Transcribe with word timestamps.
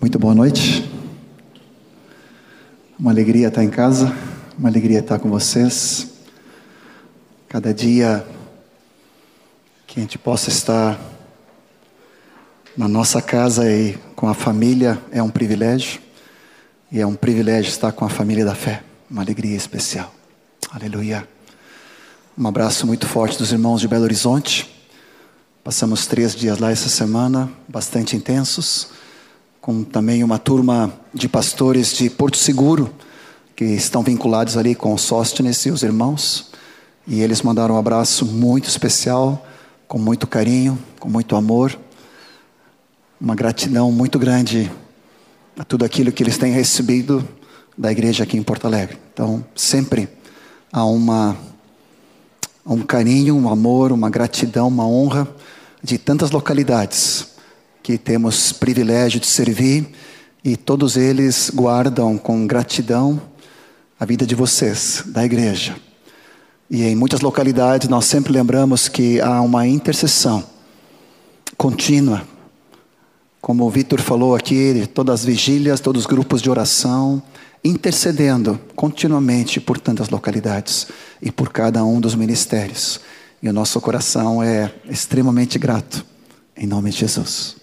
Muito 0.00 0.16
boa 0.16 0.32
noite. 0.32 0.88
Uma 2.96 3.10
alegria 3.10 3.48
estar 3.48 3.64
em 3.64 3.68
casa, 3.68 4.14
uma 4.56 4.68
alegria 4.68 5.00
estar 5.00 5.18
com 5.18 5.28
vocês. 5.28 6.12
Cada 7.48 7.74
dia 7.74 8.24
que 9.88 9.98
a 9.98 10.02
gente 10.02 10.16
possa 10.16 10.50
estar 10.50 10.96
na 12.76 12.86
nossa 12.86 13.20
casa 13.20 13.68
e 13.68 13.98
com 14.14 14.28
a 14.28 14.34
família 14.34 15.02
é 15.10 15.20
um 15.20 15.30
privilégio. 15.30 16.00
E 16.92 17.00
é 17.00 17.06
um 17.06 17.16
privilégio 17.16 17.68
estar 17.68 17.90
com 17.90 18.04
a 18.04 18.08
família 18.08 18.44
da 18.44 18.54
fé, 18.54 18.84
uma 19.10 19.22
alegria 19.22 19.56
especial. 19.56 20.14
Aleluia. 20.70 21.28
Um 22.38 22.46
abraço 22.46 22.86
muito 22.86 23.04
forte 23.04 23.36
dos 23.36 23.50
irmãos 23.50 23.80
de 23.80 23.88
Belo 23.88 24.04
Horizonte. 24.04 24.72
Passamos 25.64 26.06
três 26.06 26.36
dias 26.36 26.58
lá 26.60 26.70
essa 26.70 26.88
semana, 26.88 27.50
bastante 27.68 28.14
intensos, 28.14 28.96
com 29.68 29.84
também 29.84 30.24
uma 30.24 30.38
turma 30.38 30.90
de 31.12 31.28
pastores 31.28 31.92
de 31.92 32.08
Porto 32.08 32.38
Seguro, 32.38 32.90
que 33.54 33.66
estão 33.66 34.02
vinculados 34.02 34.56
ali 34.56 34.74
com 34.74 34.94
o 34.94 34.98
Sóstenes 34.98 35.66
e 35.66 35.70
os 35.70 35.82
irmãos. 35.82 36.50
E 37.06 37.20
eles 37.20 37.42
mandaram 37.42 37.74
um 37.74 37.78
abraço 37.78 38.24
muito 38.24 38.66
especial, 38.66 39.46
com 39.86 39.98
muito 39.98 40.26
carinho, 40.26 40.78
com 40.98 41.10
muito 41.10 41.36
amor, 41.36 41.78
uma 43.20 43.34
gratidão 43.34 43.92
muito 43.92 44.18
grande 44.18 44.72
a 45.58 45.64
tudo 45.64 45.84
aquilo 45.84 46.12
que 46.12 46.22
eles 46.22 46.38
têm 46.38 46.50
recebido 46.50 47.22
da 47.76 47.92
igreja 47.92 48.24
aqui 48.24 48.38
em 48.38 48.42
Porto 48.42 48.64
Alegre. 48.64 48.96
Então, 49.12 49.44
sempre 49.54 50.08
há 50.72 50.86
uma, 50.86 51.36
um 52.64 52.80
carinho, 52.80 53.36
um 53.36 53.50
amor, 53.50 53.92
uma 53.92 54.08
gratidão, 54.08 54.66
uma 54.66 54.88
honra 54.88 55.28
de 55.82 55.98
tantas 55.98 56.30
localidades 56.30 57.36
que 57.88 57.96
temos 57.96 58.52
privilégio 58.52 59.18
de 59.18 59.26
servir 59.26 59.88
e 60.44 60.58
todos 60.58 60.94
eles 60.94 61.50
guardam 61.54 62.18
com 62.18 62.46
gratidão 62.46 63.18
a 63.98 64.04
vida 64.04 64.26
de 64.26 64.34
vocês, 64.34 65.04
da 65.06 65.24
igreja. 65.24 65.74
E 66.68 66.82
em 66.82 66.94
muitas 66.94 67.22
localidades 67.22 67.88
nós 67.88 68.04
sempre 68.04 68.30
lembramos 68.30 68.88
que 68.88 69.22
há 69.22 69.40
uma 69.40 69.66
intercessão 69.66 70.44
contínua 71.56 72.28
como 73.40 73.64
o 73.64 73.70
Vitor 73.70 74.02
falou 74.02 74.36
aqui, 74.36 74.86
todas 74.92 75.20
as 75.20 75.24
vigílias, 75.24 75.80
todos 75.80 76.02
os 76.02 76.06
grupos 76.06 76.42
de 76.42 76.50
oração, 76.50 77.22
intercedendo 77.64 78.60
continuamente 78.76 79.60
por 79.60 79.80
tantas 79.80 80.10
localidades 80.10 80.88
e 81.22 81.32
por 81.32 81.50
cada 81.50 81.82
um 81.86 82.02
dos 82.02 82.14
ministérios. 82.14 83.00
E 83.42 83.48
o 83.48 83.52
nosso 83.52 83.80
coração 83.80 84.42
é 84.42 84.74
extremamente 84.90 85.58
grato, 85.58 86.04
em 86.54 86.66
nome 86.66 86.90
de 86.90 86.98
Jesus. 86.98 87.57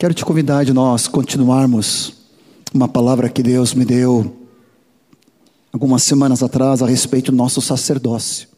Quero 0.00 0.14
te 0.14 0.24
convidar 0.24 0.64
de 0.64 0.72
nós 0.72 1.06
continuarmos 1.06 2.14
uma 2.72 2.88
palavra 2.88 3.28
que 3.28 3.42
Deus 3.42 3.74
me 3.74 3.84
deu 3.84 4.34
algumas 5.70 6.02
semanas 6.02 6.42
atrás 6.42 6.80
a 6.80 6.86
respeito 6.86 7.30
do 7.30 7.36
nosso 7.36 7.60
sacerdócio. 7.60 8.48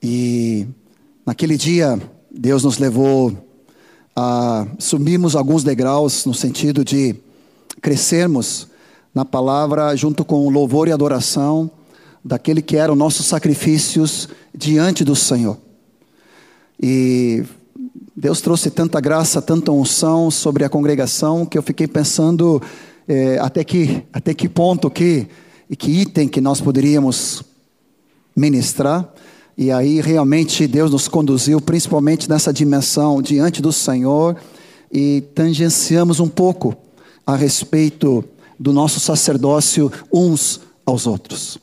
E 0.00 0.64
naquele 1.26 1.56
dia, 1.56 2.00
Deus 2.30 2.62
nos 2.62 2.78
levou 2.78 3.36
ah, 4.14 4.64
subimos 4.78 5.34
alguns 5.34 5.64
degraus 5.64 6.24
no 6.24 6.32
sentido 6.32 6.84
de 6.84 7.16
crescermos 7.82 8.68
na 9.12 9.24
palavra 9.24 9.96
junto 9.96 10.24
com 10.24 10.48
louvor 10.50 10.86
e 10.86 10.92
adoração 10.92 11.68
daquele 12.24 12.62
que 12.62 12.76
eram 12.76 12.94
nossos 12.94 13.26
sacrifícios 13.26 14.28
diante 14.56 15.02
do 15.02 15.16
Senhor. 15.16 15.58
E 16.80 17.42
Deus 18.16 18.40
trouxe 18.40 18.70
tanta 18.70 19.00
graça, 19.00 19.42
tanta 19.42 19.72
unção 19.72 20.30
sobre 20.30 20.64
a 20.64 20.68
congregação 20.68 21.44
que 21.44 21.58
eu 21.58 21.62
fiquei 21.62 21.88
pensando 21.88 22.62
é, 23.08 23.38
até 23.40 23.64
que 23.64 24.04
até 24.12 24.32
que 24.32 24.48
ponto 24.48 24.88
que 24.88 25.26
e 25.68 25.74
que 25.74 25.90
item 25.90 26.28
que 26.28 26.40
nós 26.40 26.60
poderíamos 26.60 27.42
ministrar. 28.36 29.12
E 29.58 29.72
aí 29.72 30.00
realmente 30.00 30.64
Deus 30.68 30.92
nos 30.92 31.08
conduziu, 31.08 31.60
principalmente 31.60 32.30
nessa 32.30 32.52
dimensão 32.52 33.20
diante 33.20 33.60
do 33.60 33.72
Senhor, 33.72 34.36
e 34.92 35.24
tangenciamos 35.34 36.20
um 36.20 36.28
pouco 36.28 36.76
a 37.26 37.34
respeito 37.34 38.24
do 38.56 38.72
nosso 38.72 39.00
sacerdócio 39.00 39.90
uns 40.12 40.60
aos 40.86 41.08
outros. 41.08 41.58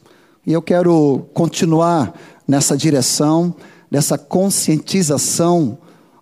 E 0.46 0.52
eu 0.52 0.62
quero 0.62 1.28
continuar 1.34 2.14
nessa 2.46 2.76
direção, 2.76 3.56
dessa 3.90 4.18
conscientização 4.18 5.78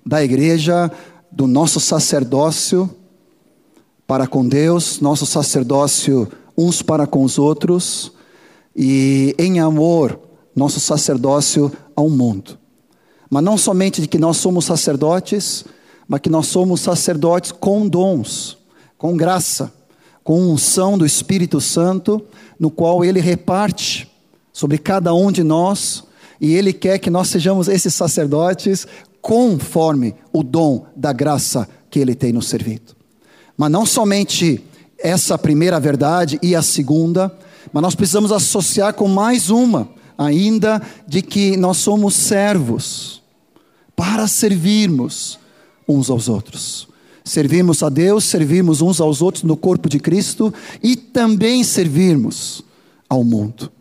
da 0.05 0.23
igreja, 0.23 0.91
do 1.31 1.47
nosso 1.47 1.79
sacerdócio 1.79 2.89
para 4.07 4.25
com 4.25 4.47
Deus, 4.47 4.99
nosso 4.99 5.25
sacerdócio 5.25 6.27
uns 6.57 6.81
para 6.81 7.05
com 7.05 7.23
os 7.23 7.37
outros, 7.37 8.11
e 8.75 9.35
em 9.37 9.59
amor 9.59 10.19
nosso 10.55 10.79
sacerdócio 10.79 11.71
ao 11.95 12.09
mundo. 12.09 12.57
Mas 13.29 13.43
não 13.43 13.57
somente 13.57 14.01
de 14.01 14.07
que 14.07 14.17
nós 14.17 14.37
somos 14.37 14.65
sacerdotes, 14.65 15.63
mas 16.07 16.19
que 16.21 16.29
nós 16.29 16.47
somos 16.47 16.81
sacerdotes 16.81 17.51
com 17.51 17.87
dons, 17.87 18.57
com 18.97 19.15
graça, 19.15 19.71
com 20.23 20.41
unção 20.41 20.97
do 20.97 21.05
Espírito 21.05 21.61
Santo, 21.61 22.21
no 22.59 22.69
qual 22.69 23.05
ele 23.05 23.21
reparte 23.21 24.11
sobre 24.51 24.77
cada 24.77 25.13
um 25.13 25.31
de 25.31 25.43
nós, 25.43 26.03
e 26.41 26.53
ele 26.55 26.73
quer 26.73 26.97
que 26.99 27.09
nós 27.09 27.27
sejamos 27.27 27.67
esses 27.67 27.93
sacerdotes 27.93 28.87
conforme 29.21 30.15
o 30.31 30.43
dom 30.43 30.85
da 30.95 31.11
graça 31.11 31.67
que 31.89 31.99
ele 31.99 32.15
tem 32.15 32.31
nos 32.31 32.47
servido. 32.47 32.95
Mas 33.57 33.71
não 33.71 33.85
somente 33.85 34.63
essa 34.97 35.37
primeira 35.37 35.79
verdade 35.79 36.39
e 36.41 36.55
a 36.55 36.61
segunda, 36.61 37.35
mas 37.71 37.81
nós 37.81 37.95
precisamos 37.95 38.31
associar 38.31 38.93
com 38.93 39.07
mais 39.07 39.49
uma, 39.49 39.89
ainda 40.17 40.81
de 41.07 41.21
que 41.21 41.55
nós 41.57 41.77
somos 41.77 42.13
servos 42.13 43.21
para 43.95 44.27
servirmos 44.27 45.39
uns 45.87 46.09
aos 46.09 46.29
outros. 46.29 46.87
Servimos 47.23 47.83
a 47.83 47.89
Deus, 47.89 48.23
servimos 48.23 48.81
uns 48.81 48.99
aos 48.99 49.21
outros 49.21 49.43
no 49.43 49.55
corpo 49.55 49.89
de 49.89 49.99
Cristo 49.99 50.53
e 50.81 50.95
também 50.95 51.63
servirmos 51.63 52.63
ao 53.07 53.23
mundo. 53.23 53.71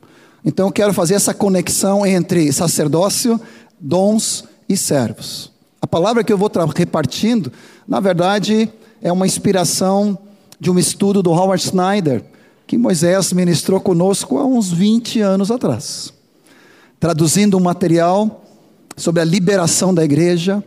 Então 0.45 0.67
eu 0.67 0.73
quero 0.73 0.93
fazer 0.93 1.15
essa 1.15 1.35
conexão 1.35 2.07
entre 2.07 2.53
sacerdócio, 2.53 3.41
dons 3.79 4.45
e 4.69 4.77
servos. 4.77 5.51
A 5.81 5.87
palavra 5.87 6.23
que 6.23 6.33
eu 6.33 6.39
vou 6.39 6.51
repartindo, 6.75 7.53
na 7.87 8.01
verdade, 8.01 8.71
é 9.01 9.13
uma 9.13 9.27
inspiração 9.27 10.19
de 10.61 10.71
um 10.71 10.79
estudo 10.79 11.23
do 11.23 11.31
Howard 11.31 11.63
Snyder, 11.63 12.25
que 12.67 12.77
Moisés 12.77 13.33
ministrou 13.33 13.81
conosco 13.81 14.39
há 14.39 14.45
uns 14.45 14.71
20 14.71 15.21
anos 15.21 15.51
atrás 15.51 16.13
traduzindo 17.01 17.57
um 17.57 17.61
material 17.61 18.45
sobre 18.97 19.23
a 19.23 19.25
liberação 19.25 19.95
da 19.95 20.05
igreja. 20.05 20.63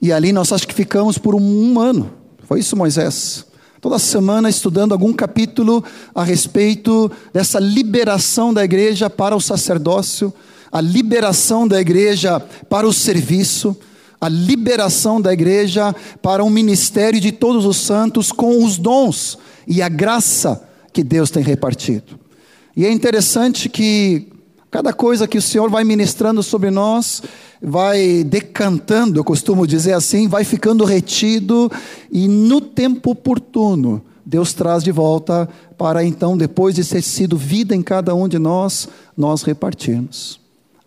E 0.00 0.12
ali 0.12 0.32
nós 0.32 0.52
acho 0.52 0.66
que 0.66 0.74
ficamos 0.74 1.18
por 1.18 1.34
um, 1.34 1.80
ano. 1.80 2.12
Foi 2.44 2.60
isso, 2.60 2.76
Moisés? 2.76 3.44
Toda 3.80 3.98
semana 3.98 4.48
estudando 4.48 4.92
algum 4.92 5.12
capítulo 5.12 5.84
a 6.14 6.22
respeito 6.22 7.10
dessa 7.32 7.58
liberação 7.58 8.54
da 8.54 8.64
igreja 8.64 9.10
para 9.10 9.36
o 9.36 9.40
sacerdócio, 9.40 10.32
a 10.74 10.80
liberação 10.80 11.68
da 11.68 11.80
igreja 11.80 12.40
para 12.68 12.84
o 12.84 12.92
serviço, 12.92 13.76
a 14.20 14.28
liberação 14.28 15.20
da 15.20 15.32
igreja 15.32 15.94
para 16.20 16.42
o 16.42 16.50
ministério 16.50 17.20
de 17.20 17.30
todos 17.30 17.64
os 17.64 17.76
santos 17.76 18.32
com 18.32 18.64
os 18.64 18.76
dons 18.76 19.38
e 19.68 19.80
a 19.80 19.88
graça 19.88 20.68
que 20.92 21.04
Deus 21.04 21.30
tem 21.30 21.44
repartido. 21.44 22.18
E 22.76 22.84
é 22.84 22.90
interessante 22.90 23.68
que 23.68 24.26
Cada 24.74 24.92
coisa 24.92 25.28
que 25.28 25.38
o 25.38 25.40
Senhor 25.40 25.70
vai 25.70 25.84
ministrando 25.84 26.42
sobre 26.42 26.68
nós, 26.68 27.22
vai 27.62 28.24
decantando, 28.24 29.20
eu 29.20 29.22
costumo 29.22 29.68
dizer 29.68 29.92
assim, 29.92 30.26
vai 30.26 30.42
ficando 30.42 30.84
retido, 30.84 31.70
e 32.10 32.26
no 32.26 32.60
tempo 32.60 33.12
oportuno, 33.12 34.02
Deus 34.26 34.52
traz 34.52 34.82
de 34.82 34.90
volta 34.90 35.48
para 35.78 36.02
então, 36.02 36.36
depois 36.36 36.74
de 36.74 36.84
ter 36.84 37.02
sido 37.02 37.36
vida 37.36 37.72
em 37.72 37.82
cada 37.82 38.16
um 38.16 38.26
de 38.26 38.36
nós, 38.36 38.88
nós 39.16 39.44
repartirmos. 39.44 40.43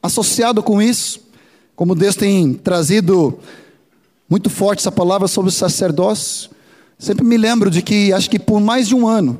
Associado 0.08 0.64
com 0.64 0.82
isso, 0.82 1.20
como 1.76 1.94
Deus 1.94 2.16
tem 2.16 2.54
trazido 2.54 3.38
muito 4.30 4.50
forte 4.50 4.80
essa 4.80 4.92
palavra 4.92 5.28
sobre 5.28 5.50
o 5.50 5.52
sacerdócio, 5.52 6.50
sempre 6.98 7.26
me 7.26 7.38
lembro 7.38 7.70
de 7.70 7.82
que, 7.82 8.14
acho 8.14 8.30
que 8.30 8.40
por 8.40 8.62
mais 8.62 8.88
de 8.88 8.96
um 8.96 9.06
ano, 9.06 9.38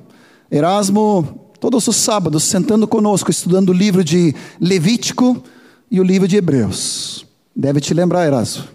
Erasmo 0.52 1.52
todos 1.60 1.88
os 1.88 1.96
sábados, 1.96 2.44
sentando 2.44 2.86
conosco, 2.86 3.32
estudando 3.32 3.70
o 3.70 3.74
livro 3.74 4.04
de 4.04 4.36
Levítico 4.60 5.42
e 5.90 6.02
o 6.02 6.04
livro 6.04 6.28
de 6.28 6.36
Hebreus. 6.36 7.26
Deve 7.56 7.80
te 7.80 7.94
lembrar, 7.94 8.28
Erasmo, 8.28 8.66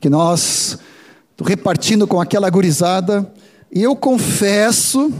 que 0.00 0.10
nós 0.10 0.76
repartindo 1.42 2.08
com 2.08 2.20
aquela 2.20 2.50
gurizada, 2.50 3.32
e 3.72 3.82
eu 3.82 3.94
confesso 3.94 5.12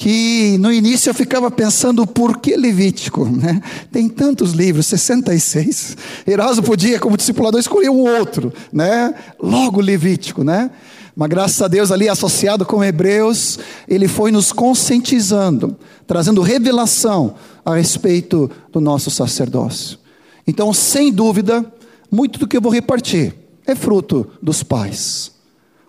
que 0.00 0.56
no 0.56 0.72
início 0.72 1.10
eu 1.10 1.14
ficava 1.14 1.50
pensando 1.50 2.06
por 2.06 2.38
que 2.38 2.56
Levítico, 2.56 3.26
né? 3.26 3.60
Tem 3.92 4.08
tantos 4.08 4.52
livros, 4.52 4.86
66. 4.86 5.94
Erasmo 6.26 6.62
podia, 6.62 6.98
como 6.98 7.18
discipulador, 7.18 7.60
escolher 7.60 7.90
um 7.90 7.98
outro, 7.98 8.50
né? 8.72 9.14
Logo 9.38 9.78
Levítico, 9.78 10.42
né? 10.42 10.70
Mas 11.14 11.28
graças 11.28 11.60
a 11.60 11.68
Deus 11.68 11.92
ali 11.92 12.08
associado 12.08 12.64
com 12.64 12.82
Hebreus, 12.82 13.58
ele 13.86 14.08
foi 14.08 14.32
nos 14.32 14.52
conscientizando, 14.52 15.76
trazendo 16.06 16.40
revelação 16.40 17.34
a 17.62 17.74
respeito 17.74 18.50
do 18.72 18.80
nosso 18.80 19.10
sacerdócio. 19.10 19.98
Então, 20.46 20.72
sem 20.72 21.12
dúvida, 21.12 21.62
muito 22.10 22.38
do 22.38 22.48
que 22.48 22.56
eu 22.56 22.62
vou 22.62 22.72
repartir 22.72 23.34
é 23.66 23.74
fruto 23.74 24.26
dos 24.40 24.62
pais. 24.62 25.30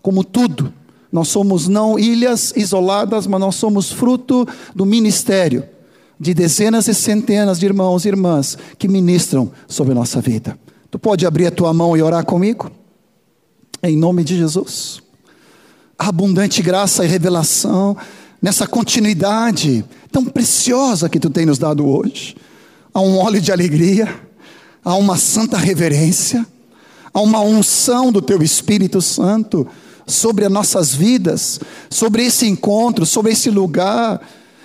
Como 0.01 0.21
tudo, 0.25 0.73
nós 1.11 1.27
somos 1.27 1.67
não 1.67 1.99
ilhas 1.99 2.53
isoladas, 2.55 3.27
mas 3.27 3.39
nós 3.39 3.55
somos 3.55 3.91
fruto 3.91 4.47
do 4.73 4.85
ministério 4.85 5.63
de 6.19 6.33
dezenas 6.33 6.87
e 6.87 6.93
centenas 6.93 7.59
de 7.59 7.65
irmãos 7.65 8.05
e 8.05 8.07
irmãs 8.07 8.57
que 8.77 8.87
ministram 8.87 9.51
sobre 9.67 9.91
a 9.91 9.95
nossa 9.95 10.21
vida. 10.21 10.57
Tu 10.89 10.99
pode 10.99 11.25
abrir 11.25 11.47
a 11.47 11.51
tua 11.51 11.73
mão 11.73 11.97
e 11.97 12.01
orar 12.01 12.23
comigo? 12.25 12.71
Em 13.81 13.97
nome 13.97 14.23
de 14.23 14.37
Jesus. 14.37 15.01
Abundante 15.97 16.61
graça 16.61 17.03
e 17.03 17.07
revelação 17.07 17.97
nessa 18.41 18.67
continuidade 18.67 19.83
tão 20.11 20.23
preciosa 20.25 21.09
que 21.09 21.19
tu 21.19 21.29
tem 21.29 21.45
nos 21.45 21.57
dado 21.57 21.87
hoje. 21.87 22.35
Há 22.93 23.01
um 23.01 23.17
óleo 23.17 23.41
de 23.41 23.51
alegria, 23.51 24.07
há 24.83 24.95
uma 24.95 25.17
santa 25.17 25.57
reverência, 25.57 26.45
há 27.13 27.19
uma 27.19 27.41
unção 27.41 28.11
do 28.11 28.21
teu 28.21 28.41
Espírito 28.41 29.01
Santo 29.01 29.67
sobre 30.11 30.45
as 30.45 30.51
nossas 30.51 30.93
vidas, 30.93 31.59
sobre 31.89 32.25
esse 32.25 32.47
encontro, 32.47 33.05
sobre 33.05 33.31
esse 33.31 33.49
lugar 33.49 34.21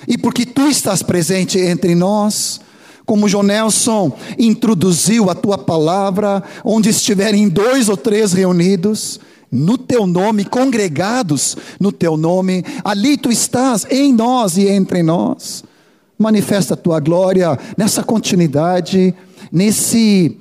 e 0.06 0.16
porque 0.16 0.44
tu 0.44 0.68
estás 0.68 1.02
presente 1.02 1.58
entre 1.58 1.94
nós, 1.94 2.60
como 3.04 3.28
Jonelson 3.28 4.12
introduziu 4.38 5.30
a 5.30 5.34
tua 5.34 5.56
palavra, 5.56 6.42
onde 6.64 6.90
estiverem 6.90 7.48
dois 7.48 7.88
ou 7.88 7.96
três 7.96 8.32
reunidos, 8.32 9.20
no 9.50 9.78
teu 9.78 10.06
nome, 10.06 10.44
congregados 10.44 11.56
no 11.78 11.92
teu 11.92 12.16
nome, 12.16 12.64
ali 12.84 13.16
tu 13.16 13.30
estás 13.30 13.86
em 13.88 14.12
nós 14.12 14.56
e 14.56 14.68
entre 14.68 15.02
nós. 15.02 15.62
Manifesta 16.18 16.74
a 16.74 16.76
tua 16.76 16.98
glória 16.98 17.56
nessa 17.76 18.02
continuidade, 18.02 19.14
nesse 19.52 20.36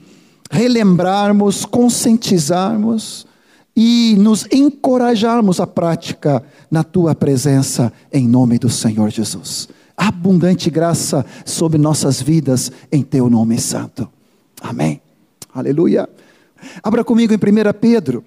relembrarmos, 0.49 1.65
conscientizarmos 1.65 3.27
e 3.75 4.16
nos 4.18 4.48
encorajarmos 4.51 5.60
à 5.60 5.68
prática 5.68 6.42
na 6.72 6.83
tua 6.83 7.13
presença, 7.13 7.92
em 8.12 8.27
nome 8.27 8.57
do 8.57 8.69
Senhor 8.69 9.10
Jesus. 9.10 9.68
Abundante 9.98 10.69
graça 10.69 11.25
sobre 11.45 11.77
nossas 11.77 12.22
vidas, 12.22 12.72
em 12.92 13.04
teu 13.04 13.30
nome 13.30 13.60
santo. 13.60 14.07
Amém. 14.62 15.01
Aleluia. 15.54 16.07
Abra 16.81 17.04
comigo 17.04 17.33
em 17.33 17.38
1 17.38 17.74
Pedro. 17.80 18.24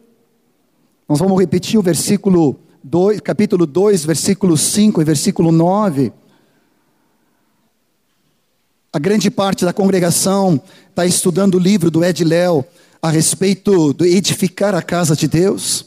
Nós 1.09 1.19
vamos 1.19 1.39
repetir 1.39 1.79
o 1.79 1.83
versículo 1.83 2.59
2, 2.85 3.21
capítulo 3.21 3.67
2, 3.67 4.05
versículo 4.05 4.56
5 4.56 5.00
e 5.00 5.05
versículo 5.05 5.50
9. 5.50 6.12
A 8.93 8.99
grande 8.99 9.31
parte 9.31 9.65
da 9.65 9.73
congregação 9.73 10.61
está 10.89 11.06
estudando 11.06 11.55
o 11.55 11.59
livro 11.59 11.91
do 11.91 12.05
Ed 12.05 12.25
Léo 12.25 12.65
a 13.00 13.11
respeito 13.11 13.93
de 13.95 14.06
edificar 14.06 14.75
a 14.75 14.83
casa 14.83 15.15
de 15.15 15.29
Deus. 15.29 15.87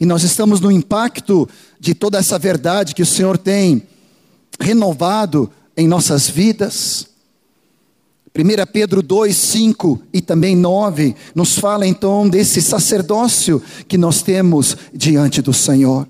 E 0.00 0.06
nós 0.06 0.22
estamos 0.22 0.60
no 0.60 0.70
impacto 0.70 1.48
de 1.80 1.94
toda 1.94 2.18
essa 2.18 2.38
verdade 2.38 2.94
que 2.94 3.02
o 3.02 3.06
Senhor 3.06 3.36
tem 3.36 3.82
renovado 4.60 5.50
em 5.76 5.88
nossas 5.88 6.28
vidas. 6.28 7.06
1 8.36 8.70
Pedro 8.72 9.02
2, 9.02 9.36
5 9.36 10.02
e 10.12 10.20
também 10.20 10.54
9 10.54 11.16
nos 11.34 11.58
fala 11.58 11.86
então 11.86 12.28
desse 12.28 12.62
sacerdócio 12.62 13.60
que 13.88 13.98
nós 13.98 14.22
temos 14.22 14.76
diante 14.94 15.42
do 15.42 15.52
Senhor. 15.52 16.06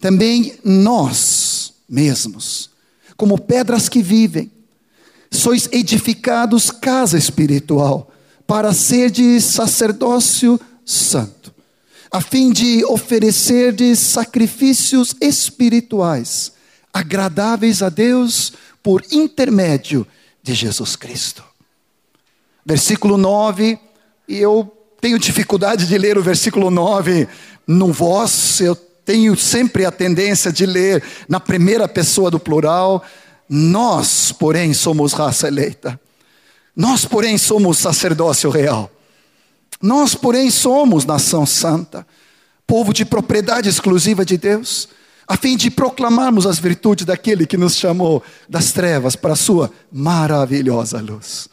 Também 0.00 0.54
nós 0.64 1.74
mesmos, 1.88 2.70
como 3.16 3.38
pedras 3.38 3.88
que 3.88 4.02
vivem, 4.02 4.50
sois 5.30 5.68
edificados 5.70 6.70
casa 6.70 7.18
espiritual 7.18 8.10
para 8.46 8.72
ser 8.72 9.10
de 9.10 9.40
sacerdócio 9.40 10.60
santo, 10.84 11.54
a 12.10 12.20
fim 12.20 12.52
de 12.52 12.84
oferecer 12.84 13.72
de 13.72 13.96
sacrifícios 13.96 15.14
espirituais, 15.20 16.52
agradáveis 16.92 17.82
a 17.82 17.88
Deus 17.88 18.52
por 18.82 19.02
intermédio 19.10 20.06
de 20.42 20.54
Jesus 20.54 20.94
Cristo. 20.94 21.42
Versículo 22.64 23.16
9, 23.16 23.78
e 24.28 24.36
eu 24.38 24.70
tenho 25.00 25.18
dificuldade 25.18 25.86
de 25.86 25.98
ler 25.98 26.16
o 26.16 26.22
versículo 26.22 26.70
9 26.70 27.26
no 27.66 27.92
voz, 27.92 28.60
eu 28.60 28.76
tenho 28.76 29.36
sempre 29.36 29.84
a 29.84 29.90
tendência 29.90 30.52
de 30.52 30.64
ler 30.64 31.02
na 31.28 31.40
primeira 31.40 31.86
pessoa 31.88 32.30
do 32.30 32.38
plural. 32.38 33.04
Nós, 33.48 34.32
porém, 34.32 34.72
somos 34.72 35.12
raça 35.12 35.48
eleita 35.48 36.00
nós, 36.76 37.04
porém, 37.04 37.38
somos 37.38 37.78
sacerdócio 37.78 38.50
real. 38.50 38.90
Nós, 39.80 40.14
porém, 40.14 40.50
somos 40.50 41.04
nação 41.04 41.46
santa, 41.46 42.06
povo 42.66 42.92
de 42.92 43.04
propriedade 43.04 43.68
exclusiva 43.68 44.24
de 44.24 44.36
Deus, 44.36 44.88
a 45.26 45.36
fim 45.36 45.56
de 45.56 45.70
proclamarmos 45.70 46.46
as 46.46 46.58
virtudes 46.58 47.06
daquele 47.06 47.46
que 47.46 47.56
nos 47.56 47.76
chamou 47.76 48.22
das 48.48 48.72
trevas 48.72 49.14
para 49.14 49.34
a 49.34 49.36
sua 49.36 49.70
maravilhosa 49.92 51.00
luz. 51.00 51.48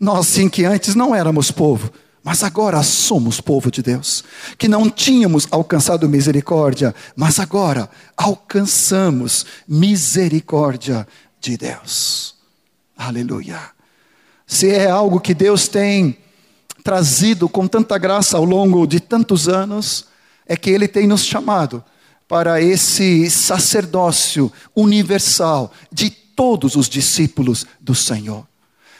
Nós, 0.00 0.26
sim, 0.26 0.48
que 0.48 0.64
antes 0.64 0.94
não 0.94 1.14
éramos 1.14 1.50
povo, 1.50 1.92
mas 2.22 2.42
agora 2.42 2.82
somos 2.82 3.40
povo 3.40 3.70
de 3.70 3.82
Deus, 3.82 4.24
que 4.56 4.66
não 4.66 4.88
tínhamos 4.88 5.46
alcançado 5.50 6.08
misericórdia, 6.08 6.94
mas 7.14 7.38
agora 7.38 7.90
alcançamos 8.16 9.44
misericórdia 9.68 11.06
de 11.40 11.56
Deus. 11.56 12.34
Aleluia 12.96 13.74
se 14.46 14.70
é 14.70 14.90
algo 14.90 15.20
que 15.20 15.34
Deus 15.34 15.68
tem 15.68 16.18
trazido 16.82 17.48
com 17.48 17.66
tanta 17.66 17.96
graça 17.96 18.36
ao 18.36 18.44
longo 18.44 18.86
de 18.86 19.00
tantos 19.00 19.48
anos, 19.48 20.06
é 20.46 20.56
que 20.56 20.70
Ele 20.70 20.86
tem 20.86 21.06
nos 21.06 21.24
chamado 21.24 21.82
para 22.28 22.60
esse 22.60 23.30
sacerdócio 23.30 24.52
universal 24.74 25.72
de 25.90 26.10
todos 26.10 26.76
os 26.76 26.88
discípulos 26.88 27.66
do 27.80 27.94
Senhor. 27.94 28.46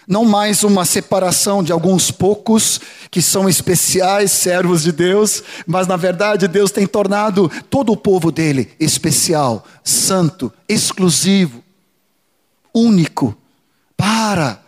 Não 0.06 0.25
mais 0.25 0.62
uma 0.62 0.85
separação 0.85 1.62
de 1.62 1.73
alguns 1.73 2.11
poucos 2.11 2.79
que 3.11 3.23
são 3.23 3.49
especiais, 3.49 4.32
servos 4.32 4.82
de 4.82 4.93
Deus, 4.93 5.43
mas 5.67 5.87
na 5.87 5.96
verdade 5.96 6.46
Deus 6.46 6.70
tem 6.70 6.87
tornado 6.87 7.50
todo 7.70 7.91
o 7.93 7.96
povo 7.96 8.31
dele 8.31 8.70
especial, 8.79 9.65
santo, 9.82 10.53
exclusivo, 10.69 11.63
único, 12.74 13.34
para 13.96 14.63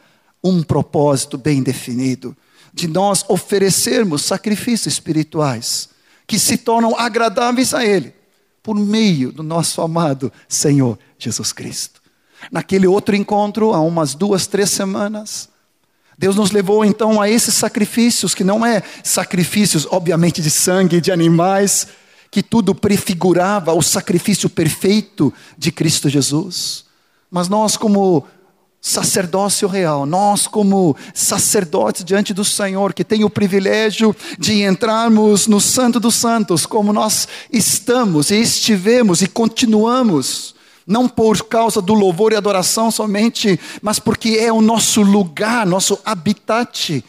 um 0.46 0.62
propósito 0.62 1.36
bem 1.36 1.62
definido, 1.62 2.36
de 2.72 2.86
nós 2.86 3.24
oferecermos 3.28 4.22
sacrifícios 4.22 4.94
espirituais 4.94 5.88
que 6.26 6.38
se 6.38 6.56
tornam 6.56 6.98
agradáveis 6.98 7.72
a 7.72 7.84
Ele, 7.84 8.12
por 8.62 8.74
meio 8.74 9.32
do 9.32 9.42
nosso 9.42 9.80
amado 9.80 10.32
Senhor 10.48 10.98
Jesus 11.18 11.52
Cristo. 11.52 12.02
Naquele 12.50 12.86
outro 12.86 13.16
encontro, 13.16 13.72
há 13.72 13.80
umas 13.80 14.14
duas, 14.14 14.46
três 14.46 14.70
semanas, 14.70 15.48
Deus 16.18 16.34
nos 16.36 16.50
levou 16.50 16.84
então 16.84 17.20
a 17.20 17.28
esses 17.28 17.54
sacrifícios, 17.54 18.34
que 18.34 18.44
não 18.44 18.64
é 18.64 18.82
sacrifícios, 19.04 19.86
obviamente, 19.90 20.40
de 20.40 20.50
sangue, 20.50 21.00
de 21.00 21.12
animais, 21.12 21.88
que 22.30 22.42
tudo 22.42 22.74
prefigurava 22.74 23.72
o 23.72 23.82
sacrifício 23.82 24.48
perfeito 24.48 25.32
de 25.56 25.70
Cristo 25.70 26.08
Jesus. 26.08 26.86
Mas 27.30 27.48
nós, 27.48 27.76
como 27.76 28.26
sacerdócio 28.80 29.68
real. 29.68 30.06
Nós, 30.06 30.47
como 30.47 30.97
sacerdotes 31.12 32.04
diante 32.04 32.33
do 32.33 32.45
Senhor, 32.45 32.92
que 32.92 33.04
tem 33.04 33.25
o 33.25 33.30
privilégio 33.30 34.14
de 34.38 34.62
entrarmos 34.62 35.47
no 35.47 35.61
Santo 35.61 35.99
dos 35.99 36.14
Santos, 36.14 36.66
como 36.66 36.92
nós 36.92 37.26
estamos 37.52 38.30
e 38.30 38.37
estivemos 38.37 39.23
e 39.23 39.26
continuamos, 39.26 40.54
não 40.87 41.09
por 41.09 41.45
causa 41.45 41.83
do 41.83 41.95
louvor 41.95 42.33
e 42.33 42.37
adoração 42.37 42.90
somente, 42.90 43.59
mas 43.83 43.99
porque 43.99 44.38
é 44.40 44.52
o 44.52 44.61
nosso 44.61 45.02
lugar, 45.02 45.66
nosso 45.66 45.99
habitat 46.04 47.04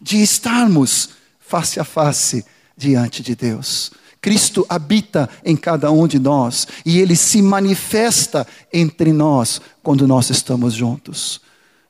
de 0.00 0.22
estarmos 0.22 1.10
face 1.40 1.80
a 1.80 1.84
face 1.84 2.44
diante 2.76 3.22
de 3.22 3.34
Deus. 3.34 3.90
Cristo 4.22 4.64
habita 4.68 5.28
em 5.44 5.56
cada 5.56 5.90
um 5.90 6.06
de 6.06 6.16
nós 6.16 6.68
e 6.86 7.00
ele 7.00 7.16
se 7.16 7.42
manifesta 7.42 8.46
entre 8.72 9.12
nós 9.12 9.60
quando 9.82 10.06
nós 10.06 10.30
estamos 10.30 10.74
juntos. 10.74 11.40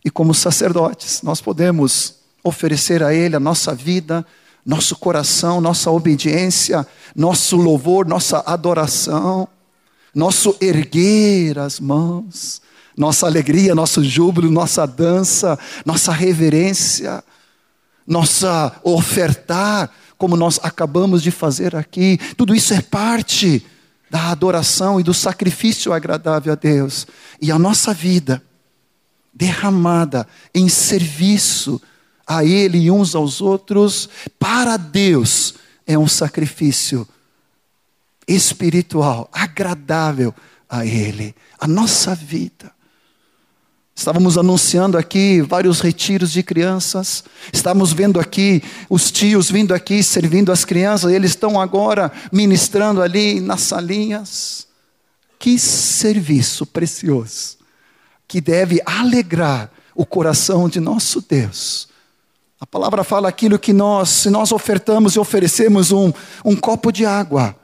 E 0.02 0.10
como 0.10 0.32
sacerdotes, 0.32 1.20
nós 1.22 1.42
podemos 1.42 2.14
oferecer 2.42 3.02
a 3.02 3.12
ele 3.12 3.36
a 3.36 3.40
nossa 3.40 3.74
vida, 3.74 4.24
nosso 4.64 4.96
coração, 4.96 5.60
nossa 5.60 5.90
obediência, 5.90 6.86
nosso 7.14 7.56
louvor, 7.56 8.06
nossa 8.06 8.42
adoração, 8.46 9.46
nosso 10.14 10.56
erguer 10.58 11.58
as 11.58 11.78
mãos, 11.78 12.62
nossa 12.96 13.26
alegria, 13.26 13.74
nosso 13.74 14.02
júbilo, 14.02 14.50
nossa 14.50 14.86
dança, 14.86 15.58
nossa 15.84 16.12
reverência, 16.12 17.22
nossa 18.06 18.72
ofertar 18.82 19.90
como 20.22 20.36
nós 20.36 20.60
acabamos 20.62 21.20
de 21.20 21.32
fazer 21.32 21.74
aqui. 21.74 22.16
Tudo 22.36 22.54
isso 22.54 22.72
é 22.72 22.80
parte 22.80 23.60
da 24.08 24.30
adoração 24.30 25.00
e 25.00 25.02
do 25.02 25.12
sacrifício 25.12 25.92
agradável 25.92 26.52
a 26.52 26.54
Deus. 26.54 27.08
E 27.40 27.50
a 27.50 27.58
nossa 27.58 27.92
vida 27.92 28.40
derramada 29.34 30.24
em 30.54 30.68
serviço 30.68 31.82
a 32.24 32.44
Ele 32.44 32.78
e 32.78 32.88
uns 32.88 33.16
aos 33.16 33.40
outros, 33.40 34.08
para 34.38 34.76
Deus, 34.76 35.54
é 35.88 35.98
um 35.98 36.06
sacrifício 36.06 37.04
espiritual, 38.28 39.28
agradável 39.32 40.32
a 40.70 40.86
Ele. 40.86 41.34
A 41.58 41.66
nossa 41.66 42.14
vida 42.14 42.71
Estávamos 43.94 44.38
anunciando 44.38 44.96
aqui 44.96 45.42
vários 45.42 45.80
retiros 45.80 46.32
de 46.32 46.42
crianças, 46.42 47.22
estávamos 47.52 47.92
vendo 47.92 48.18
aqui 48.18 48.62
os 48.88 49.10
tios 49.10 49.50
vindo 49.50 49.74
aqui 49.74 50.02
servindo 50.02 50.50
as 50.50 50.64
crianças, 50.64 51.12
eles 51.12 51.32
estão 51.32 51.60
agora 51.60 52.10
ministrando 52.32 53.02
ali 53.02 53.40
nas 53.40 53.60
salinhas. 53.60 54.66
Que 55.38 55.58
serviço 55.58 56.64
precioso, 56.64 57.58
que 58.26 58.40
deve 58.40 58.80
alegrar 58.86 59.70
o 59.94 60.06
coração 60.06 60.68
de 60.68 60.80
nosso 60.80 61.20
Deus. 61.20 61.88
A 62.58 62.66
palavra 62.66 63.04
fala 63.04 63.28
aquilo 63.28 63.58
que 63.58 63.72
nós, 63.72 64.08
se 64.08 64.30
nós 64.30 64.52
ofertamos 64.52 65.16
e 65.16 65.18
oferecemos 65.18 65.90
um, 65.90 66.12
um 66.44 66.56
copo 66.56 66.90
de 66.92 67.04
água, 67.04 67.56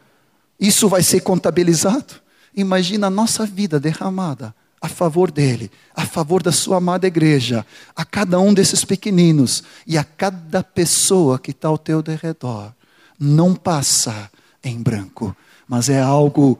isso 0.60 0.88
vai 0.88 1.02
ser 1.02 1.20
contabilizado. 1.20 2.14
Imagina 2.54 3.06
a 3.06 3.10
nossa 3.10 3.46
vida 3.46 3.78
derramada 3.80 4.54
a 4.80 4.88
favor 4.88 5.30
dele, 5.30 5.70
a 5.94 6.06
favor 6.06 6.42
da 6.42 6.52
sua 6.52 6.76
amada 6.76 7.06
igreja, 7.06 7.66
a 7.96 8.04
cada 8.04 8.38
um 8.38 8.54
desses 8.54 8.84
pequeninos 8.84 9.62
e 9.86 9.98
a 9.98 10.04
cada 10.04 10.62
pessoa 10.62 11.38
que 11.38 11.50
está 11.50 11.68
ao 11.68 11.78
teu 11.78 12.02
derredor. 12.02 12.72
Não 13.18 13.54
passa 13.54 14.30
em 14.62 14.80
branco, 14.80 15.36
mas 15.66 15.88
é 15.88 16.00
algo 16.00 16.58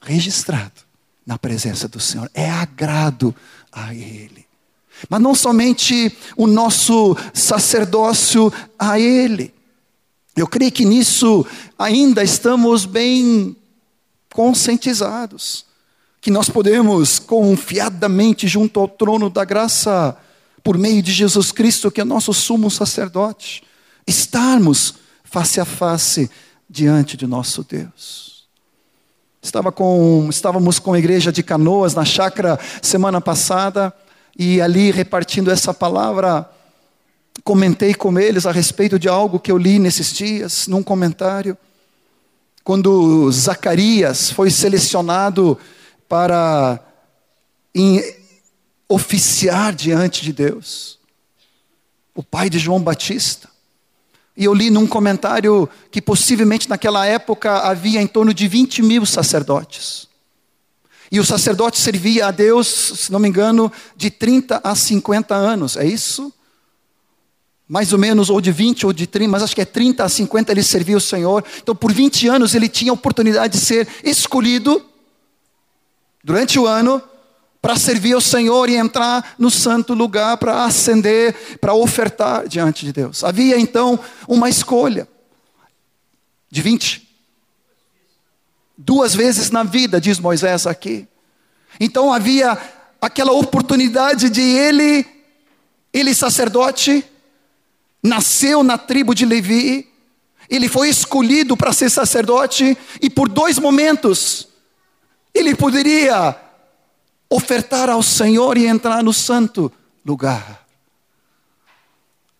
registrado 0.00 0.82
na 1.26 1.38
presença 1.38 1.88
do 1.88 2.00
Senhor, 2.00 2.30
é 2.34 2.50
agrado 2.50 3.34
a 3.72 3.94
Ele. 3.94 4.46
Mas 5.08 5.20
não 5.20 5.34
somente 5.34 6.16
o 6.36 6.46
nosso 6.46 7.16
sacerdócio 7.32 8.52
a 8.78 8.98
Ele. 8.98 9.52
Eu 10.36 10.46
creio 10.46 10.72
que 10.72 10.84
nisso 10.84 11.46
ainda 11.78 12.22
estamos 12.22 12.86
bem 12.86 13.56
conscientizados 14.32 15.64
que 16.24 16.30
nós 16.30 16.48
podemos 16.48 17.18
confiadamente 17.18 18.48
junto 18.48 18.80
ao 18.80 18.88
trono 18.88 19.28
da 19.28 19.44
graça, 19.44 20.16
por 20.62 20.78
meio 20.78 21.02
de 21.02 21.12
Jesus 21.12 21.52
Cristo, 21.52 21.90
que 21.90 22.00
é 22.00 22.04
nosso 22.04 22.32
sumo 22.32 22.70
sacerdote, 22.70 23.62
estarmos 24.06 24.94
face 25.22 25.60
a 25.60 25.66
face 25.66 26.30
diante 26.66 27.14
de 27.14 27.26
nosso 27.26 27.62
Deus. 27.62 28.46
Estava 29.42 29.70
com, 29.70 30.26
estávamos 30.30 30.78
com 30.78 30.94
a 30.94 30.98
igreja 30.98 31.30
de 31.30 31.42
Canoas 31.42 31.94
na 31.94 32.06
chácara 32.06 32.58
semana 32.80 33.20
passada, 33.20 33.92
e 34.34 34.62
ali 34.62 34.90
repartindo 34.90 35.50
essa 35.50 35.74
palavra, 35.74 36.50
comentei 37.44 37.92
com 37.92 38.18
eles 38.18 38.46
a 38.46 38.50
respeito 38.50 38.98
de 38.98 39.10
algo 39.10 39.38
que 39.38 39.52
eu 39.52 39.58
li 39.58 39.78
nesses 39.78 40.10
dias, 40.10 40.68
num 40.68 40.82
comentário. 40.82 41.54
Quando 42.64 43.30
Zacarias 43.30 44.30
foi 44.30 44.50
selecionado 44.50 45.58
para 46.14 46.78
oficiar 48.88 49.74
diante 49.74 50.22
de 50.22 50.32
Deus. 50.32 50.96
O 52.14 52.22
pai 52.22 52.48
de 52.48 52.56
João 52.56 52.80
Batista. 52.80 53.48
E 54.36 54.44
eu 54.44 54.54
li 54.54 54.70
num 54.70 54.86
comentário 54.86 55.68
que 55.90 56.00
possivelmente 56.00 56.70
naquela 56.70 57.04
época 57.04 57.62
havia 57.62 58.00
em 58.00 58.06
torno 58.06 58.32
de 58.32 58.46
20 58.46 58.80
mil 58.80 59.04
sacerdotes. 59.04 60.06
E 61.10 61.18
o 61.18 61.24
sacerdote 61.24 61.80
servia 61.80 62.28
a 62.28 62.30
Deus, 62.30 62.68
se 62.68 63.10
não 63.10 63.18
me 63.18 63.28
engano, 63.28 63.72
de 63.96 64.08
30 64.08 64.60
a 64.62 64.72
50 64.76 65.34
anos, 65.34 65.76
é 65.76 65.84
isso? 65.84 66.32
Mais 67.66 67.92
ou 67.92 67.98
menos, 67.98 68.30
ou 68.30 68.40
de 68.40 68.52
20 68.52 68.86
ou 68.86 68.92
de 68.92 69.08
30, 69.08 69.28
mas 69.32 69.42
acho 69.42 69.54
que 69.56 69.62
é 69.62 69.64
30 69.64 70.04
a 70.04 70.08
50 70.08 70.52
ele 70.52 70.62
servia 70.62 70.96
o 70.96 71.00
Senhor. 71.00 71.44
Então, 71.60 71.74
por 71.74 71.92
20 71.92 72.28
anos 72.28 72.54
ele 72.54 72.68
tinha 72.68 72.92
a 72.92 72.94
oportunidade 72.94 73.58
de 73.58 73.64
ser 73.64 73.88
escolhido 74.04 74.93
durante 76.24 76.58
o 76.58 76.66
ano 76.66 77.02
para 77.60 77.76
servir 77.76 78.14
ao 78.14 78.20
Senhor 78.20 78.68
e 78.68 78.76
entrar 78.76 79.34
no 79.38 79.50
santo 79.50 79.94
lugar 79.94 80.38
para 80.38 80.64
ascender, 80.64 81.58
para 81.60 81.74
ofertar 81.74 82.48
diante 82.48 82.84
de 82.86 82.92
Deus. 82.92 83.22
Havia 83.22 83.58
então 83.58 84.00
uma 84.26 84.48
escolha 84.48 85.06
de 86.50 86.62
20. 86.62 87.08
Duas 88.76 89.14
vezes 89.14 89.50
na 89.50 89.62
vida, 89.62 90.00
diz 90.00 90.18
Moisés 90.18 90.66
aqui. 90.66 91.06
Então 91.78 92.12
havia 92.12 92.58
aquela 93.00 93.32
oportunidade 93.32 94.30
de 94.30 94.40
ele, 94.40 95.06
ele 95.92 96.14
sacerdote, 96.14 97.04
nasceu 98.02 98.62
na 98.62 98.78
tribo 98.78 99.14
de 99.14 99.24
Levi, 99.24 99.88
ele 100.48 100.68
foi 100.68 100.88
escolhido 100.88 101.56
para 101.56 101.72
ser 101.72 101.90
sacerdote 101.90 102.76
e 103.00 103.08
por 103.08 103.28
dois 103.28 103.58
momentos 103.58 104.53
ele 105.34 105.54
poderia 105.56 106.36
ofertar 107.28 107.90
ao 107.90 108.02
Senhor 108.02 108.56
e 108.56 108.66
entrar 108.66 109.02
no 109.02 109.12
santo 109.12 109.72
lugar. 110.04 110.64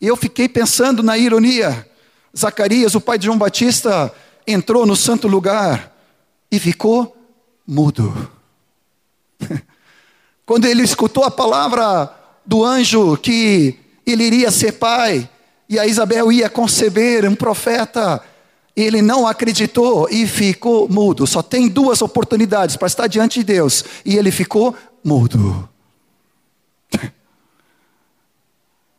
E 0.01 0.07
eu 0.07 0.17
fiquei 0.17 0.49
pensando 0.49 1.03
na 1.03 1.19
ironia. 1.19 1.89
Zacarias, 2.37 2.95
o 2.95 3.01
pai 3.01 3.19
de 3.19 3.25
João 3.27 3.39
Batista, 3.39 4.13
entrou 4.47 4.87
no 4.87 4.95
santo 4.95 5.27
lugar 5.27 5.93
e 6.51 6.59
ficou 6.59 7.17
mudo. 7.67 8.31
Quando 10.47 10.67
ele 10.67 10.83
escutou 10.83 11.25
a 11.25 11.31
palavra 11.31 12.13
do 12.45 12.65
anjo 12.65 13.17
que 13.17 13.79
ele 14.07 14.25
iria 14.25 14.51
ser 14.51 14.73
pai, 14.73 15.29
e 15.69 15.79
a 15.79 15.87
Isabel 15.87 16.31
ia 16.31 16.51
conceber 16.51 17.27
um 17.27 17.35
profeta, 17.35 18.23
ele 18.77 19.01
não 19.01 19.27
acreditou 19.27 20.09
e 20.11 20.27
ficou 20.27 20.89
mudo. 20.89 21.27
Só 21.27 21.43
tem 21.43 21.69
duas 21.69 22.03
oportunidades 22.03 22.77
para 22.77 22.87
estar 22.87 23.07
diante 23.07 23.41
de 23.41 23.45
Deus. 23.45 23.85
E 24.05 24.17
ele 24.17 24.31
ficou 24.31 24.75
mudo. 25.03 25.69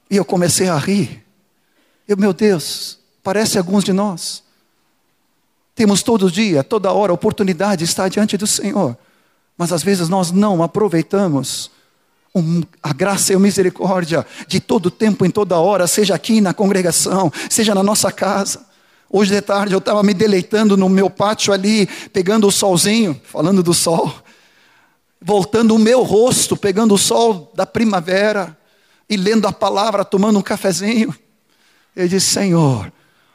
E 0.07 0.17
eu 0.17 0.23
comecei 0.23 0.69
a 0.69 0.77
rir. 0.77 1.25
Eu, 2.07 2.15
meu 2.15 2.31
Deus, 2.31 2.99
parece 3.23 3.57
alguns 3.57 3.83
de 3.83 3.91
nós. 3.91 4.43
Temos 5.73 6.03
todo 6.03 6.29
dia, 6.29 6.63
toda 6.63 6.91
hora, 6.91 7.11
oportunidade 7.11 7.79
de 7.79 7.85
estar 7.85 8.07
diante 8.07 8.37
do 8.37 8.45
Senhor. 8.45 8.95
Mas 9.57 9.73
às 9.73 9.81
vezes 9.81 10.07
nós 10.07 10.31
não 10.31 10.61
aproveitamos 10.61 11.71
a 12.83 12.93
graça 12.93 13.33
e 13.33 13.35
a 13.35 13.39
misericórdia 13.39 14.25
de 14.47 14.59
todo 14.59 14.91
tempo, 14.91 15.25
em 15.25 15.31
toda 15.31 15.57
hora, 15.57 15.87
seja 15.87 16.13
aqui 16.13 16.39
na 16.39 16.53
congregação, 16.53 17.31
seja 17.49 17.73
na 17.73 17.81
nossa 17.81 18.11
casa. 18.11 18.63
Hoje 19.17 19.33
de 19.33 19.39
tarde 19.39 19.73
eu 19.73 19.79
estava 19.79 20.03
me 20.03 20.13
deleitando 20.13 20.75
no 20.75 20.89
meu 20.89 21.09
pátio 21.09 21.53
ali, 21.53 21.87
pegando 22.11 22.47
o 22.47 22.51
solzinho, 22.51 23.17
falando 23.23 23.63
do 23.63 23.73
sol, 23.73 24.13
voltando 25.21 25.73
o 25.73 25.79
meu 25.79 26.03
rosto, 26.03 26.57
pegando 26.57 26.93
o 26.93 26.97
sol 26.97 27.49
da 27.55 27.65
primavera 27.65 28.57
e 29.09 29.15
lendo 29.15 29.47
a 29.47 29.53
palavra, 29.53 30.03
tomando 30.03 30.37
um 30.37 30.41
cafezinho. 30.41 31.15
Eu 31.95 32.09
disse, 32.09 32.25
Senhor, 32.25 32.91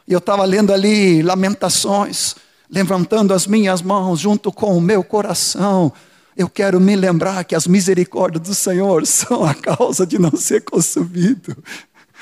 e 0.07 0.13
eu 0.13 0.19
estava 0.19 0.45
lendo 0.45 0.71
ali 0.71 1.23
Lamentações, 1.23 2.37
levantando 2.69 3.33
as 3.33 3.47
minhas 3.47 3.81
mãos 3.81 4.21
junto 4.21 4.53
com 4.53 4.77
o 4.77 4.83
meu 4.83 5.03
coração. 5.03 5.91
Eu 6.37 6.51
quero 6.51 6.79
me 6.79 6.95
lembrar 6.95 7.43
que 7.45 7.55
as 7.55 7.67
misericórdias 7.67 8.47
do 8.47 8.55
Senhor 8.55 9.07
são 9.07 9.47
a 9.47 9.55
causa 9.55 10.07
de 10.07 10.19
não 10.19 10.37
ser 10.37 10.61
consumido. 10.63 11.57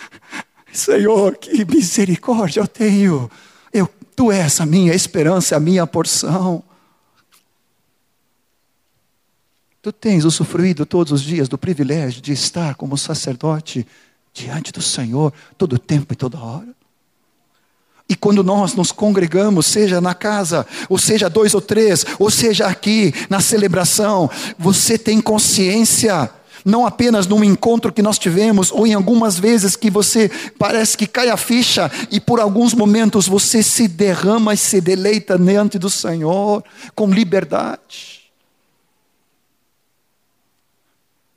Senhor, 0.72 1.36
que 1.36 1.64
misericórdia 1.64 2.60
eu 2.60 2.68
tenho. 2.68 3.28
Tu 4.18 4.32
és 4.32 4.60
a 4.60 4.66
minha 4.66 4.92
esperança, 4.92 5.54
a 5.54 5.60
minha 5.60 5.86
porção. 5.86 6.60
Tu 9.80 9.92
tens 9.92 10.24
usufruído 10.24 10.84
todos 10.84 11.12
os 11.12 11.22
dias 11.22 11.48
do 11.48 11.56
privilégio 11.56 12.20
de 12.20 12.32
estar 12.32 12.74
como 12.74 12.98
sacerdote 12.98 13.86
diante 14.34 14.72
do 14.72 14.82
Senhor 14.82 15.32
todo 15.56 15.78
tempo 15.78 16.14
e 16.14 16.16
toda 16.16 16.36
hora. 16.36 16.66
E 18.08 18.16
quando 18.16 18.42
nós 18.42 18.74
nos 18.74 18.90
congregamos, 18.90 19.66
seja 19.66 20.00
na 20.00 20.16
casa, 20.16 20.66
ou 20.88 20.98
seja 20.98 21.30
dois 21.30 21.54
ou 21.54 21.60
três, 21.60 22.04
ou 22.18 22.28
seja 22.28 22.66
aqui 22.66 23.14
na 23.30 23.38
celebração, 23.40 24.28
você 24.58 24.98
tem 24.98 25.20
consciência 25.20 26.28
não 26.64 26.86
apenas 26.86 27.26
num 27.26 27.44
encontro 27.44 27.92
que 27.92 28.02
nós 28.02 28.18
tivemos, 28.18 28.70
ou 28.70 28.86
em 28.86 28.94
algumas 28.94 29.38
vezes 29.38 29.76
que 29.76 29.90
você 29.90 30.30
parece 30.58 30.96
que 30.96 31.06
cai 31.06 31.28
a 31.28 31.36
ficha 31.36 31.90
e 32.10 32.20
por 32.20 32.40
alguns 32.40 32.74
momentos 32.74 33.26
você 33.28 33.62
se 33.62 33.88
derrama 33.88 34.54
e 34.54 34.56
se 34.56 34.80
deleita 34.80 35.38
diante 35.38 35.78
do 35.78 35.90
Senhor 35.90 36.64
com 36.94 37.10
liberdade. 37.12 38.18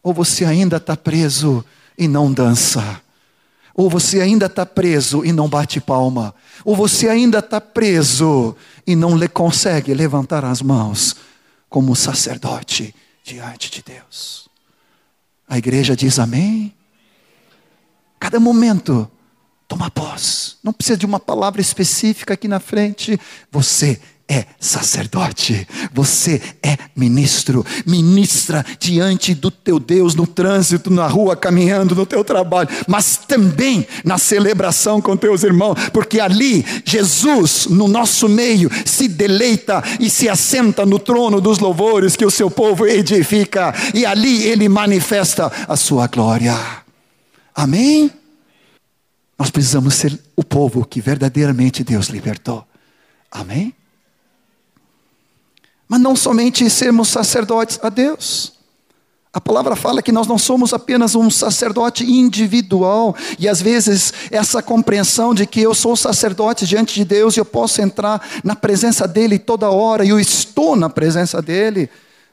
Ou 0.03 0.13
você 0.13 0.45
ainda 0.45 0.77
está 0.77 0.97
preso 0.97 1.63
e 1.97 2.07
não 2.07 2.31
dança. 2.31 3.01
Ou 3.73 3.89
você 3.89 4.19
ainda 4.19 4.47
está 4.47 4.65
preso 4.65 5.23
e 5.23 5.31
não 5.31 5.47
bate 5.47 5.79
palma. 5.79 6.33
Ou 6.65 6.75
você 6.75 7.07
ainda 7.07 7.39
está 7.39 7.61
preso 7.61 8.55
e 8.85 8.95
não 8.95 9.17
lhe 9.17 9.27
consegue 9.27 9.93
levantar 9.93 10.43
as 10.43 10.61
mãos 10.61 11.15
como 11.69 11.95
sacerdote 11.95 12.93
diante 13.23 13.71
de 13.71 13.83
Deus. 13.83 14.50
A 15.51 15.57
igreja 15.57 15.97
diz 15.97 16.17
amém. 16.17 16.73
Cada 18.17 18.39
momento, 18.39 19.11
toma 19.67 19.91
posse. 19.91 20.55
Não 20.63 20.71
precisa 20.71 20.97
de 20.97 21.05
uma 21.05 21.19
palavra 21.19 21.59
específica 21.59 22.35
aqui 22.35 22.47
na 22.47 22.61
frente. 22.61 23.19
Você 23.51 23.99
é 24.31 24.45
sacerdote, 24.61 25.67
você 25.91 26.41
é 26.63 26.77
ministro, 26.95 27.65
ministra 27.85 28.65
diante 28.79 29.35
do 29.35 29.51
teu 29.51 29.77
Deus 29.77 30.15
no 30.15 30.25
trânsito, 30.25 30.89
na 30.89 31.05
rua, 31.05 31.35
caminhando 31.35 31.93
no 31.93 32.05
teu 32.05 32.23
trabalho, 32.23 32.69
mas 32.87 33.17
também 33.17 33.85
na 34.05 34.17
celebração 34.17 35.01
com 35.01 35.17
teus 35.17 35.43
irmãos, 35.43 35.75
porque 35.91 36.17
ali 36.17 36.65
Jesus, 36.85 37.67
no 37.67 37.89
nosso 37.89 38.29
meio, 38.29 38.71
se 38.85 39.09
deleita 39.09 39.83
e 39.99 40.09
se 40.09 40.29
assenta 40.29 40.85
no 40.85 40.97
trono 40.97 41.41
dos 41.41 41.59
louvores 41.59 42.15
que 42.15 42.25
o 42.25 42.31
seu 42.31 42.49
povo 42.49 42.87
edifica, 42.87 43.75
e 43.93 44.05
ali 44.05 44.43
ele 44.43 44.69
manifesta 44.69 45.51
a 45.67 45.75
sua 45.75 46.07
glória. 46.07 46.57
Amém? 47.53 48.09
Nós 49.37 49.51
precisamos 49.51 49.93
ser 49.95 50.17
o 50.37 50.43
povo 50.43 50.85
que 50.85 51.01
verdadeiramente 51.01 51.83
Deus 51.83 52.07
libertou. 52.07 52.65
Amém? 53.29 53.73
Mas 55.91 55.99
não 55.99 56.15
somente 56.15 56.69
sermos 56.69 57.09
sacerdotes 57.09 57.77
a 57.83 57.89
Deus. 57.89 58.53
A 59.33 59.41
palavra 59.41 59.75
fala 59.75 60.01
que 60.01 60.13
nós 60.13 60.25
não 60.25 60.37
somos 60.37 60.73
apenas 60.73 61.15
um 61.15 61.29
sacerdote 61.29 62.09
individual, 62.09 63.13
e 63.37 63.45
às 63.45 63.61
vezes 63.61 64.13
essa 64.31 64.63
compreensão 64.63 65.33
de 65.35 65.45
que 65.45 65.59
eu 65.59 65.75
sou 65.75 65.97
sacerdote 65.97 66.65
diante 66.65 66.93
de 66.95 67.03
Deus 67.03 67.35
e 67.35 67.41
eu 67.41 67.45
posso 67.45 67.81
entrar 67.81 68.25
na 68.41 68.55
presença 68.55 69.05
dEle 69.05 69.37
toda 69.37 69.69
hora, 69.69 70.05
e 70.05 70.09
eu 70.09 70.17
estou 70.17 70.77
na 70.77 70.89
presença 70.89 71.41
dEle, 71.41 71.89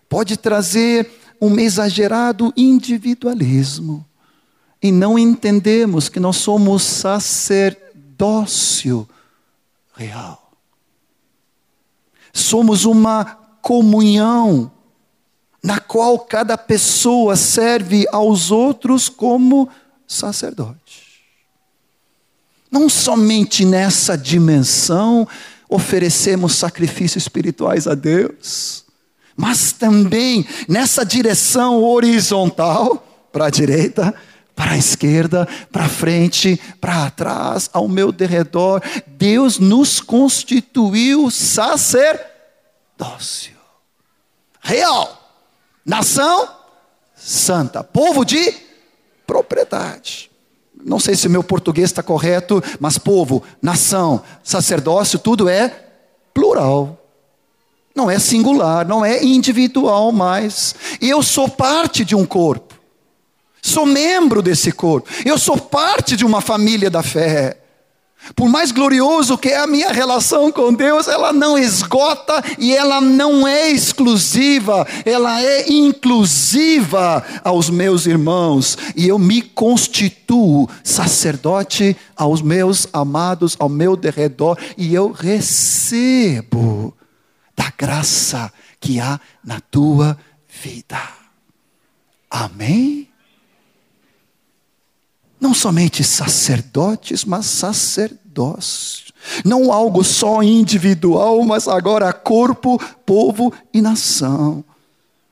pode 0.09 0.37
trazer 0.37 1.11
um 1.41 1.59
exagerado 1.59 2.55
individualismo. 2.57 4.07
E 4.81 4.93
não 4.93 5.19
entendemos 5.19 6.09
que 6.09 6.21
nós 6.21 6.37
somos 6.37 6.85
sacerdócio 6.85 7.89
real. 9.97 10.53
Somos 12.33 12.85
uma 12.85 13.48
comunhão, 13.69 14.73
na 15.63 15.79
qual 15.79 16.19
cada 16.21 16.57
pessoa 16.57 17.37
serve 17.37 18.07
aos 18.11 18.51
outros 18.51 19.11
como 19.11 19.69
sacerdote. 20.07 21.21
Não 22.71 22.89
somente 22.89 23.67
nessa 23.67 24.17
dimensão 24.17 25.29
oferecemos 25.69 26.55
sacrifícios 26.55 27.25
espirituais 27.25 27.87
a 27.87 27.95
Deus, 27.95 28.87
mas 29.37 29.73
também 29.73 30.47
nessa 30.67 31.05
direção 31.05 31.85
horizontal, 31.85 33.29
para 33.31 33.49
a 33.49 33.51
direita, 33.51 34.15
para 34.57 34.71
a 34.71 34.79
esquerda, 34.79 35.47
para 35.71 35.91
frente, 35.91 36.59
para 36.81 37.11
trás, 37.11 37.69
ao 37.75 37.87
meu 37.87 38.13
derredor. 38.13 38.81
Deus 39.07 39.59
nos 39.59 40.01
constituiu 40.01 41.31
sacerdócio 41.31 43.58
real. 44.69 45.19
Nação 45.85 46.47
santa. 47.17 47.83
Povo 47.83 48.25
de 48.25 48.55
propriedade. 49.27 50.31
Não 50.85 51.01
sei 51.01 51.17
se 51.17 51.27
o 51.27 51.31
meu 51.31 51.43
português 51.43 51.91
está 51.91 52.03
correto, 52.03 52.63
mas 52.79 52.99
povo, 52.99 53.43
nação, 53.61 54.23
sacerdócio, 54.45 55.19
tudo 55.19 55.49
é 55.49 55.87
plural. 56.33 56.97
Não 57.95 58.11
é 58.11 58.19
singular, 58.19 58.87
não 58.87 59.05
é 59.05 59.25
individual 59.25 60.13
mais. 60.13 60.75
Eu 61.01 61.23
sou 61.23 61.49
parte 61.49 62.05
de 62.05 62.15
um 62.15 62.25
corpo. 62.25 62.75
Sou 63.61 63.85
membro 63.85 64.41
desse 64.41 64.71
corpo. 64.71 65.11
Eu 65.25 65.37
sou 65.37 65.57
parte 65.57 66.17
de 66.17 66.25
uma 66.25 66.41
família 66.41 66.91
da 66.91 67.03
fé. 67.03 67.57
Por 68.35 68.49
mais 68.49 68.73
glorioso 68.73 69.39
que 69.39 69.49
é 69.49 69.59
a 69.59 69.67
minha 69.67 69.91
relação 69.91 70.53
com 70.53 70.73
Deus, 70.73 71.09
ela 71.09 71.33
não 71.33 71.57
esgota 71.57 72.43
e 72.59 72.75
ela 72.75 73.01
não 73.01 73.47
é 73.47 73.71
exclusiva, 73.71 74.87
ela 75.05 75.41
é 75.43 75.71
inclusiva 75.71 77.25
aos 77.43 77.71
meus 77.71 78.07
irmãos. 78.07 78.77
E 78.95 79.09
eu 79.09 79.19
me 79.19 79.41
constituo 79.41 80.69
sacerdote 80.85 81.97
aos 82.17 82.43
meus 82.43 82.87
amados, 82.93 83.57
ao 83.59 83.69
meu 83.69 83.97
derredor, 83.97 84.59
e 84.77 84.95
eu 84.95 85.11
recebo 85.11 86.95
da 87.57 87.73
graça 87.77 88.53
que 88.81 89.01
há 89.01 89.19
na 89.45 89.61
tua 89.61 90.19
vida. 90.63 91.01
Amém? 92.31 93.08
Não 95.41 95.55
somente 95.55 96.03
sacerdotes, 96.03 97.25
mas 97.25 97.47
sacerdócio. 97.47 99.09
Não 99.45 99.73
algo 99.73 100.03
só 100.05 100.43
individual, 100.43 101.45
mas 101.45 101.69
agora 101.69 102.13
corpo, 102.13 102.81
povo 103.05 103.53
e 103.73 103.81
nação. 103.81 104.65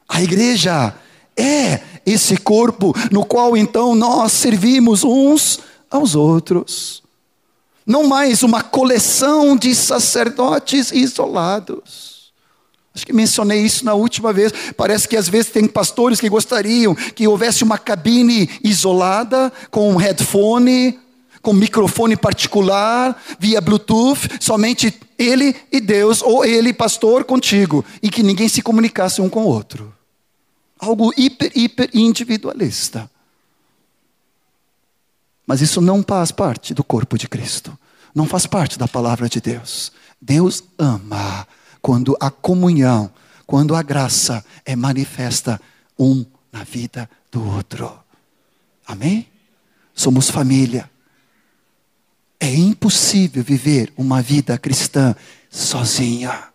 A 0.09 0.23
igreja 0.23 0.95
é 1.37 1.81
esse 2.05 2.37
corpo 2.37 2.95
no 3.11 3.25
qual 3.25 3.57
então 3.57 3.95
nós 3.95 4.33
servimos 4.33 5.03
uns 5.03 5.61
aos 5.91 6.15
outros. 6.15 7.03
Não 7.87 8.07
mais 8.07 8.43
uma 8.43 8.63
coleção 8.63 9.57
de 9.57 9.75
sacerdotes 9.75 10.91
isolados. 10.91 12.16
Acho 12.97 13.05
que 13.05 13.13
mencionei 13.13 13.61
isso 13.61 13.85
na 13.85 13.93
última 13.93 14.33
vez. 14.33 14.51
Parece 14.75 15.07
que 15.07 15.19
às 15.19 15.29
vezes 15.29 15.53
tem 15.53 15.69
pastores 15.69 16.19
que 16.19 16.31
gostariam 16.31 16.95
que 16.95 17.29
houvesse 17.29 17.63
uma 17.63 17.77
cabine 17.77 18.49
isolada, 18.65 19.53
com 19.71 19.93
um 19.93 19.97
headphone, 19.97 20.99
com 21.43 21.53
microfone 21.53 22.17
particular, 22.17 23.23
via 23.39 23.61
Bluetooth, 23.61 24.31
somente 24.41 24.99
ele 25.19 25.55
e 25.71 25.79
Deus, 25.79 26.23
ou 26.23 26.43
ele, 26.43 26.73
pastor, 26.73 27.25
contigo, 27.25 27.85
e 28.03 28.09
que 28.09 28.23
ninguém 28.23 28.49
se 28.49 28.63
comunicasse 28.63 29.21
um 29.21 29.29
com 29.29 29.45
o 29.45 29.49
outro. 29.49 29.95
Algo 30.79 31.13
hiper, 31.19 31.53
hiper 31.55 31.91
individualista. 31.93 33.11
Mas 35.47 35.61
isso 35.61 35.83
não 35.83 36.03
faz 36.03 36.31
parte 36.31 36.73
do 36.73 36.83
corpo 36.83 37.19
de 37.19 37.29
Cristo. 37.29 37.79
Não 38.15 38.27
faz 38.27 38.47
parte 38.47 38.79
da 38.79 38.89
palavra 38.89 39.29
de 39.29 39.39
Deus. 39.39 39.93
Deus 40.19 40.65
ama 40.79 41.47
quando 41.87 42.17
a 42.19 42.33
comunhão, 42.33 43.09
quando 43.47 43.77
a 43.77 43.81
graça 43.81 44.45
é 44.65 44.75
manifesta 44.75 45.61
um 45.97 46.27
na 46.51 46.65
vida 46.65 47.09
do 47.31 47.49
outro. 47.49 47.97
Amém? 48.85 49.29
Somos 49.95 50.29
família. 50.29 50.91
É 52.41 52.53
impossível 52.53 53.41
viver 53.45 53.93
uma 53.97 54.21
vida 54.21 54.59
cristã 54.59 55.15
sozinha. 55.49 56.49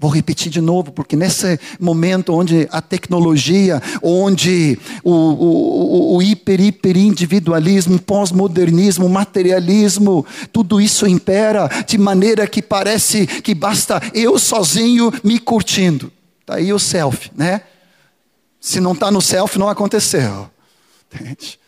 Vou 0.00 0.12
repetir 0.12 0.48
de 0.48 0.60
novo, 0.60 0.92
porque 0.92 1.16
nesse 1.16 1.58
momento 1.80 2.32
onde 2.32 2.68
a 2.70 2.80
tecnologia, 2.80 3.82
onde 4.00 4.78
o, 5.02 5.10
o, 5.12 6.16
o 6.16 6.22
hiper, 6.22 6.60
hiper 6.60 6.96
individualismo, 6.96 7.98
pós-modernismo, 7.98 9.08
materialismo, 9.08 10.24
tudo 10.52 10.80
isso 10.80 11.04
impera 11.04 11.68
de 11.84 11.98
maneira 11.98 12.46
que 12.46 12.62
parece 12.62 13.26
que 13.26 13.56
basta 13.56 14.00
eu 14.14 14.38
sozinho 14.38 15.12
me 15.24 15.36
curtindo. 15.40 16.12
Está 16.42 16.54
aí 16.54 16.72
o 16.72 16.78
selfie, 16.78 17.32
né? 17.34 17.62
Se 18.60 18.78
não 18.78 18.92
está 18.92 19.10
no 19.10 19.20
selfie, 19.20 19.58
não 19.58 19.68
aconteceu. 19.68 20.48
Entende? 21.12 21.58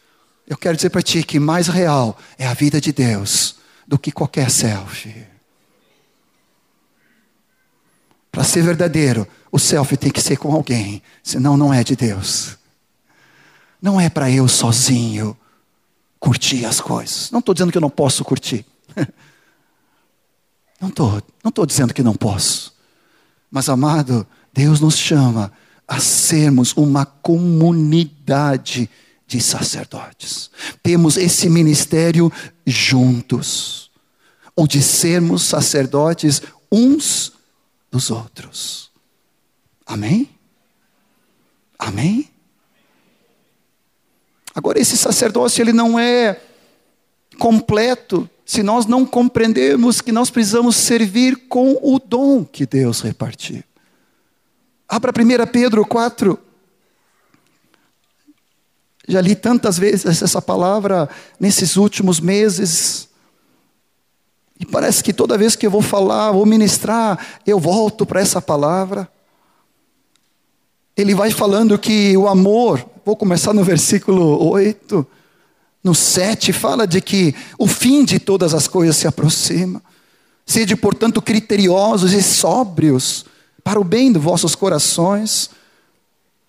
Eu 0.46 0.56
quero 0.56 0.76
dizer 0.76 0.90
para 0.90 1.02
ti 1.02 1.24
que 1.24 1.40
mais 1.40 1.66
real 1.66 2.16
é 2.38 2.46
a 2.46 2.54
vida 2.54 2.80
de 2.80 2.92
Deus 2.92 3.56
do 3.88 3.98
que 3.98 4.12
qualquer 4.12 4.52
selfie. 4.52 5.29
Para 8.30 8.44
ser 8.44 8.62
verdadeiro, 8.62 9.26
o 9.50 9.58
selfie 9.58 9.96
tem 9.96 10.10
que 10.10 10.20
ser 10.20 10.36
com 10.36 10.52
alguém, 10.52 11.02
senão 11.22 11.56
não 11.56 11.74
é 11.74 11.82
de 11.82 11.96
Deus. 11.96 12.56
Não 13.82 14.00
é 14.00 14.08
para 14.08 14.30
eu 14.30 14.46
sozinho 14.46 15.36
curtir 16.18 16.64
as 16.64 16.80
coisas. 16.80 17.30
Não 17.30 17.40
estou 17.40 17.54
dizendo 17.54 17.72
que 17.72 17.78
eu 17.78 17.82
não 17.82 17.90
posso 17.90 18.24
curtir. 18.24 18.64
Não 20.80 20.88
estou 20.88 21.22
não 21.44 21.52
tô 21.52 21.66
dizendo 21.66 21.92
que 21.92 22.02
não 22.02 22.14
posso. 22.14 22.72
Mas, 23.50 23.68
amado, 23.68 24.26
Deus 24.50 24.80
nos 24.80 24.96
chama 24.96 25.52
a 25.86 26.00
sermos 26.00 26.72
uma 26.74 27.04
comunidade 27.04 28.88
de 29.26 29.40
sacerdotes. 29.42 30.50
Temos 30.82 31.16
esse 31.16 31.50
ministério 31.50 32.32
juntos. 32.66 33.90
Ou 34.56 34.66
de 34.66 34.82
sermos 34.82 35.42
sacerdotes 35.42 36.40
uns 36.72 37.32
dos 37.90 38.11
outros. 38.11 38.90
Amém? 39.87 40.31
Amém? 41.79 42.31
Agora, 44.55 44.79
esse 44.79 44.96
sacerdócio 44.96 45.62
ele 45.62 45.72
não 45.72 45.98
é 45.98 46.40
completo 47.38 48.29
se 48.44 48.62
nós 48.62 48.85
não 48.87 49.07
compreendermos 49.07 50.00
que 50.00 50.12
nós 50.12 50.29
precisamos 50.29 50.76
servir 50.76 51.48
com 51.48 51.79
o 51.83 51.98
dom 51.98 52.44
que 52.44 52.66
Deus 52.66 53.00
repartiu. 53.00 53.62
Abra 54.88 55.12
1 55.12 55.46
Pedro 55.53 55.87
4. 55.87 56.38
Já 59.07 59.20
li 59.20 59.35
tantas 59.35 59.79
vezes 59.79 60.22
essa 60.22 60.42
palavra 60.42 61.09
nesses 61.38 61.76
últimos 61.76 62.20
meses. 62.20 63.09
E 64.61 64.66
parece 64.66 65.03
que 65.03 65.14
toda 65.14 65.38
vez 65.38 65.57
que 65.57 65.66
eu 65.66 65.70
vou 65.70 65.81
falar, 65.81 66.33
vou 66.33 66.44
ministrar, 66.44 67.18
eu 67.46 67.59
volto 67.59 68.05
para 68.05 68.20
essa 68.20 68.42
palavra. 68.42 69.11
Ele 70.94 71.14
vai 71.14 71.31
falando 71.31 71.79
que 71.79 72.14
o 72.14 72.29
amor, 72.29 72.85
vou 73.03 73.16
começar 73.16 73.55
no 73.55 73.64
versículo 73.64 74.51
8, 74.51 75.07
no 75.83 75.94
7, 75.94 76.53
fala 76.53 76.87
de 76.87 77.01
que 77.01 77.35
o 77.59 77.66
fim 77.66 78.05
de 78.05 78.18
todas 78.18 78.53
as 78.53 78.68
coisas 78.68 78.96
se 78.96 79.09
aproxima. 79.09 79.83
Sede, 80.44 80.77
portanto, 80.77 81.23
criteriosos 81.23 82.12
e 82.12 82.23
sóbrios 82.23 83.25
para 83.64 83.81
o 83.81 83.85
bem 83.85 84.12
dos 84.12 84.23
vossos 84.23 84.55
corações. 84.55 85.49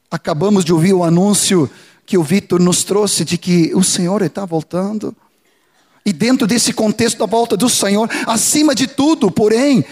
Acabamos 0.10 0.65
de 0.65 0.74
ouvir 0.74 0.93
o 0.93 1.06
anúncio 1.06 1.69
que 2.06 2.17
o 2.17 2.24
Vitor 2.24 2.60
nos 2.60 2.84
trouxe 2.84 3.24
de 3.24 3.38
que 3.38 3.74
o 3.74 3.82
Senhor 3.82 4.21
está 4.21 4.43
voltando. 4.43 5.15
E 6.05 6.11
dentro 6.11 6.47
desse 6.47 6.73
contexto 6.73 7.19
da 7.19 7.25
volta 7.25 7.55
do 7.55 7.69
Senhor, 7.69 8.09
acima 8.25 8.73
de 8.73 8.87
tudo, 8.87 9.29
porém, 9.29 9.85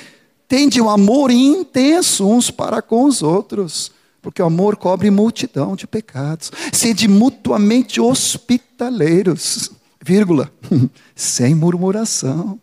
tende 0.47 0.81
um 0.81 0.89
amor 0.89 1.29
intenso 1.29 2.27
uns 2.27 2.49
para 2.49 2.81
com 2.81 3.05
os 3.05 3.21
outros, 3.21 3.91
porque 4.21 4.41
o 4.41 4.45
amor 4.45 4.75
cobre 4.75 5.11
multidão 5.11 5.75
de 5.75 5.85
pecados. 5.85 6.51
Sede 6.73 7.07
mutuamente 7.07 8.01
hospitaleiros, 8.01 9.71
vírgula, 10.03 10.51
sem 11.15 11.53
murmuração. 11.53 12.59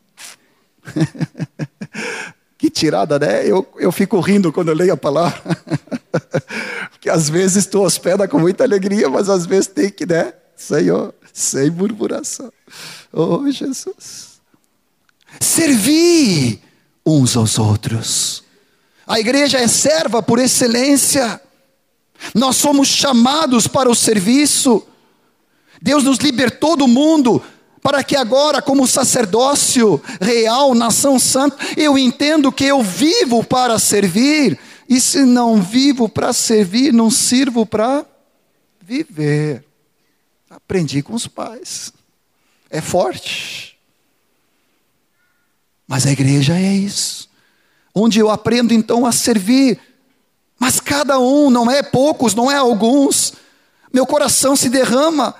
que 2.58 2.68
tirada, 2.68 3.18
né? 3.18 3.46
Eu, 3.46 3.66
eu 3.78 3.92
fico 3.92 4.18
rindo 4.18 4.52
quando 4.52 4.68
eu 4.68 4.74
leio 4.74 4.92
a 4.92 4.96
palavra. 4.96 5.40
Porque 6.90 7.08
às 7.08 7.28
vezes 7.28 7.66
tu 7.66 7.82
hospeda 7.82 8.26
com 8.26 8.38
muita 8.38 8.64
alegria, 8.64 9.08
mas 9.08 9.28
às 9.28 9.46
vezes 9.46 9.68
tem 9.68 9.90
que, 9.90 10.04
né? 10.04 10.32
Senhor, 10.56 11.14
sem 11.32 11.70
murmuração. 11.70 12.50
Oh, 13.18 13.50
Jesus. 13.50 14.42
Servir 15.40 16.60
uns 17.04 17.34
aos 17.34 17.58
outros. 17.58 18.44
A 19.06 19.18
igreja 19.18 19.58
é 19.58 19.66
serva 19.66 20.22
por 20.22 20.38
excelência. 20.38 21.40
Nós 22.34 22.56
somos 22.56 22.88
chamados 22.88 23.66
para 23.66 23.90
o 23.90 23.94
serviço. 23.94 24.86
Deus 25.80 26.04
nos 26.04 26.18
libertou 26.18 26.76
do 26.76 26.86
mundo 26.86 27.42
para 27.80 28.04
que 28.04 28.16
agora, 28.16 28.60
como 28.60 28.86
sacerdócio 28.86 29.98
real, 30.20 30.74
nação 30.74 31.18
santa, 31.18 31.56
eu 31.74 31.96
entendo 31.96 32.52
que 32.52 32.64
eu 32.64 32.82
vivo 32.82 33.42
para 33.42 33.78
servir. 33.78 34.58
E 34.86 35.00
se 35.00 35.24
não 35.24 35.62
vivo 35.62 36.06
para 36.06 36.34
servir, 36.34 36.92
não 36.92 37.10
sirvo 37.10 37.64
para 37.64 38.04
viver. 38.78 39.64
Aprendi 40.50 41.02
com 41.02 41.14
os 41.14 41.26
pais. 41.26 41.95
É 42.76 42.82
forte. 42.82 43.74
Mas 45.88 46.06
a 46.06 46.12
igreja 46.12 46.52
é 46.52 46.74
isso. 46.74 47.26
Onde 47.94 48.18
eu 48.18 48.30
aprendo 48.30 48.74
então 48.74 49.06
a 49.06 49.12
servir. 49.12 49.80
Mas 50.58 50.78
cada 50.78 51.18
um, 51.18 51.48
não 51.48 51.70
é 51.70 51.82
poucos, 51.82 52.34
não 52.34 52.50
é 52.50 52.56
alguns. 52.56 53.32
Meu 53.90 54.04
coração 54.04 54.54
se 54.54 54.68
derrama. 54.68 55.34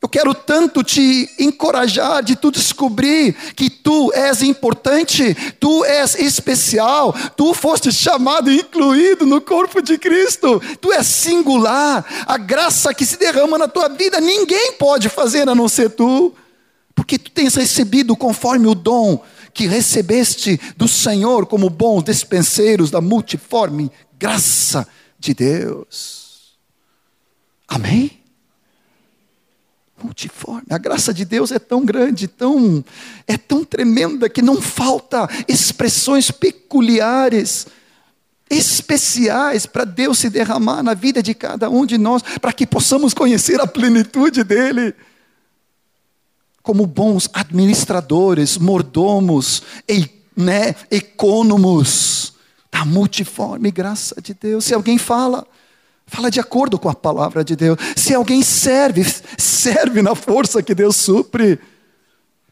Eu 0.00 0.08
quero 0.08 0.32
tanto 0.34 0.82
te 0.82 1.28
encorajar 1.38 2.22
de 2.22 2.34
tu 2.34 2.50
descobrir 2.50 3.34
que 3.54 3.68
tu 3.68 4.10
és 4.14 4.40
importante, 4.40 5.36
tu 5.60 5.84
és 5.84 6.14
especial, 6.14 7.14
tu 7.36 7.52
foste 7.52 7.92
chamado 7.92 8.50
e 8.50 8.60
incluído 8.60 9.26
no 9.26 9.42
corpo 9.42 9.82
de 9.82 9.98
Cristo, 9.98 10.62
tu 10.80 10.90
és 10.90 11.06
singular. 11.06 12.24
A 12.26 12.38
graça 12.38 12.94
que 12.94 13.04
se 13.04 13.18
derrama 13.18 13.58
na 13.58 13.68
tua 13.68 13.90
vida 13.90 14.18
ninguém 14.18 14.72
pode 14.78 15.10
fazer 15.10 15.46
a 15.46 15.54
não 15.54 15.68
ser 15.68 15.90
tu 15.90 16.34
porque 17.00 17.18
tu 17.18 17.30
tens 17.30 17.54
recebido 17.54 18.14
conforme 18.14 18.66
o 18.66 18.74
dom 18.74 19.24
que 19.54 19.66
recebeste 19.66 20.60
do 20.76 20.86
Senhor 20.86 21.46
como 21.46 21.70
bons 21.70 22.02
despenseiros 22.02 22.90
da 22.90 23.00
multiforme 23.00 23.90
graça 24.18 24.86
de 25.18 25.32
Deus. 25.32 26.58
Amém? 27.66 28.20
Multiforme. 30.04 30.66
A 30.68 30.76
graça 30.76 31.14
de 31.14 31.24
Deus 31.24 31.50
é 31.50 31.58
tão 31.58 31.86
grande, 31.86 32.28
tão 32.28 32.84
é 33.26 33.38
tão 33.38 33.64
tremenda 33.64 34.28
que 34.28 34.42
não 34.42 34.60
falta 34.60 35.26
expressões 35.48 36.30
peculiares, 36.30 37.66
especiais 38.50 39.64
para 39.64 39.84
Deus 39.84 40.18
se 40.18 40.28
derramar 40.28 40.82
na 40.82 40.92
vida 40.92 41.22
de 41.22 41.32
cada 41.32 41.70
um 41.70 41.86
de 41.86 41.96
nós, 41.96 42.20
para 42.42 42.52
que 42.52 42.66
possamos 42.66 43.14
conhecer 43.14 43.58
a 43.58 43.66
plenitude 43.66 44.44
dele 44.44 44.94
como 46.62 46.86
bons 46.86 47.28
administradores, 47.32 48.58
mordomos, 48.58 49.62
e, 49.88 50.08
né, 50.36 50.74
econômos 50.90 52.34
da 52.70 52.84
multiforme 52.84 53.70
graça 53.70 54.20
de 54.20 54.34
Deus. 54.34 54.64
Se 54.64 54.74
alguém 54.74 54.98
fala, 54.98 55.46
fala 56.06 56.30
de 56.30 56.38
acordo 56.38 56.78
com 56.78 56.88
a 56.88 56.94
palavra 56.94 57.42
de 57.42 57.56
Deus. 57.56 57.78
Se 57.96 58.14
alguém 58.14 58.42
serve, 58.42 59.04
serve 59.36 60.02
na 60.02 60.14
força 60.14 60.62
que 60.62 60.74
Deus 60.74 60.96
supre. 60.96 61.58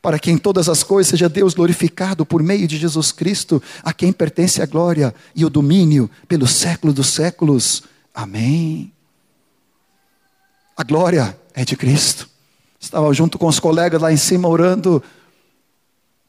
Para 0.01 0.19
que 0.19 0.31
em 0.31 0.39
todas 0.39 0.69
as 0.69 0.85
coisas 0.85 1.11
seja 1.11 1.29
Deus 1.29 1.55
glorificado 1.55 2.25
por 2.25 2.41
meio 2.41 2.69
de 2.69 2.79
Jesus 2.79 3.11
Cristo, 3.11 3.61
a 3.83 3.93
quem 3.93 4.13
pertence 4.13 4.63
a 4.63 4.67
glória 4.67 5.13
e 5.35 5.45
o 5.45 5.51
domínio 5.51 6.09
pelos 6.29 6.53
séculos 6.53 6.95
dos 6.95 7.09
séculos. 7.09 7.83
Amém. 8.15 8.93
A 10.77 10.85
glória 10.85 11.37
é 11.53 11.65
de 11.65 11.77
Cristo. 11.77 12.29
Estava 12.79 13.13
junto 13.13 13.39
com 13.39 13.47
os 13.47 13.59
colegas 13.59 14.01
lá 14.01 14.13
em 14.13 14.17
cima 14.17 14.49
orando 14.49 15.03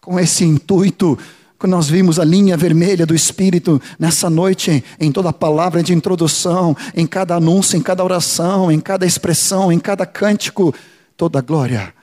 com 0.01 0.19
esse 0.19 0.43
intuito. 0.43 1.17
Quando 1.57 1.71
nós 1.71 1.89
vimos 1.89 2.19
a 2.19 2.25
linha 2.25 2.55
vermelha 2.57 3.05
do 3.05 3.13
Espírito 3.13 3.81
nessa 3.99 4.29
noite, 4.29 4.83
em 4.99 5.11
toda 5.11 5.29
a 5.29 5.33
palavra 5.33 5.83
de 5.83 5.93
introdução, 5.93 6.75
em 6.95 7.05
cada 7.05 7.35
anúncio, 7.35 7.77
em 7.77 7.81
cada 7.81 8.03
oração, 8.03 8.71
em 8.71 8.79
cada 8.79 9.05
expressão, 9.05 9.71
em 9.71 9.77
cada 9.79 10.05
cântico, 10.05 10.73
toda 11.17 11.41
glória, 11.41 11.93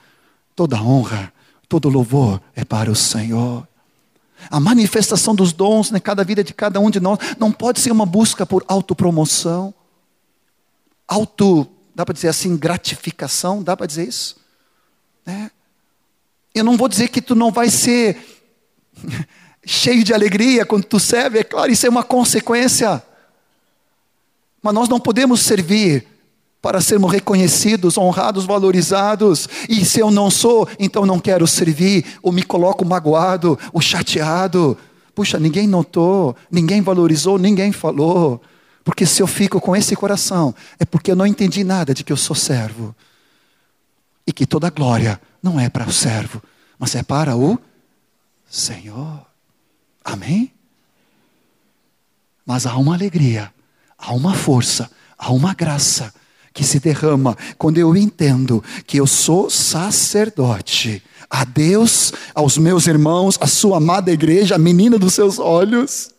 toda 0.55 0.81
honra, 0.81 1.33
todo 1.67 1.89
louvor 1.89 2.39
é 2.55 2.63
para 2.63 2.91
o 2.91 2.95
Senhor. 2.95 3.67
A 4.49 4.59
manifestação 4.59 5.33
dos 5.35 5.51
dons 5.51 5.91
em 5.91 5.99
cada 5.99 6.23
vida 6.23 6.43
de 6.43 6.53
cada 6.53 6.79
um 6.79 6.91
de 6.91 6.99
nós 6.99 7.17
não 7.39 7.51
pode 7.51 7.79
ser 7.79 7.91
uma 7.91 8.05
busca 8.05 8.45
por 8.45 8.63
autopromoção, 8.67 9.73
auto 11.07 11.67
dá 11.97 12.05
para 12.05 12.13
dizer 12.13 12.27
assim, 12.27 12.55
gratificação, 12.55 13.63
dá 13.63 13.75
para 13.75 13.87
dizer 13.87 14.07
isso? 14.07 14.35
Né? 15.25 15.49
Eu 16.53 16.63
não 16.63 16.77
vou 16.77 16.87
dizer 16.87 17.07
que 17.07 17.19
tu 17.19 17.33
não 17.33 17.51
vai 17.51 17.71
ser 17.71 18.23
cheio 19.65 20.03
de 20.03 20.13
alegria 20.13 20.63
quando 20.63 20.83
tu 20.83 20.99
serve, 20.99 21.39
é 21.39 21.43
claro, 21.43 21.71
isso 21.71 21.87
é 21.87 21.89
uma 21.89 22.03
consequência. 22.03 23.01
Mas 24.61 24.75
nós 24.75 24.87
não 24.87 24.99
podemos 24.99 25.41
servir 25.41 26.05
para 26.61 26.81
sermos 26.81 27.11
reconhecidos, 27.11 27.97
honrados, 27.97 28.45
valorizados. 28.45 29.49
E 29.67 29.83
se 29.83 29.99
eu 29.99 30.11
não 30.11 30.29
sou, 30.29 30.69
então 30.77 31.03
não 31.03 31.19
quero 31.19 31.47
servir, 31.47 32.05
ou 32.21 32.31
me 32.31 32.43
coloco 32.43 32.85
magoado, 32.85 33.57
ou 33.73 33.81
chateado. 33.81 34.77
Puxa, 35.15 35.39
ninguém 35.39 35.65
notou, 35.65 36.35
ninguém 36.51 36.79
valorizou, 36.79 37.39
ninguém 37.39 37.71
falou. 37.71 38.39
Porque 38.87 39.05
se 39.05 39.21
eu 39.21 39.27
fico 39.27 39.59
com 39.59 39.75
esse 39.75 39.97
coração, 39.97 40.55
é 40.79 40.85
porque 40.85 41.11
eu 41.11 41.15
não 41.17 41.27
entendi 41.27 41.61
nada 41.61 41.93
de 41.93 42.05
que 42.05 42.13
eu 42.13 42.15
sou 42.15 42.33
servo. 42.33 42.95
E 44.25 44.31
que 44.31 44.45
toda 44.45 44.69
glória 44.69 45.19
não 45.43 45.59
é 45.59 45.67
para 45.67 45.85
o 45.85 45.91
servo, 45.91 46.41
mas 46.79 46.95
é 46.95 47.03
para 47.03 47.35
o 47.35 47.59
Senhor. 48.49 49.25
Amém? 50.05 50.53
Mas 52.45 52.65
há 52.65 52.77
uma 52.77 52.95
alegria, 52.95 53.53
há 53.97 54.13
uma 54.13 54.33
força, 54.33 54.89
há 55.17 55.33
uma 55.33 55.53
graça 55.53 56.13
que 56.53 56.63
se 56.63 56.79
derrama 56.79 57.37
quando 57.57 57.79
eu 57.79 57.93
entendo 57.93 58.63
que 58.85 59.01
eu 59.01 59.05
sou 59.05 59.49
sacerdote. 59.49 61.03
A 61.29 61.43
Deus, 61.43 62.13
aos 62.33 62.57
meus 62.57 62.87
irmãos, 62.87 63.37
a 63.41 63.47
sua 63.47 63.79
amada 63.79 64.13
igreja, 64.13 64.55
a 64.55 64.57
menina 64.57 64.97
dos 64.97 65.13
seus 65.13 65.39
olhos 65.39 66.15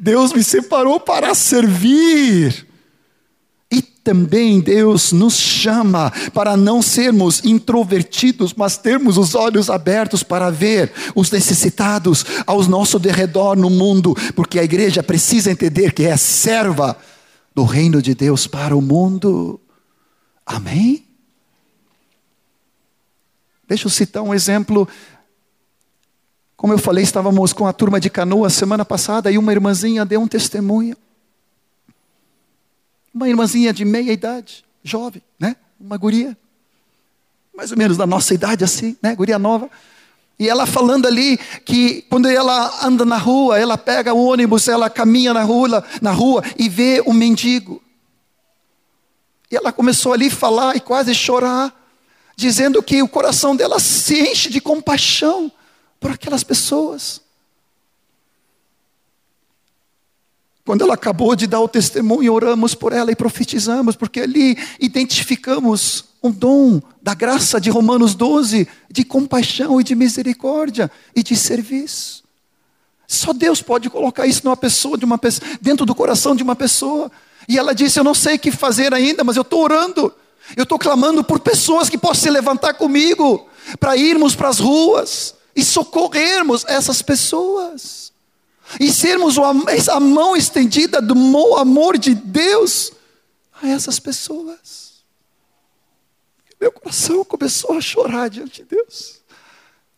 Deus 0.00 0.32
me 0.32 0.42
separou 0.42 1.00
para 1.00 1.34
servir. 1.34 2.66
E 3.70 3.82
também 3.82 4.60
Deus 4.60 5.12
nos 5.12 5.34
chama 5.34 6.12
para 6.32 6.56
não 6.56 6.80
sermos 6.80 7.44
introvertidos, 7.44 8.54
mas 8.54 8.76
termos 8.76 9.18
os 9.18 9.34
olhos 9.34 9.68
abertos 9.68 10.22
para 10.22 10.50
ver 10.50 10.92
os 11.14 11.30
necessitados 11.30 12.24
ao 12.46 12.62
nosso 12.64 12.98
derredor 12.98 13.56
no 13.56 13.68
mundo, 13.68 14.14
porque 14.34 14.58
a 14.58 14.64
igreja 14.64 15.02
precisa 15.02 15.50
entender 15.50 15.92
que 15.92 16.04
é 16.04 16.16
serva 16.16 16.96
do 17.54 17.64
reino 17.64 18.00
de 18.00 18.14
Deus 18.14 18.46
para 18.46 18.76
o 18.76 18.82
mundo. 18.82 19.60
Amém? 20.44 21.04
Deixa 23.66 23.86
eu 23.86 23.90
citar 23.90 24.22
um 24.22 24.32
exemplo. 24.32 24.86
Como 26.56 26.72
eu 26.72 26.78
falei, 26.78 27.04
estávamos 27.04 27.52
com 27.52 27.66
a 27.66 27.72
turma 27.72 28.00
de 28.00 28.08
canoa 28.08 28.48
semana 28.48 28.84
passada 28.84 29.30
e 29.30 29.36
uma 29.36 29.52
irmãzinha 29.52 30.06
deu 30.06 30.20
um 30.20 30.26
testemunho. 30.26 30.96
Uma 33.12 33.28
irmãzinha 33.28 33.72
de 33.72 33.84
meia 33.84 34.12
idade, 34.12 34.64
jovem, 34.82 35.22
né? 35.38 35.56
Uma 35.78 35.96
guria, 35.98 36.36
mais 37.54 37.70
ou 37.70 37.76
menos 37.76 37.96
da 37.96 38.06
nossa 38.06 38.32
idade 38.32 38.64
assim, 38.64 38.96
né? 39.02 39.14
Guria 39.14 39.38
nova. 39.38 39.70
E 40.38 40.48
ela 40.48 40.66
falando 40.66 41.06
ali 41.06 41.38
que 41.64 42.02
quando 42.10 42.26
ela 42.28 42.86
anda 42.86 43.04
na 43.04 43.16
rua, 43.16 43.58
ela 43.58 43.76
pega 43.76 44.14
o 44.14 44.26
ônibus, 44.26 44.68
ela 44.68 44.88
caminha 44.88 45.32
na 45.32 45.42
rua, 45.42 45.84
na 46.00 46.10
rua 46.10 46.42
e 46.58 46.68
vê 46.68 47.02
um 47.06 47.12
mendigo. 47.12 47.82
E 49.50 49.56
ela 49.56 49.72
começou 49.72 50.12
ali 50.12 50.28
a 50.28 50.30
falar 50.30 50.76
e 50.76 50.80
quase 50.80 51.14
chorar, 51.14 51.74
dizendo 52.34 52.82
que 52.82 53.02
o 53.02 53.08
coração 53.08 53.54
dela 53.54 53.78
se 53.78 54.20
enche 54.20 54.50
de 54.50 54.60
compaixão 54.60 55.50
por 56.00 56.10
aquelas 56.10 56.44
pessoas. 56.44 57.20
Quando 60.66 60.82
ela 60.82 60.94
acabou 60.94 61.36
de 61.36 61.46
dar 61.46 61.60
o 61.60 61.68
testemunho, 61.68 62.32
oramos 62.32 62.74
por 62.74 62.92
ela 62.92 63.12
e 63.12 63.16
profetizamos, 63.16 63.94
porque 63.94 64.20
ali 64.20 64.58
identificamos 64.80 66.06
um 66.20 66.32
dom 66.32 66.82
da 67.00 67.14
graça 67.14 67.60
de 67.60 67.70
Romanos 67.70 68.16
12, 68.16 68.66
de 68.90 69.04
compaixão 69.04 69.80
e 69.80 69.84
de 69.84 69.94
misericórdia 69.94 70.90
e 71.14 71.22
de 71.22 71.36
serviço. 71.36 72.24
Só 73.06 73.32
Deus 73.32 73.62
pode 73.62 73.88
colocar 73.88 74.26
isso 74.26 74.40
numa 74.42 74.56
pessoa, 74.56 74.98
de 74.98 75.04
uma 75.04 75.16
pessoa, 75.16 75.48
dentro 75.60 75.86
do 75.86 75.94
coração 75.94 76.34
de 76.34 76.42
uma 76.42 76.56
pessoa. 76.56 77.12
E 77.48 77.56
ela 77.56 77.72
disse: 77.72 78.00
Eu 78.00 78.04
não 78.04 78.14
sei 78.14 78.34
o 78.34 78.38
que 78.40 78.50
fazer 78.50 78.92
ainda, 78.92 79.22
mas 79.22 79.36
eu 79.36 79.42
estou 79.42 79.62
orando. 79.62 80.12
Eu 80.56 80.64
estou 80.64 80.80
clamando 80.80 81.22
por 81.22 81.38
pessoas 81.38 81.88
que 81.88 81.96
possam 81.96 82.24
se 82.24 82.30
levantar 82.30 82.74
comigo 82.74 83.48
para 83.78 83.96
irmos 83.96 84.34
para 84.34 84.48
as 84.48 84.58
ruas 84.58 85.35
e 85.56 85.64
socorrermos 85.64 86.64
essas 86.66 87.00
pessoas 87.00 88.12
e 88.78 88.92
sermos 88.92 89.36
a 89.88 90.00
mão 90.00 90.36
estendida 90.36 91.00
do 91.00 91.14
amor 91.56 91.96
de 91.96 92.14
Deus 92.14 92.92
a 93.62 93.68
essas 93.68 93.98
pessoas. 93.98 94.86
Meu 96.60 96.72
coração 96.72 97.24
começou 97.24 97.76
a 97.76 97.80
chorar 97.80 98.28
diante 98.28 98.62
de 98.62 98.68
Deus. 98.68 99.20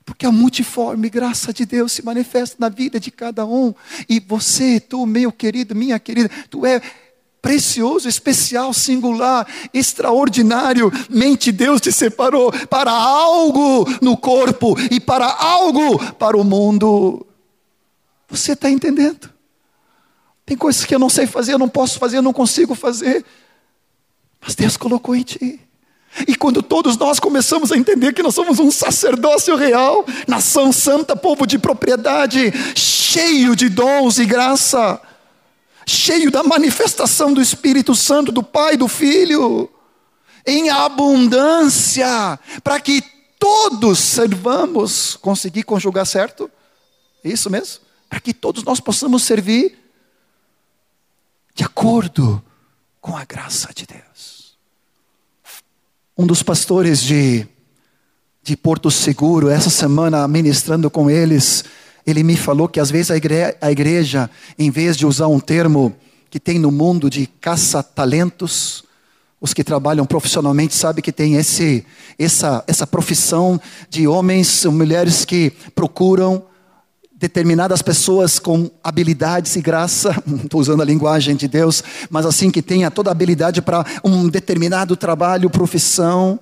Porque 0.05 0.25
a 0.25 0.33
multiforme 0.33 1.11
graça 1.11 1.53
de 1.53 1.67
Deus 1.67 1.93
se 1.93 2.05
manifesta 2.05 2.57
na 2.59 2.69
vida 2.69 2.99
de 2.99 3.11
cada 3.11 3.45
um. 3.45 3.75
E 4.09 4.19
você, 4.21 4.81
tu, 4.81 5.05
meu 5.05 5.31
querido, 5.31 5.75
minha 5.75 5.99
querida, 5.99 6.31
tu 6.49 6.65
é 6.65 6.81
precioso, 7.49 8.07
especial, 8.07 8.75
singular, 8.75 9.47
extraordinário. 9.73 10.93
Mente 11.09 11.51
Deus 11.51 11.81
te 11.81 11.91
separou 11.91 12.53
para 12.69 12.93
algo 12.93 13.87
no 14.03 14.19
corpo 14.19 14.77
e 14.91 15.01
para 15.01 15.25
algo 15.25 15.99
para 16.17 16.37
o 16.37 16.45
mundo. 16.45 17.27
Você 18.29 18.53
está 18.53 18.69
entendendo? 18.69 19.31
Tem 20.45 20.59
coisas 20.59 20.85
que 20.85 20.95
eu 20.95 20.99
não 20.99 21.09
sei 21.09 21.27
fazer, 21.27 21.55
eu 21.55 21.59
não 21.59 21.71
posso 21.71 21.99
fazer, 21.99 22.19
eu 22.19 22.23
não 22.23 22.35
consigo 22.35 22.75
fazer. 22.75 23.25
Mas 24.43 24.55
Deus 24.55 24.77
colocou 24.77 25.17
em 25.17 25.23
ti. 25.23 25.59
E 26.27 26.35
quando 26.35 26.63
todos 26.63 26.99
nós 26.99 27.19
começamos 27.19 27.73
a 27.73 27.79
entender 27.79 28.13
que 28.13 28.23
nós 28.23 28.35
somos 28.35 28.59
um 28.59 28.71
sacerdócio 28.71 29.57
real, 29.57 30.05
nação 30.27 30.71
santa, 30.71 31.17
povo 31.17 31.47
de 31.47 31.59
propriedade, 31.59 32.53
cheio 32.75 33.57
de 33.57 33.71
dons 33.71 34.19
e 34.19 34.27
graça, 34.27 35.01
cheio 35.89 36.31
da 36.31 36.43
manifestação 36.43 37.33
do 37.33 37.41
Espírito 37.41 37.95
Santo, 37.95 38.31
do 38.31 38.43
Pai 38.43 38.77
do 38.77 38.87
Filho, 38.87 39.71
em 40.47 40.71
abundância, 40.71 42.39
para 42.63 42.81
que 42.81 43.03
todos 43.39 43.99
servamos, 43.99 45.17
conseguir 45.17 45.63
conjugar 45.63 46.07
certo? 46.07 46.51
É 47.25 47.29
isso 47.29 47.51
mesmo? 47.51 47.81
Para 48.09 48.21
que 48.21 48.33
todos 48.33 48.63
nós 48.65 48.81
possamos 48.81 49.23
servir 49.23 49.79
de 51.55 51.65
acordo 51.65 52.43
com 53.01 53.17
a 53.17 53.25
graça 53.25 53.71
de 53.75 53.87
Deus. 53.87 54.57
Um 56.17 56.27
dos 56.27 56.43
pastores 56.43 57.01
de, 57.03 57.47
de 58.43 58.57
Porto 58.57 58.91
Seguro, 58.91 59.49
essa 59.49 59.71
semana, 59.71 60.27
ministrando 60.29 60.91
com 60.91 61.11
eles, 61.11 61.65
ele 62.09 62.23
me 62.23 62.37
falou 62.37 62.67
que 62.67 62.81
às 62.81 62.91
vezes 62.91 63.11
a 63.11 63.17
igreja, 63.19 63.55
a 63.61 63.71
igreja 63.71 64.31
em 64.59 64.71
vez 64.71 64.97
de 64.97 65.05
usar 65.05 65.27
um 65.27 65.39
termo 65.39 65.95
que 66.31 66.41
tem 66.41 66.59
no 66.59 66.71
mundo 66.71 67.11
de 67.11 67.27
caça-talentos, 67.27 68.83
os 69.39 69.53
que 69.53 69.63
trabalham 69.63 70.07
profissionalmente 70.07 70.75
sabem 70.75 71.03
que 71.03 71.13
tem 71.13 71.35
esse, 71.35 71.85
essa, 72.19 72.65
essa 72.67 72.87
profissão 72.87 73.61
de 73.91 74.09
homens 74.09 74.65
ou 74.65 74.73
mulheres 74.73 75.27
que 75.27 75.53
procuram 75.75 76.43
determinadas 77.13 77.83
pessoas 77.83 78.39
com 78.39 78.71
habilidades 78.83 79.55
e 79.57 79.61
graça, 79.61 80.17
estou 80.43 80.61
usando 80.63 80.81
a 80.81 80.87
linguagem 80.87 81.37
de 81.37 81.47
Deus, 81.47 81.85
mas 82.09 82.25
assim 82.25 82.51
que 82.51 82.63
tenha 82.63 82.91
toda 82.91 83.11
habilidade 83.11 83.61
para 83.61 83.85
um 84.03 84.31
determinado 84.31 84.97
trabalho, 84.97 85.51
profissão, 85.51 86.41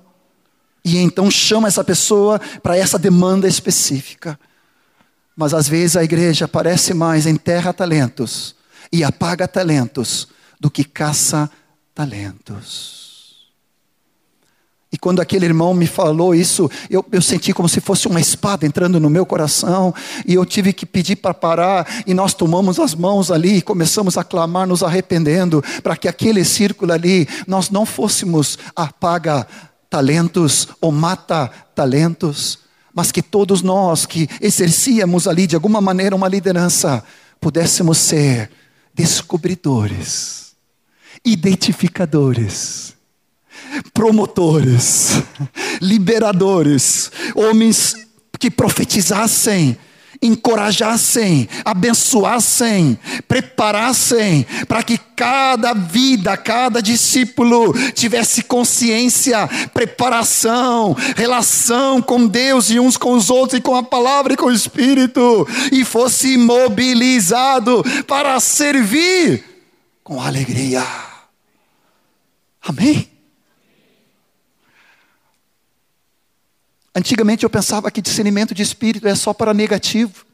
e 0.85 0.97
então 0.97 1.29
chama 1.29 1.67
essa 1.67 1.83
pessoa 1.83 2.39
para 2.63 2.77
essa 2.77 2.97
demanda 2.97 3.49
específica. 3.49 4.39
Mas 5.37 5.53
às 5.53 5.69
vezes 5.69 5.95
a 5.95 6.03
igreja 6.03 6.45
aparece 6.45 6.95
mais 6.95 7.27
enterra 7.27 7.71
talentos 7.71 8.55
e 8.91 9.03
apaga 9.03 9.47
talentos 9.47 10.27
do 10.59 10.71
que 10.71 10.83
caça 10.83 11.47
talentos. 11.93 12.97
E 14.91 14.97
quando 14.97 15.19
aquele 15.19 15.45
irmão 15.45 15.73
me 15.73 15.85
falou 15.85 16.33
isso, 16.33 16.71
eu, 16.89 17.05
eu, 17.11 17.21
senti 17.21 17.53
como 17.53 17.69
se 17.69 17.81
fosse 17.81 18.07
uma 18.07 18.21
espada 18.21 18.65
entrando 18.65 18.99
no 18.99 19.09
meu 19.09 19.25
coração, 19.25 19.93
e 20.25 20.33
eu 20.33 20.45
tive 20.45 20.71
que 20.71 20.85
pedir 20.85 21.17
para 21.17 21.33
parar, 21.33 21.85
e 22.07 22.13
nós 22.13 22.33
tomamos 22.33 22.79
as 22.79 22.95
mãos 22.95 23.29
ali 23.29 23.57
e 23.57 23.61
começamos 23.61 24.17
a 24.17 24.23
clamar, 24.23 24.65
nos 24.65 24.81
arrependendo, 24.81 25.63
para 25.83 25.97
que 25.97 26.07
aquele 26.07 26.43
círculo 26.45 26.93
ali, 26.93 27.27
nós 27.45 27.69
não 27.69 27.85
fôssemos 27.85 28.57
apaga 28.75 29.45
talentos 29.89 30.69
ou 30.79 30.91
mata 30.91 31.51
talentos, 31.75 32.59
mas 32.97 33.11
que 33.11 33.21
todos 33.21 33.61
nós 33.61 34.07
que 34.07 34.27
exercíamos 34.41 35.27
ali 35.27 35.45
de 35.45 35.53
alguma 35.53 35.79
maneira 35.79 36.15
uma 36.15 36.27
liderança, 36.27 37.03
pudéssemos 37.39 37.99
ser 37.99 38.49
descobridores, 38.91 40.55
identificadores 41.23 42.97
promotores, 43.93 45.11
liberadores, 45.79 47.11
homens 47.35 47.95
que 48.39 48.49
profetizassem, 48.49 49.77
encorajassem, 50.21 51.47
abençoassem, 51.63 52.97
preparassem 53.27 54.45
para 54.67 54.83
que 54.83 54.97
cada 55.15 55.73
vida, 55.73 56.35
cada 56.37 56.81
discípulo 56.81 57.73
tivesse 57.93 58.43
consciência, 58.43 59.47
preparação, 59.73 60.95
relação 61.15 62.01
com 62.01 62.27
Deus 62.27 62.69
e 62.69 62.79
uns 62.79 62.97
com 62.97 63.13
os 63.13 63.29
outros 63.29 63.59
e 63.59 63.61
com 63.61 63.75
a 63.75 63.83
palavra 63.83 64.33
e 64.33 64.37
com 64.37 64.45
o 64.45 64.53
Espírito 64.53 65.47
e 65.71 65.83
fosse 65.83 66.37
mobilizado 66.37 67.83
para 68.05 68.39
servir 68.39 69.43
com 70.03 70.21
alegria. 70.21 70.85
Amém? 72.61 73.16
Antigamente 76.97 77.43
eu 77.43 77.49
pensava 77.49 77.91
que 77.91 78.01
discernimento 78.01 78.55
de 78.55 78.63
espírito 78.63 79.07
é 79.07 79.13
só 79.13 79.31
para 79.31 79.53
negativo, 79.53 80.25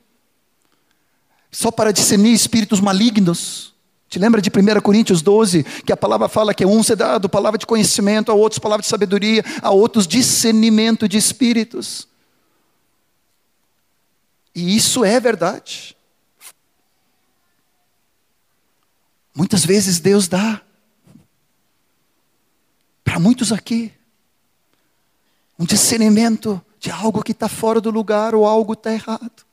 só 1.51 1.69
para 1.69 1.91
discernir 1.91 2.31
espíritos 2.31 2.79
malignos. 2.79 3.73
Te 4.07 4.17
lembra 4.17 4.41
de 4.41 4.49
1 4.49 4.79
Coríntios 4.79 5.21
12, 5.21 5.65
que 5.85 5.91
a 5.91 5.97
palavra 5.97 6.29
fala 6.29 6.53
que 6.53 6.63
a 6.63 6.67
uns 6.67 6.89
é 6.89 6.95
dado 6.95 7.27
palavra 7.27 7.57
de 7.57 7.65
conhecimento, 7.65 8.31
a 8.31 8.33
outros 8.33 8.59
palavra 8.59 8.81
de 8.81 8.87
sabedoria, 8.87 9.43
a 9.61 9.71
outros 9.71 10.07
discernimento 10.07 11.05
de 11.05 11.17
espíritos. 11.17 12.07
E 14.55 14.73
isso 14.73 15.03
é 15.03 15.19
verdade. 15.19 15.97
Muitas 19.35 19.65
vezes 19.65 19.99
Deus 19.99 20.29
dá. 20.29 20.61
Para 23.03 23.19
muitos 23.19 23.51
aqui 23.51 23.91
um 25.57 25.65
discernimento 25.65 26.61
de 26.79 26.91
algo 26.91 27.23
que 27.23 27.31
está 27.31 27.47
fora 27.47 27.79
do 27.79 27.89
lugar 27.89 28.35
ou 28.35 28.45
algo 28.45 28.73
está 28.73 28.91
errado. 28.91 29.45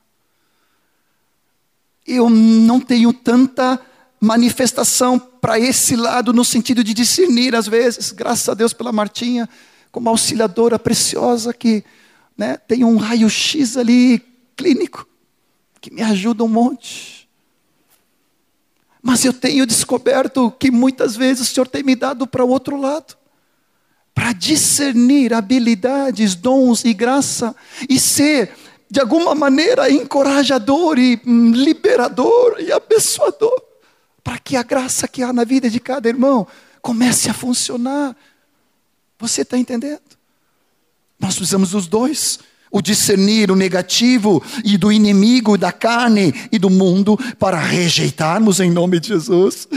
Eu 2.05 2.29
não 2.29 2.79
tenho 2.79 3.13
tanta 3.13 3.79
manifestação 4.19 5.17
para 5.17 5.59
esse 5.59 5.95
lado 5.95 6.33
no 6.33 6.43
sentido 6.43 6.83
de 6.83 6.93
discernir 6.93 7.55
às 7.55 7.67
vezes, 7.67 8.11
graças 8.11 8.47
a 8.49 8.53
Deus 8.53 8.73
pela 8.73 8.91
Martinha, 8.91 9.47
como 9.91 10.09
auxiliadora 10.09 10.77
preciosa 10.77 11.53
que 11.53 11.83
né, 12.37 12.57
tem 12.57 12.83
um 12.83 12.97
raio-x 12.97 13.77
ali 13.77 14.19
clínico 14.55 15.07
que 15.79 15.91
me 15.91 16.01
ajuda 16.01 16.43
um 16.43 16.47
monte. 16.47 17.29
Mas 19.01 19.25
eu 19.25 19.33
tenho 19.33 19.65
descoberto 19.65 20.51
que 20.51 20.69
muitas 20.69 21.15
vezes 21.15 21.49
o 21.49 21.53
Senhor 21.53 21.67
tem 21.67 21.81
me 21.81 21.95
dado 21.95 22.27
para 22.27 22.45
o 22.45 22.49
outro 22.49 22.79
lado 22.79 23.20
para 24.13 24.33
discernir 24.33 25.33
habilidades, 25.33 26.35
dons 26.35 26.83
e 26.83 26.93
graça 26.93 27.55
e 27.89 27.99
ser 27.99 28.51
de 28.89 28.99
alguma 28.99 29.33
maneira 29.33 29.89
encorajador 29.89 30.99
e 30.99 31.19
hum, 31.25 31.51
liberador 31.51 32.57
e 32.59 32.71
abençoador, 32.71 33.61
para 34.21 34.37
que 34.37 34.57
a 34.57 34.63
graça 34.63 35.07
que 35.07 35.23
há 35.23 35.31
na 35.31 35.45
vida 35.45 35.69
de 35.69 35.79
cada 35.79 36.09
irmão 36.09 36.45
comece 36.81 37.29
a 37.29 37.33
funcionar. 37.33 38.15
Você 39.17 39.43
está 39.43 39.57
entendendo? 39.57 40.01
Nós 41.17 41.35
precisamos 41.35 41.71
dos 41.71 41.87
dois. 41.87 42.39
O 42.73 42.81
discernir 42.81 43.51
o 43.51 43.55
negativo 43.55 44.41
e 44.63 44.77
do 44.77 44.93
inimigo 44.93 45.57
da 45.57 45.73
carne 45.73 46.33
e 46.53 46.57
do 46.57 46.69
mundo 46.69 47.19
para 47.37 47.59
rejeitarmos 47.59 48.61
em 48.61 48.71
nome 48.71 48.97
de 48.97 49.09
Jesus 49.09 49.67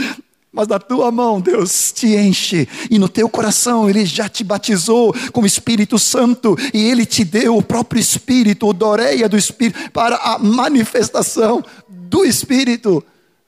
mas 0.55 0.67
na 0.67 0.79
tua 0.79 1.11
mão 1.11 1.41
Deus 1.41 1.91
te 1.91 2.15
enche, 2.15 2.67
e 2.89 2.97
no 2.97 3.09
teu 3.09 3.27
coração 3.27 3.89
Ele 3.89 4.05
já 4.05 4.29
te 4.29 4.43
batizou 4.43 5.13
com 5.33 5.41
o 5.41 5.45
Espírito 5.45 5.99
Santo, 5.99 6.55
e 6.73 6.89
Ele 6.89 7.05
te 7.05 7.25
deu 7.25 7.57
o 7.57 7.61
próprio 7.61 7.99
Espírito, 7.99 8.67
o 8.67 8.73
doreia 8.73 9.27
do 9.27 9.37
Espírito, 9.37 9.91
para 9.91 10.15
a 10.15 10.39
manifestação 10.39 11.63
do 11.87 12.23
Espírito, 12.23 13.03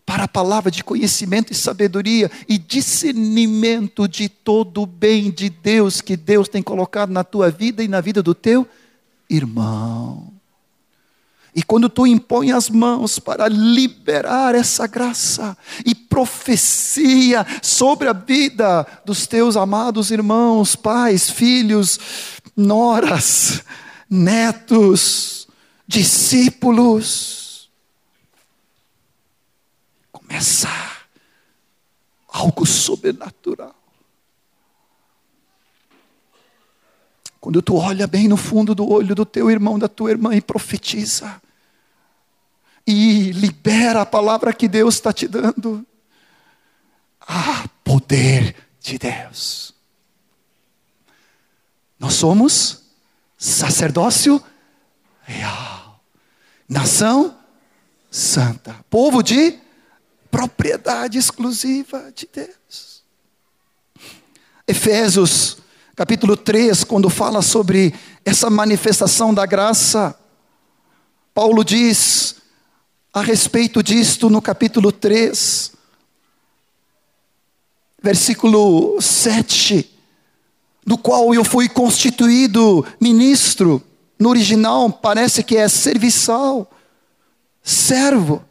para 0.06 0.24
a 0.24 0.28
palavra 0.28 0.70
de 0.70 0.84
conhecimento 0.84 1.52
e 1.52 1.56
sabedoria 1.56 2.30
e 2.48 2.58
discernimento 2.58 4.08
de 4.08 4.30
todo 4.30 4.84
o 4.84 4.86
bem 4.86 5.32
de 5.32 5.50
Deus 5.50 6.02
que 6.02 6.16
Deus 6.16 6.48
tem 6.48 6.62
colocado 6.62 7.12
na 7.12 7.24
tua 7.24 7.50
vida 7.50 7.84
e 7.84 7.88
na 7.88 8.02
vida 8.02 8.22
do 8.22 8.34
teu 8.34 8.68
irmão. 9.30 10.38
E 11.58 11.64
quando 11.64 11.90
tu 11.90 12.06
impõe 12.06 12.52
as 12.52 12.70
mãos 12.70 13.18
para 13.18 13.48
liberar 13.48 14.54
essa 14.54 14.86
graça 14.86 15.58
e 15.84 15.96
profecia 16.18 17.46
sobre 17.62 18.08
a 18.10 18.14
vida 18.14 18.88
dos 19.06 19.28
teus 19.28 19.56
amados 19.56 20.10
irmãos, 20.10 20.76
pais, 20.76 21.30
filhos, 21.30 22.00
noras, 22.56 23.64
netos, 24.10 25.48
discípulos, 25.88 27.70
começa 30.12 30.68
algo 32.28 32.66
sobrenatural. 32.66 33.76
Quando 37.40 37.62
tu 37.62 37.76
olha 37.76 38.08
bem 38.08 38.28
no 38.28 38.38
fundo 38.38 38.74
do 38.74 38.92
olho 38.92 39.14
do 39.14 39.24
teu 39.24 39.52
irmão, 39.52 39.78
da 39.78 39.88
tua 39.88 40.10
irmã 40.10 40.34
e 40.34 40.42
profetiza, 40.42 41.40
e 42.88 43.32
libera 43.34 44.02
a 44.02 44.06
palavra 44.06 44.52
que 44.52 44.68
Deus 44.68 44.96
está 44.96 45.14
te 45.14 45.28
dando. 45.28 45.86
Ah, 47.28 47.68
poder 47.84 48.56
de 48.80 48.98
Deus. 48.98 49.74
Nós 52.00 52.14
somos 52.14 52.84
sacerdócio 53.38 54.42
real, 55.24 56.02
nação 56.70 57.38
santa, 58.10 58.76
povo 58.90 59.22
de 59.22 59.60
propriedade 60.32 61.18
exclusiva 61.18 62.12
de 62.16 62.30
Deus. 62.32 63.04
Efésios 64.66 65.58
capítulo 65.96 66.38
3, 66.38 66.84
quando 66.84 67.10
fala 67.10 67.42
sobre 67.42 67.94
essa 68.24 68.50
manifestação 68.50 69.34
da 69.34 69.46
graça, 69.46 70.18
Paulo 71.34 71.64
diz: 71.64 72.36
a 73.14 73.22
respeito 73.22 73.82
disto 73.82 74.30
no 74.30 74.42
capítulo 74.42 74.92
3, 74.92 75.77
versículo 78.02 79.02
7, 79.02 79.90
do 80.86 80.98
qual 80.98 81.34
eu 81.34 81.44
fui 81.44 81.68
constituído 81.68 82.86
ministro, 83.00 83.82
no 84.20 84.30
original 84.30 84.90
parece 84.90 85.44
que 85.44 85.58
é 85.58 85.68
serviçal, 85.68 86.70
servo, 87.64 88.44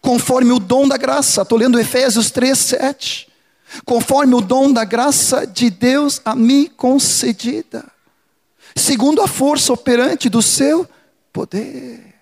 conforme 0.00 0.52
o 0.52 0.58
dom 0.58 0.86
da 0.86 0.96
graça, 0.96 1.42
estou 1.42 1.58
lendo 1.58 1.78
Efésios 1.78 2.30
3, 2.30 2.58
7, 2.58 3.28
conforme 3.84 4.34
o 4.34 4.40
dom 4.40 4.72
da 4.72 4.84
graça 4.84 5.46
de 5.46 5.70
Deus 5.70 6.20
a 6.24 6.34
mim 6.34 6.70
concedida, 6.76 7.84
segundo 8.76 9.22
a 9.22 9.26
força 9.26 9.72
operante 9.72 10.28
do 10.28 10.42
seu 10.42 10.86
poder. 11.32 12.13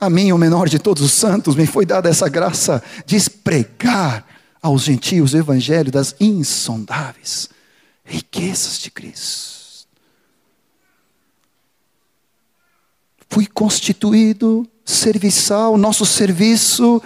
A 0.00 0.10
mim, 0.10 0.32
o 0.32 0.38
menor 0.38 0.68
de 0.68 0.78
todos 0.78 1.02
os 1.02 1.12
santos, 1.12 1.56
me 1.56 1.66
foi 1.66 1.86
dada 1.86 2.08
essa 2.08 2.28
graça 2.28 2.82
de 3.06 3.18
pregar 3.30 4.26
aos 4.60 4.82
gentios 4.82 5.34
o 5.34 5.38
evangelho 5.38 5.90
das 5.90 6.14
insondáveis 6.18 7.48
riquezas 8.04 8.78
de 8.78 8.90
Cristo. 8.90 9.54
Fui 13.28 13.46
constituído 13.46 14.68
serviçal, 14.84 15.76
nosso 15.76 16.04
serviço 16.04 17.02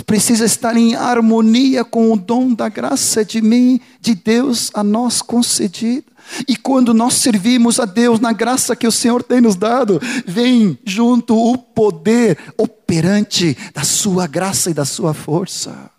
precisa 0.00 0.46
estar 0.46 0.76
em 0.76 0.94
harmonia 0.94 1.84
com 1.84 2.12
o 2.12 2.16
dom 2.16 2.54
da 2.54 2.68
graça 2.68 3.24
de 3.24 3.42
mim, 3.42 3.78
de 4.00 4.14
Deus 4.14 4.70
a 4.72 4.82
nós 4.82 5.20
concedido. 5.20 6.06
E 6.48 6.56
quando 6.56 6.94
nós 6.94 7.14
servimos 7.14 7.78
a 7.78 7.84
Deus 7.84 8.18
na 8.18 8.32
graça 8.32 8.74
que 8.74 8.86
o 8.86 8.92
Senhor 8.92 9.22
tem 9.22 9.40
nos 9.40 9.56
dado, 9.56 10.00
vem 10.26 10.78
junto 10.84 11.36
o 11.36 11.58
poder 11.58 12.38
operante 12.56 13.56
da 13.74 13.84
Sua 13.84 14.26
graça 14.26 14.70
e 14.70 14.74
da 14.74 14.84
Sua 14.84 15.12
força. 15.12 15.90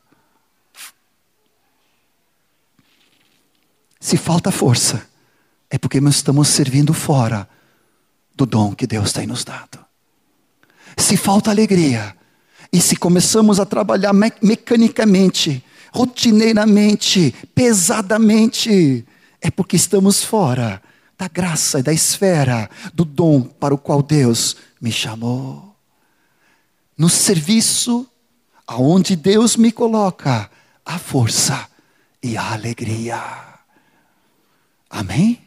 Se 4.00 4.18
falta 4.18 4.52
força, 4.52 5.06
é 5.70 5.78
porque 5.78 6.02
nós 6.02 6.16
estamos 6.16 6.48
servindo 6.48 6.94
fora 6.94 7.48
do 8.36 8.46
dom 8.46 8.74
que 8.74 8.88
Deus 8.88 9.14
tem 9.14 9.28
nos 9.28 9.44
dado. 9.44 9.80
Se 10.98 11.16
falta 11.16 11.52
alegria, 11.52 12.16
e 12.74 12.82
se 12.82 12.96
começamos 12.96 13.60
a 13.60 13.68
trabalhar 13.68 14.12
me 14.14 14.34
mecanicamente, 14.42 15.64
rotineiramente, 15.94 17.32
pesadamente, 17.54 19.06
é 19.40 19.52
porque 19.52 19.76
estamos 19.76 20.24
fora 20.24 20.82
da 21.16 21.28
graça 21.28 21.80
e 21.80 21.84
da 21.84 21.94
esfera 21.94 22.68
do 22.92 23.06
dom 23.06 23.44
para 23.44 23.76
o 23.76 23.78
qual 23.78 24.02
Deus 24.02 24.58
me 24.82 24.92
chamou. 24.92 25.76
No 26.98 27.10
serviço 27.10 28.10
aonde 28.66 29.16
Deus 29.16 29.56
me 29.56 29.72
coloca, 29.72 30.50
a 30.84 30.98
força 30.98 31.68
e 32.24 32.36
a 32.36 32.54
alegria. 32.54 33.22
Amém? 34.90 35.40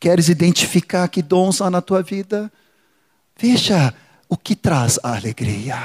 Queres 0.00 0.28
identificar 0.28 1.06
que 1.08 1.22
dons 1.22 1.60
há 1.60 1.70
na 1.70 1.80
tua 1.80 2.02
vida? 2.02 2.52
Veja 3.38 3.94
o 4.28 4.36
que 4.36 4.54
traz 4.54 4.98
a 5.02 5.14
alegria. 5.14 5.78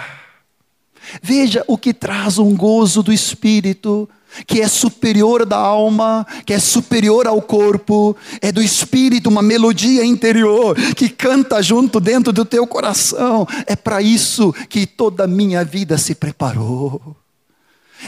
Veja 1.21 1.63
o 1.67 1.77
que 1.77 1.93
traz 1.93 2.37
um 2.37 2.55
gozo 2.55 3.01
do 3.01 3.11
espírito 3.11 4.07
que 4.45 4.61
é 4.61 4.67
superior 4.67 5.45
da 5.45 5.57
alma, 5.57 6.25
que 6.45 6.53
é 6.53 6.59
superior 6.59 7.27
ao 7.27 7.41
corpo, 7.41 8.15
é 8.41 8.51
do 8.51 8.61
espírito, 8.61 9.29
uma 9.29 9.41
melodia 9.41 10.05
interior 10.05 10.75
que 10.95 11.09
canta 11.09 11.61
junto 11.61 11.99
dentro 11.99 12.31
do 12.31 12.45
teu 12.45 12.65
coração. 12.65 13.45
É 13.65 13.75
para 13.75 14.01
isso 14.01 14.53
que 14.69 14.85
toda 14.85 15.25
a 15.25 15.27
minha 15.27 15.63
vida 15.63 15.97
se 15.97 16.15
preparou. 16.15 17.15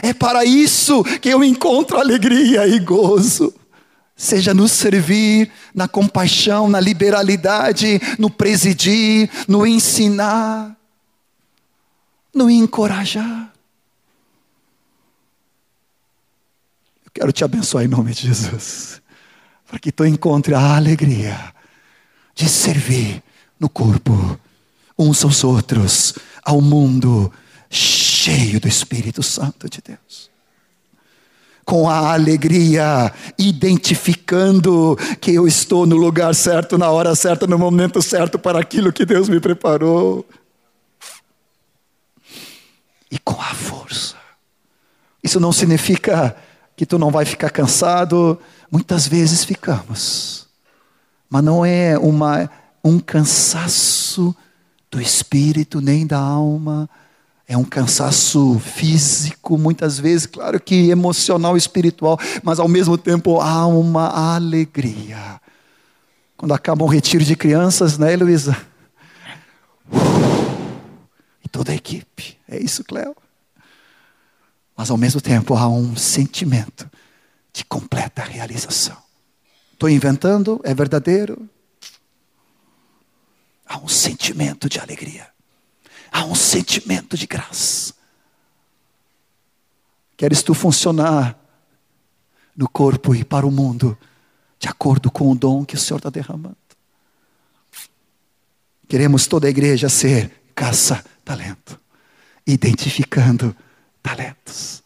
É 0.02 0.12
para 0.12 0.44
isso 0.44 1.04
que 1.20 1.28
eu 1.28 1.44
encontro 1.44 1.98
alegria 1.98 2.66
e 2.66 2.78
gozo. 2.80 3.54
Seja 4.16 4.54
no 4.54 4.68
servir, 4.68 5.50
na 5.74 5.88
compaixão, 5.88 6.68
na 6.68 6.78
liberalidade, 6.78 8.00
no 8.18 8.30
presidir, 8.30 9.28
no 9.48 9.66
ensinar, 9.66 10.76
no 12.32 12.48
encorajar. 12.48 13.52
Quero 17.12 17.32
te 17.32 17.44
abençoar 17.44 17.84
em 17.84 17.88
nome 17.88 18.12
de 18.12 18.26
Jesus. 18.26 19.00
Para 19.68 19.78
que 19.78 19.92
tu 19.92 20.04
encontre 20.04 20.52
a 20.52 20.76
alegria 20.76 21.54
de 22.34 22.48
servir 22.48 23.22
no 23.58 23.68
corpo, 23.68 24.38
uns 24.98 25.24
aos 25.24 25.44
outros, 25.44 26.14
ao 26.42 26.60
mundo 26.60 27.32
cheio 27.70 28.60
do 28.60 28.66
Espírito 28.68 29.22
Santo 29.22 29.68
de 29.68 29.80
Deus. 29.80 30.33
Com 31.64 31.88
a 31.88 32.12
alegria, 32.12 33.12
identificando 33.38 34.96
que 35.20 35.32
eu 35.32 35.46
estou 35.46 35.86
no 35.86 35.96
lugar 35.96 36.34
certo, 36.34 36.76
na 36.76 36.90
hora 36.90 37.14
certa, 37.14 37.46
no 37.46 37.58
momento 37.58 38.02
certo 38.02 38.38
para 38.38 38.60
aquilo 38.60 38.92
que 38.92 39.06
Deus 39.06 39.28
me 39.28 39.40
preparou. 39.40 40.26
E 43.10 43.18
com 43.18 43.40
a 43.40 43.54
força. 43.54 44.16
Isso 45.22 45.40
não 45.40 45.52
significa 45.52 46.36
que 46.76 46.84
tu 46.84 46.98
não 46.98 47.10
vai 47.10 47.24
ficar 47.24 47.50
cansado. 47.50 48.38
Muitas 48.70 49.06
vezes 49.06 49.44
ficamos, 49.44 50.46
mas 51.30 51.42
não 51.42 51.64
é 51.64 51.96
uma, 51.98 52.50
um 52.84 52.98
cansaço 52.98 54.34
do 54.90 55.00
espírito 55.00 55.80
nem 55.80 56.06
da 56.06 56.18
alma, 56.18 56.88
É 57.46 57.56
um 57.56 57.64
cansaço 57.64 58.58
físico, 58.58 59.58
muitas 59.58 59.98
vezes, 59.98 60.26
claro 60.26 60.58
que 60.58 60.88
emocional, 60.88 61.56
espiritual, 61.56 62.18
mas 62.42 62.58
ao 62.58 62.66
mesmo 62.66 62.96
tempo 62.96 63.40
há 63.40 63.66
uma 63.66 64.34
alegria. 64.34 65.40
Quando 66.36 66.54
acaba 66.54 66.84
um 66.84 66.88
retiro 66.88 67.22
de 67.22 67.36
crianças, 67.36 67.98
né, 67.98 68.16
Luísa? 68.16 68.56
E 71.44 71.48
toda 71.48 71.72
a 71.72 71.74
equipe. 71.74 72.38
É 72.48 72.58
isso, 72.58 72.82
Cléo. 72.82 73.14
Mas 74.76 74.90
ao 74.90 74.96
mesmo 74.96 75.20
tempo 75.20 75.54
há 75.54 75.68
um 75.68 75.96
sentimento 75.96 76.90
de 77.52 77.64
completa 77.64 78.22
realização. 78.22 78.96
Estou 79.72 79.88
inventando? 79.88 80.60
É 80.64 80.74
verdadeiro? 80.74 81.48
Há 83.66 83.78
um 83.78 83.88
sentimento 83.88 84.68
de 84.68 84.80
alegria. 84.80 85.33
Há 86.16 86.24
um 86.24 86.34
sentimento 86.36 87.16
de 87.16 87.26
graça. 87.26 87.92
Queres 90.16 90.44
tu 90.44 90.54
funcionar 90.54 91.36
no 92.56 92.68
corpo 92.68 93.16
e 93.16 93.24
para 93.24 93.44
o 93.44 93.50
mundo 93.50 93.98
de 94.60 94.68
acordo 94.68 95.10
com 95.10 95.32
o 95.32 95.34
dom 95.34 95.64
que 95.64 95.74
o 95.74 95.78
Senhor 95.78 95.98
está 95.98 96.10
derramando? 96.10 96.56
Queremos 98.86 99.26
toda 99.26 99.48
a 99.48 99.50
igreja 99.50 99.88
ser 99.88 100.30
caça-talento, 100.54 101.80
identificando 102.46 103.54
talentos. 104.00 104.84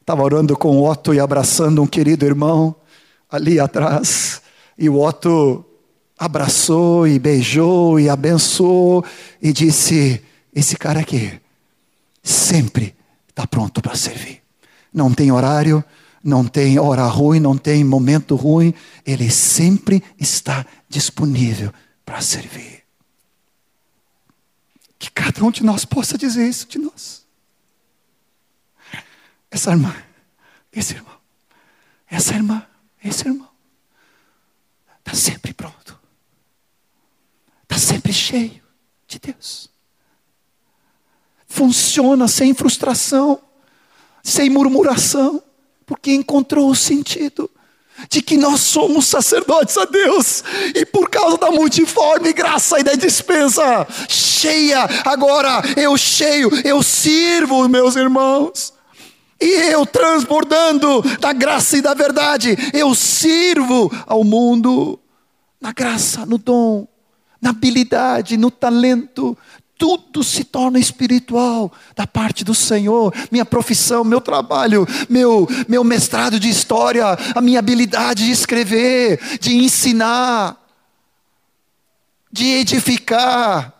Estava 0.00 0.24
orando 0.24 0.56
com 0.56 0.78
o 0.78 0.90
Otto 0.90 1.14
e 1.14 1.20
abraçando 1.20 1.80
um 1.80 1.86
querido 1.86 2.26
irmão 2.26 2.74
ali 3.30 3.60
atrás, 3.60 4.42
e 4.76 4.88
o 4.88 5.00
Otto 5.00 5.64
abraçou 6.18 7.06
e 7.06 7.20
beijou 7.20 8.00
e 8.00 8.08
abençoou 8.08 9.04
e 9.40 9.52
disse: 9.52 10.24
Esse 10.56 10.74
cara 10.74 11.00
aqui 11.00 11.38
sempre 12.22 12.96
está 13.28 13.46
pronto 13.46 13.82
para 13.82 13.94
servir. 13.94 14.42
Não 14.90 15.12
tem 15.12 15.30
horário, 15.30 15.84
não 16.24 16.48
tem 16.48 16.78
hora 16.78 17.04
ruim, 17.04 17.38
não 17.38 17.58
tem 17.58 17.84
momento 17.84 18.34
ruim, 18.34 18.72
ele 19.04 19.30
sempre 19.30 20.02
está 20.18 20.64
disponível 20.88 21.74
para 22.06 22.22
servir. 22.22 22.84
Que 24.98 25.10
cada 25.10 25.44
um 25.44 25.50
de 25.50 25.62
nós 25.62 25.84
possa 25.84 26.16
dizer 26.16 26.48
isso 26.48 26.66
de 26.66 26.78
nós. 26.78 27.26
Essa 29.50 29.72
irmã, 29.72 29.94
esse 30.72 30.94
irmão, 30.94 31.18
essa 32.08 32.32
irmã, 32.32 32.66
esse 33.04 33.28
irmão, 33.28 33.50
está 35.00 35.12
sempre 35.12 35.52
pronto, 35.52 36.00
está 37.64 37.76
sempre 37.76 38.10
cheio 38.10 38.62
de 39.06 39.18
Deus. 39.18 39.75
Funciona 41.56 42.28
sem 42.28 42.52
frustração, 42.52 43.40
sem 44.22 44.50
murmuração, 44.50 45.42
porque 45.86 46.12
encontrou 46.12 46.68
o 46.68 46.76
sentido 46.76 47.50
de 48.10 48.20
que 48.20 48.36
nós 48.36 48.60
somos 48.60 49.06
sacerdotes 49.06 49.78
a 49.78 49.86
Deus, 49.86 50.44
e 50.74 50.84
por 50.84 51.08
causa 51.08 51.38
da 51.38 51.50
multiforme 51.50 52.30
graça 52.34 52.78
e 52.78 52.82
da 52.82 52.92
dispensa 52.92 53.86
cheia, 54.06 54.86
agora 55.06 55.62
eu 55.78 55.96
cheio, 55.96 56.50
eu 56.62 56.82
sirvo 56.82 57.66
meus 57.70 57.96
irmãos. 57.96 58.74
E 59.40 59.72
eu 59.72 59.86
transbordando 59.86 61.00
da 61.18 61.32
graça 61.32 61.78
e 61.78 61.80
da 61.80 61.94
verdade, 61.94 62.54
eu 62.74 62.94
sirvo 62.94 63.90
ao 64.06 64.22
mundo 64.22 65.00
na 65.58 65.72
graça, 65.72 66.26
no 66.26 66.36
dom, 66.36 66.86
na 67.40 67.48
habilidade, 67.48 68.36
no 68.36 68.50
talento, 68.50 69.36
tudo 69.78 70.24
se 70.24 70.44
torna 70.44 70.78
espiritual 70.78 71.70
da 71.94 72.06
parte 72.06 72.44
do 72.44 72.54
Senhor. 72.54 73.12
Minha 73.30 73.44
profissão, 73.44 74.04
meu 74.04 74.20
trabalho, 74.20 74.86
meu, 75.08 75.48
meu 75.68 75.84
mestrado 75.84 76.40
de 76.40 76.48
história, 76.48 77.04
a 77.34 77.40
minha 77.40 77.58
habilidade 77.58 78.24
de 78.24 78.30
escrever, 78.30 79.20
de 79.38 79.54
ensinar, 79.56 80.56
de 82.32 82.46
edificar, 82.46 83.72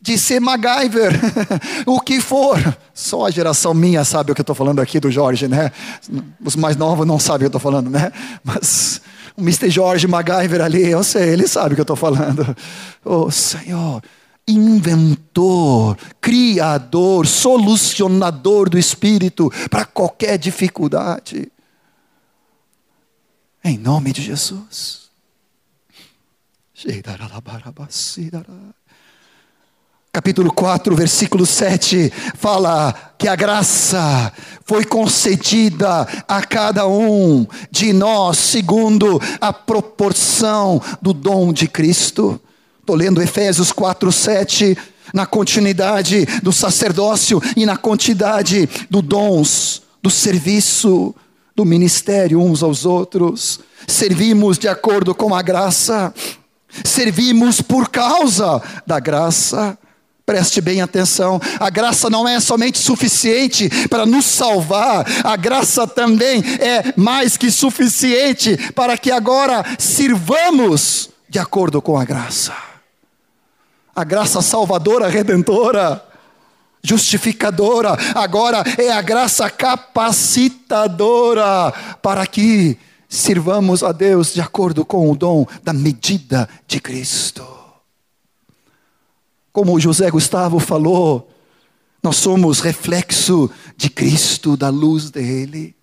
de 0.00 0.16
ser 0.16 0.40
MacGyver, 0.40 1.12
o 1.84 2.00
que 2.00 2.20
for. 2.20 2.56
Só 2.94 3.26
a 3.26 3.30
geração 3.30 3.74
minha 3.74 4.04
sabe 4.04 4.30
o 4.30 4.34
que 4.34 4.40
eu 4.40 4.44
estou 4.44 4.54
falando 4.54 4.80
aqui 4.80 5.00
do 5.00 5.10
Jorge, 5.10 5.48
né? 5.48 5.72
Os 6.44 6.54
mais 6.54 6.76
novos 6.76 7.06
não 7.06 7.18
sabem 7.18 7.46
o 7.46 7.50
que 7.50 7.56
eu 7.56 7.58
estou 7.58 7.72
falando, 7.72 7.90
né? 7.90 8.12
Mas 8.44 9.00
o 9.36 9.40
Mr. 9.40 9.68
Jorge 9.68 10.06
MacGyver 10.06 10.60
ali, 10.60 10.88
eu 10.88 11.02
sei, 11.02 11.30
ele 11.30 11.48
sabe 11.48 11.72
o 11.72 11.74
que 11.74 11.80
eu 11.80 11.82
estou 11.82 11.96
falando. 11.96 12.56
Oh, 13.04 13.30
Senhor 13.32 14.00
inventor, 14.48 15.96
criador, 16.20 17.26
solucionador 17.26 18.70
do 18.70 18.78
espírito 18.78 19.52
para 19.70 19.84
qualquer 19.84 20.38
dificuldade. 20.38 21.52
Em 23.62 23.76
nome 23.76 24.12
de 24.12 24.22
Jesus. 24.22 25.08
Capítulo 30.10 30.52
4, 30.52 30.96
versículo 30.96 31.44
7 31.44 32.10
fala 32.34 32.94
que 33.18 33.28
a 33.28 33.36
graça 33.36 34.32
foi 34.64 34.84
concedida 34.84 36.02
a 36.26 36.42
cada 36.42 36.88
um 36.88 37.46
de 37.70 37.92
nós 37.92 38.38
segundo 38.38 39.20
a 39.40 39.52
proporção 39.52 40.80
do 41.02 41.12
dom 41.12 41.52
de 41.52 41.68
Cristo. 41.68 42.40
Estou 42.88 42.96
lendo 42.96 43.20
Efésios 43.20 43.70
4, 43.70 44.10
7, 44.10 44.78
na 45.12 45.26
continuidade 45.26 46.24
do 46.42 46.50
sacerdócio 46.50 47.38
e 47.54 47.66
na 47.66 47.76
quantidade 47.76 48.66
dos 48.88 49.02
dons, 49.02 49.82
do 50.02 50.08
serviço, 50.08 51.14
do 51.54 51.66
ministério 51.66 52.40
uns 52.40 52.62
aos 52.62 52.86
outros. 52.86 53.60
Servimos 53.86 54.56
de 54.56 54.68
acordo 54.68 55.14
com 55.14 55.34
a 55.34 55.42
graça, 55.42 56.14
servimos 56.82 57.60
por 57.60 57.90
causa 57.90 58.62
da 58.86 58.98
graça. 58.98 59.76
Preste 60.24 60.62
bem 60.62 60.80
atenção, 60.80 61.38
a 61.60 61.68
graça 61.68 62.08
não 62.08 62.26
é 62.26 62.40
somente 62.40 62.78
suficiente 62.78 63.68
para 63.88 64.06
nos 64.06 64.24
salvar, 64.24 65.04
a 65.24 65.36
graça 65.36 65.86
também 65.86 66.42
é 66.58 66.94
mais 66.96 67.36
que 67.36 67.50
suficiente 67.50 68.56
para 68.74 68.96
que 68.96 69.10
agora 69.10 69.62
sirvamos 69.78 71.10
de 71.28 71.38
acordo 71.38 71.82
com 71.82 71.98
a 71.98 72.04
graça 72.06 72.67
a 73.98 74.04
graça 74.04 74.40
salvadora, 74.40 75.08
redentora, 75.08 76.06
justificadora, 76.80 77.96
agora 78.14 78.62
é 78.78 78.92
a 78.92 79.02
graça 79.02 79.50
capacitadora 79.50 81.72
para 82.00 82.24
que 82.24 82.78
sirvamos 83.08 83.82
a 83.82 83.90
Deus 83.90 84.32
de 84.32 84.40
acordo 84.40 84.84
com 84.84 85.10
o 85.10 85.16
dom 85.16 85.44
da 85.64 85.72
medida 85.72 86.48
de 86.64 86.78
Cristo. 86.78 87.44
Como 89.52 89.80
José 89.80 90.08
Gustavo 90.12 90.60
falou, 90.60 91.28
nós 92.00 92.18
somos 92.18 92.60
reflexo 92.60 93.50
de 93.76 93.90
Cristo, 93.90 94.56
da 94.56 94.68
luz 94.68 95.10
dele. 95.10 95.74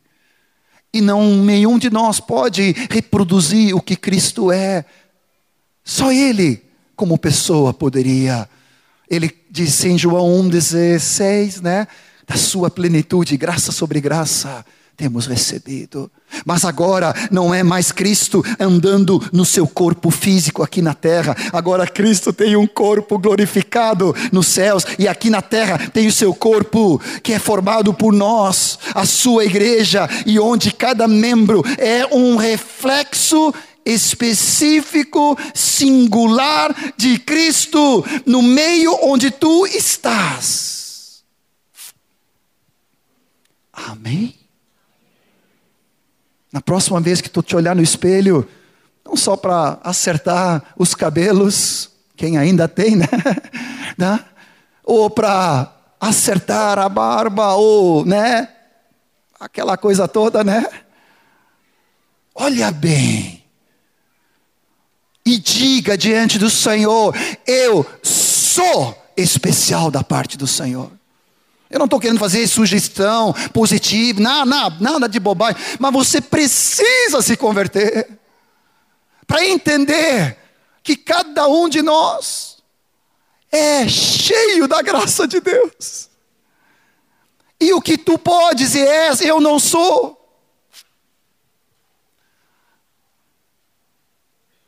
E 0.94 1.02
não 1.02 1.44
nenhum 1.44 1.78
de 1.78 1.90
nós 1.90 2.22
pode 2.22 2.74
reproduzir 2.90 3.76
o 3.76 3.82
que 3.82 3.98
Cristo 3.98 4.54
é. 4.54 4.86
Só 5.84 6.14
ele 6.14 6.65
como 6.96 7.18
pessoa 7.18 7.74
poderia. 7.74 8.48
Ele 9.10 9.32
disse 9.50 9.90
em 9.90 9.98
João 9.98 10.50
1,16, 10.50 11.62
né? 11.62 11.88
Da 12.28 12.36
sua 12.36 12.72
plenitude, 12.72 13.38
graça 13.38 13.72
sobre 13.72 14.02
graça, 14.02 14.66
temos 14.98 15.28
recebido. 15.28 16.10
Mas 16.46 16.66
agora 16.66 17.14
não 17.30 17.54
é 17.54 17.64
mais 17.64 17.92
Cristo 17.92 18.44
andando 18.60 19.22
no 19.32 19.46
seu 19.46 19.68
corpo 19.68 20.10
físico 20.10 20.64
aqui 20.64 20.82
na 20.82 20.94
terra. 20.94 21.36
Agora 21.52 21.86
Cristo 21.86 22.34
tem 22.34 22.56
um 22.56 22.66
corpo 22.66 23.18
glorificado 23.20 24.16
nos 24.32 24.48
céus 24.48 24.86
e 24.98 25.08
aqui 25.08 25.30
na 25.30 25.42
terra 25.42 25.78
tem 25.90 26.08
o 26.08 26.12
seu 26.12 26.34
corpo 26.34 27.00
que 27.22 27.34
é 27.34 27.40
formado 27.40 27.94
por 27.94 28.14
nós, 28.14 28.80
a 28.94 29.06
sua 29.06 29.46
igreja, 29.46 30.10
e 30.26 30.40
onde 30.40 30.72
cada 30.72 31.08
membro 31.08 31.64
é 31.78 32.06
um 32.14 32.36
reflexo 32.36 33.54
específico, 33.86 35.38
singular 35.54 36.76
de 36.98 37.20
Cristo 37.20 38.04
no 38.26 38.42
meio 38.42 38.98
onde 39.04 39.30
tu 39.30 39.68
estás. 39.68 41.24
Amém? 43.72 44.36
Na 46.52 46.62
próxima 46.62 47.00
vez 47.00 47.22
que 47.22 47.30
tu 47.30 47.44
te 47.44 47.56
olhar 47.56 47.76
no 47.76 47.84
espelho, 47.84 48.48
não 49.06 49.16
só 49.16 49.38
para 49.38 49.78
acertar 49.84 50.74
os 50.78 50.96
cabelos, 50.96 51.92
quem 52.16 52.38
ainda 52.38 52.68
tem, 52.68 52.96
né? 52.96 53.08
né? 53.98 54.26
Ou 54.84 55.10
para 55.10 55.72
acertar 56.00 56.80
a 56.80 56.90
barba, 56.90 57.54
ou, 57.54 58.06
né? 58.06 58.50
Aquela 59.40 59.78
coisa 59.78 60.08
toda, 60.08 60.44
né? 60.44 60.66
Olha 62.34 62.72
bem 62.72 63.45
diga 65.56 65.98
diante 65.98 66.38
do 66.38 66.50
Senhor: 66.50 67.16
Eu 67.48 67.86
sou 68.04 69.02
especial 69.16 69.90
da 69.90 70.04
parte 70.04 70.38
do 70.38 70.46
Senhor. 70.46 70.92
Eu 71.70 71.80
não 71.80 71.86
estou 71.86 72.00
querendo 72.00 72.20
fazer 72.20 72.46
sugestão 72.48 73.34
positiva, 73.54 74.20
nada, 74.22 74.46
nada, 74.46 74.76
nada 74.80 75.10
de 75.10 75.20
bobagem, 75.20 75.62
mas 75.80 75.92
você 75.92 76.22
precisa 76.22 77.22
se 77.22 77.36
converter 77.36 78.08
para 79.26 79.46
entender 79.46 80.38
que 80.84 80.96
cada 80.96 81.48
um 81.48 81.68
de 81.68 81.82
nós 81.82 82.58
é 83.52 83.88
cheio 83.88 84.68
da 84.68 84.82
graça 84.82 85.28
de 85.28 85.40
Deus. 85.40 86.10
E 87.60 87.74
o 87.74 87.82
que 87.82 87.98
tu 87.98 88.18
podes 88.20 88.76
e 88.76 88.82
és, 88.82 89.22
eu 89.22 89.42
não 89.42 89.58
sou. 89.58 90.15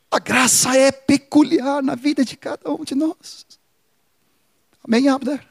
A 0.10 0.20
graça 0.20 0.76
é 0.76 0.92
peculiar 0.92 1.84
na 1.84 1.96
vida 1.96 2.24
de 2.24 2.38
cada 2.38 2.72
um 2.72 2.84
de 2.84 2.96
nós. 2.96 3.46
Amém, 4.84 5.10
Abner? 5.10 5.46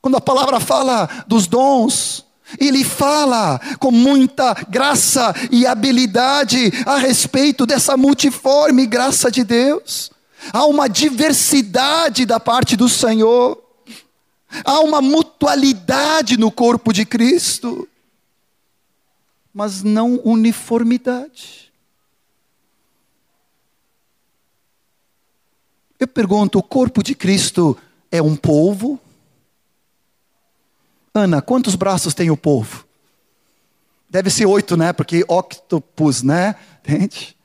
Quando 0.00 0.16
a 0.16 0.20
palavra 0.20 0.60
fala 0.60 1.08
dos 1.26 1.46
dons, 1.46 2.26
ele 2.58 2.84
fala 2.84 3.58
com 3.78 3.90
muita 3.90 4.52
graça 4.68 5.34
e 5.50 5.66
habilidade 5.66 6.70
a 6.84 6.96
respeito 6.96 7.64
dessa 7.64 7.96
multiforme 7.96 8.86
graça 8.86 9.30
de 9.30 9.44
Deus. 9.44 10.10
Há 10.52 10.66
uma 10.66 10.88
diversidade 10.88 12.26
da 12.26 12.40
parte 12.40 12.76
do 12.76 12.88
Senhor. 12.88 13.62
Há 14.64 14.80
uma 14.80 15.00
mutualidade 15.00 16.36
no 16.36 16.50
corpo 16.50 16.92
de 16.92 17.06
Cristo, 17.06 17.88
mas 19.54 19.82
não 19.82 20.20
uniformidade. 20.24 21.71
Eu 26.02 26.08
pergunto: 26.08 26.58
o 26.58 26.62
corpo 26.64 27.00
de 27.00 27.14
Cristo 27.14 27.78
é 28.10 28.20
um 28.20 28.34
povo? 28.34 28.98
Ana, 31.14 31.40
quantos 31.40 31.76
braços 31.76 32.12
tem 32.12 32.28
o 32.28 32.36
povo? 32.36 32.84
Deve 34.10 34.28
ser 34.28 34.46
oito, 34.46 34.76
né? 34.76 34.92
Porque 34.92 35.24
octopus, 35.28 36.24
né? 36.24 36.56
Entende? 36.82 37.36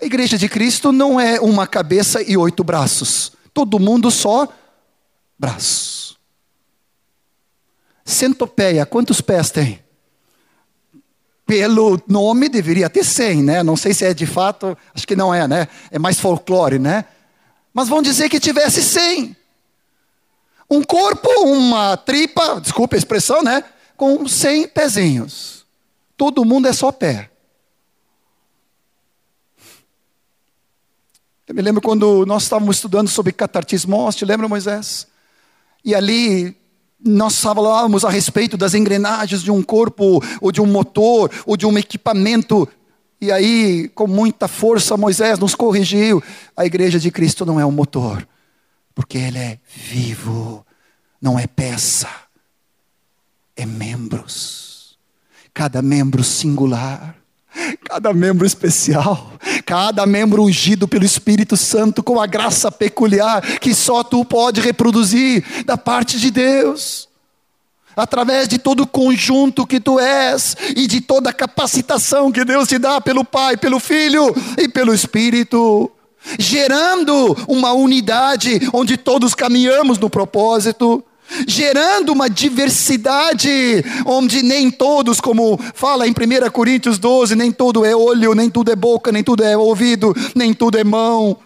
A 0.00 0.04
igreja 0.04 0.38
de 0.38 0.48
Cristo 0.48 0.92
não 0.92 1.18
é 1.18 1.40
uma 1.40 1.66
cabeça 1.66 2.22
e 2.22 2.36
oito 2.36 2.62
braços. 2.62 3.32
Todo 3.52 3.80
mundo 3.80 4.12
só 4.12 4.46
braços. 5.36 6.16
Centopeia, 8.04 8.86
quantos 8.86 9.20
pés 9.20 9.50
tem? 9.50 9.83
Pelo 11.46 12.00
nome 12.08 12.48
deveria 12.48 12.88
ter 12.88 13.04
cem, 13.04 13.42
né? 13.42 13.62
Não 13.62 13.76
sei 13.76 13.92
se 13.92 14.04
é 14.04 14.14
de 14.14 14.26
fato, 14.26 14.76
acho 14.94 15.06
que 15.06 15.14
não 15.14 15.34
é, 15.34 15.46
né? 15.46 15.68
É 15.90 15.98
mais 15.98 16.18
folclore, 16.18 16.78
né? 16.78 17.04
Mas 17.72 17.88
vão 17.88 18.00
dizer 18.00 18.28
que 18.28 18.40
tivesse 18.40 18.82
cem. 18.82 19.36
Um 20.70 20.82
corpo, 20.82 21.28
uma 21.42 21.96
tripa, 21.96 22.60
desculpa 22.60 22.96
a 22.96 22.98
expressão, 22.98 23.42
né? 23.42 23.62
Com 23.96 24.26
cem 24.26 24.66
pezinhos. 24.66 25.66
Todo 26.16 26.44
mundo 26.44 26.66
é 26.66 26.72
só 26.72 26.90
pé. 26.90 27.30
Eu 31.46 31.54
me 31.54 31.60
lembro 31.60 31.82
quando 31.82 32.24
nós 32.24 32.44
estávamos 32.44 32.76
estudando 32.76 33.08
sobre 33.08 33.32
catartismos, 33.32 34.16
te 34.16 34.24
lembra, 34.24 34.48
Moisés? 34.48 35.06
E 35.84 35.94
ali 35.94 36.56
nós 37.02 37.38
falávamos 37.38 38.04
a 38.04 38.10
respeito 38.10 38.56
das 38.56 38.74
engrenagens 38.74 39.42
de 39.42 39.50
um 39.50 39.62
corpo, 39.62 40.22
ou 40.40 40.52
de 40.52 40.60
um 40.60 40.66
motor, 40.66 41.30
ou 41.46 41.56
de 41.56 41.66
um 41.66 41.76
equipamento. 41.78 42.68
E 43.20 43.30
aí, 43.30 43.88
com 43.94 44.06
muita 44.06 44.48
força, 44.48 44.96
Moisés 44.96 45.38
nos 45.38 45.54
corrigiu. 45.54 46.22
A 46.56 46.64
igreja 46.66 46.98
de 46.98 47.10
Cristo 47.10 47.44
não 47.44 47.58
é 47.58 47.66
um 47.66 47.70
motor, 47.70 48.26
porque 48.94 49.18
ele 49.18 49.38
é 49.38 49.58
vivo, 49.66 50.64
não 51.20 51.38
é 51.38 51.46
peça, 51.46 52.08
é 53.56 53.64
membros. 53.64 54.98
Cada 55.52 55.80
membro 55.80 56.24
singular 56.24 57.16
Cada 57.88 58.12
membro 58.12 58.44
especial, 58.44 59.32
cada 59.64 60.04
membro 60.06 60.42
ungido 60.42 60.88
pelo 60.88 61.04
Espírito 61.04 61.56
Santo 61.56 62.02
com 62.02 62.20
a 62.20 62.26
graça 62.26 62.70
peculiar 62.70 63.40
que 63.60 63.72
só 63.72 64.02
tu 64.02 64.24
pode 64.24 64.60
reproduzir 64.60 65.44
da 65.64 65.76
parte 65.76 66.18
de 66.18 66.30
Deus. 66.30 67.08
Através 67.96 68.48
de 68.48 68.58
todo 68.58 68.82
o 68.82 68.86
conjunto 68.86 69.66
que 69.66 69.78
tu 69.78 70.00
és 70.00 70.56
e 70.74 70.88
de 70.88 71.00
toda 71.00 71.30
a 71.30 71.32
capacitação 71.32 72.32
que 72.32 72.44
Deus 72.44 72.68
te 72.68 72.76
dá 72.76 73.00
pelo 73.00 73.24
Pai, 73.24 73.56
pelo 73.56 73.78
Filho 73.78 74.34
e 74.58 74.68
pelo 74.68 74.92
Espírito, 74.92 75.90
gerando 76.36 77.36
uma 77.46 77.72
unidade 77.72 78.68
onde 78.72 78.96
todos 78.96 79.32
caminhamos 79.32 79.96
no 79.98 80.10
propósito 80.10 81.04
gerando 81.46 82.12
uma 82.12 82.28
diversidade, 82.28 83.84
onde 84.06 84.42
nem 84.42 84.70
todos, 84.70 85.20
como 85.20 85.58
fala 85.74 86.06
em 86.06 86.12
1 86.12 86.50
Coríntios 86.50 86.98
12, 86.98 87.34
nem 87.34 87.50
tudo 87.50 87.84
é 87.84 87.94
olho, 87.94 88.34
nem 88.34 88.50
tudo 88.50 88.70
é 88.70 88.76
boca, 88.76 89.10
nem 89.10 89.22
tudo 89.24 89.42
é 89.42 89.56
ouvido, 89.56 90.14
nem 90.34 90.52
tudo 90.52 90.78
é 90.78 90.84
mão. 90.84 91.38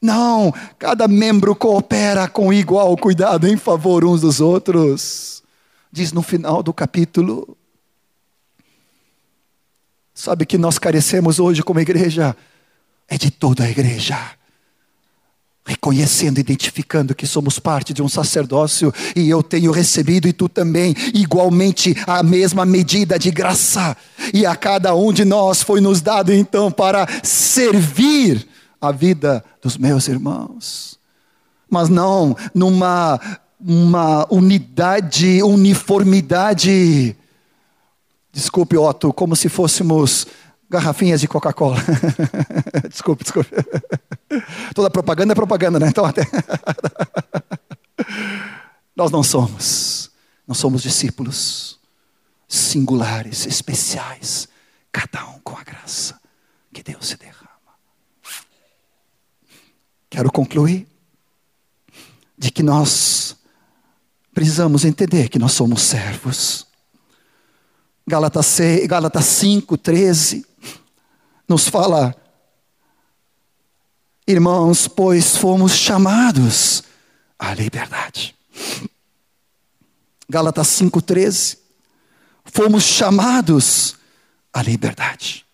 Não, 0.00 0.54
cada 0.78 1.08
membro 1.08 1.56
coopera 1.56 2.28
com 2.28 2.52
igual 2.52 2.96
cuidado 2.96 3.48
em 3.48 3.56
favor 3.56 4.04
uns 4.04 4.20
dos 4.20 4.40
outros. 4.40 5.42
Diz 5.90 6.12
no 6.12 6.22
final 6.22 6.62
do 6.62 6.72
capítulo. 6.72 7.56
Sabe 10.14 10.46
que 10.46 10.58
nós 10.58 10.78
carecemos 10.78 11.38
hoje 11.38 11.62
como 11.62 11.80
igreja? 11.80 12.36
É 13.08 13.16
de 13.16 13.30
toda 13.30 13.64
a 13.64 13.70
igreja 13.70 14.37
reconhecendo, 15.68 16.38
identificando 16.38 17.14
que 17.14 17.26
somos 17.26 17.58
parte 17.58 17.92
de 17.92 18.02
um 18.02 18.08
sacerdócio 18.08 18.90
e 19.14 19.28
eu 19.28 19.42
tenho 19.42 19.70
recebido 19.70 20.26
e 20.26 20.32
tu 20.32 20.48
também, 20.48 20.94
igualmente 21.12 21.94
a 22.06 22.22
mesma 22.22 22.64
medida 22.64 23.18
de 23.18 23.30
graça, 23.30 23.94
e 24.32 24.46
a 24.46 24.56
cada 24.56 24.94
um 24.94 25.12
de 25.12 25.26
nós 25.26 25.62
foi 25.62 25.82
nos 25.82 26.00
dado 26.00 26.32
então 26.32 26.72
para 26.72 27.06
servir 27.22 28.48
a 28.80 28.90
vida 28.90 29.44
dos 29.60 29.76
meus 29.76 30.08
irmãos, 30.08 30.98
mas 31.68 31.90
não 31.90 32.34
numa 32.54 33.20
uma 33.60 34.24
unidade, 34.32 35.42
uniformidade. 35.42 37.16
Desculpe, 38.32 38.76
Otto, 38.76 39.12
como 39.12 39.34
se 39.34 39.48
fôssemos 39.48 40.28
garrafinhas 40.68 41.20
de 41.20 41.28
Coca-Cola. 41.28 41.76
desculpe, 42.88 43.24
desculpe. 43.24 43.50
Toda 44.74 44.90
propaganda 44.90 45.32
é 45.32 45.34
propaganda, 45.34 45.78
né? 45.78 45.88
Então 45.88 46.04
até. 46.04 46.22
Nós 48.94 49.10
não 49.10 49.22
somos. 49.22 50.10
Nós 50.46 50.58
somos 50.58 50.82
discípulos 50.82 51.78
singulares, 52.46 53.46
especiais, 53.46 54.48
cada 54.90 55.26
um 55.28 55.38
com 55.40 55.56
a 55.56 55.62
graça 55.62 56.18
que 56.72 56.82
Deus 56.82 57.08
se 57.08 57.16
derrama. 57.16 57.48
Quero 60.08 60.32
concluir 60.32 60.86
de 62.36 62.50
que 62.50 62.62
nós 62.62 63.36
precisamos 64.32 64.84
entender 64.84 65.28
que 65.28 65.38
nós 65.38 65.52
somos 65.52 65.82
servos. 65.82 66.66
Gálatas, 68.06 68.46
6, 68.46 68.86
Gálatas 68.86 69.24
5, 69.26 69.76
13 69.76 70.47
nos 71.48 71.68
fala 71.68 72.14
Irmãos, 74.28 74.86
pois 74.86 75.38
fomos 75.38 75.72
chamados 75.72 76.82
à 77.38 77.54
liberdade. 77.54 78.36
Gálatas 80.28 80.68
5,13. 80.68 81.56
Fomos 82.44 82.84
chamados 82.84 83.96
à 84.52 84.60
liberdade. 84.60 85.46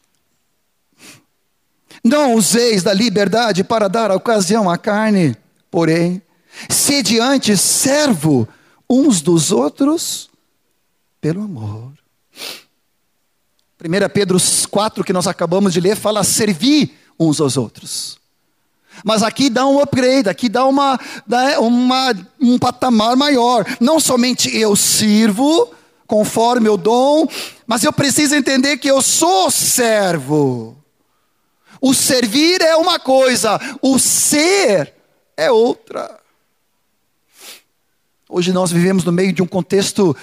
Não 2.03 2.35
useis 2.35 2.83
da 2.83 2.93
liberdade 2.93 3.63
para 3.63 3.89
dar 3.89 4.11
ocasião 4.11 4.69
à 4.69 4.77
carne, 4.77 5.37
porém, 5.71 6.21
sede 6.69 7.21
antes 7.21 7.61
servo 7.61 8.49
uns 8.91 9.21
dos 9.21 9.53
outros 9.53 10.29
pelo 11.21 11.45
amor. 11.45 11.93
1 13.85 14.09
Pedro 14.15 14.39
4, 14.71 15.05
que 15.05 15.13
nós 15.13 15.27
acabamos 15.27 15.75
de 15.75 15.81
ler, 15.81 15.95
fala 15.95 16.25
servir 16.25 16.95
uns 17.21 17.39
aos 17.39 17.59
outros. 17.59 18.19
Mas 19.05 19.23
aqui 19.23 19.51
dá 19.51 19.67
um 19.67 19.79
upgrade, 19.79 20.31
aqui 20.31 20.49
dá, 20.49 20.65
uma, 20.65 20.99
uma, 21.59 22.15
um 22.41 22.59
patamar 22.59 23.15
maior. 23.15 23.67
Não 23.79 24.01
somente 24.01 24.57
eu 24.57 24.75
sirvo 24.75 25.71
conforme 26.07 26.71
o 26.71 26.79
dom, 26.79 27.29
mas 27.67 27.85
eu 27.85 27.93
preciso 27.93 28.35
entender 28.35 28.79
que 28.79 28.89
eu 28.89 29.03
sou 29.03 29.51
servo. 29.51 30.77
O 31.79 31.93
servir 31.93 32.63
é 32.63 32.77
uma 32.77 32.99
coisa, 32.99 33.61
o 33.83 33.99
ser 33.99 34.95
é 35.37 35.51
outra. 35.51 36.19
Hoje 38.31 38.51
nós 38.51 38.73
vivemos 38.73 39.05
no 39.05 39.13
meio 39.13 39.33
de 39.33 39.43
um 39.43 39.47
contexto 39.47 40.17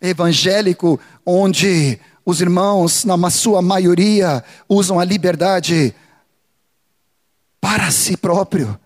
evangélico 0.00 1.00
onde 1.26 1.98
os 2.24 2.40
irmãos, 2.40 3.04
na 3.04 3.30
sua 3.30 3.60
maioria, 3.60 4.44
usam 4.68 4.98
a 4.98 5.04
liberdade 5.04 5.94
para 7.60 7.90
si 7.90 8.16
próprio 8.16 8.78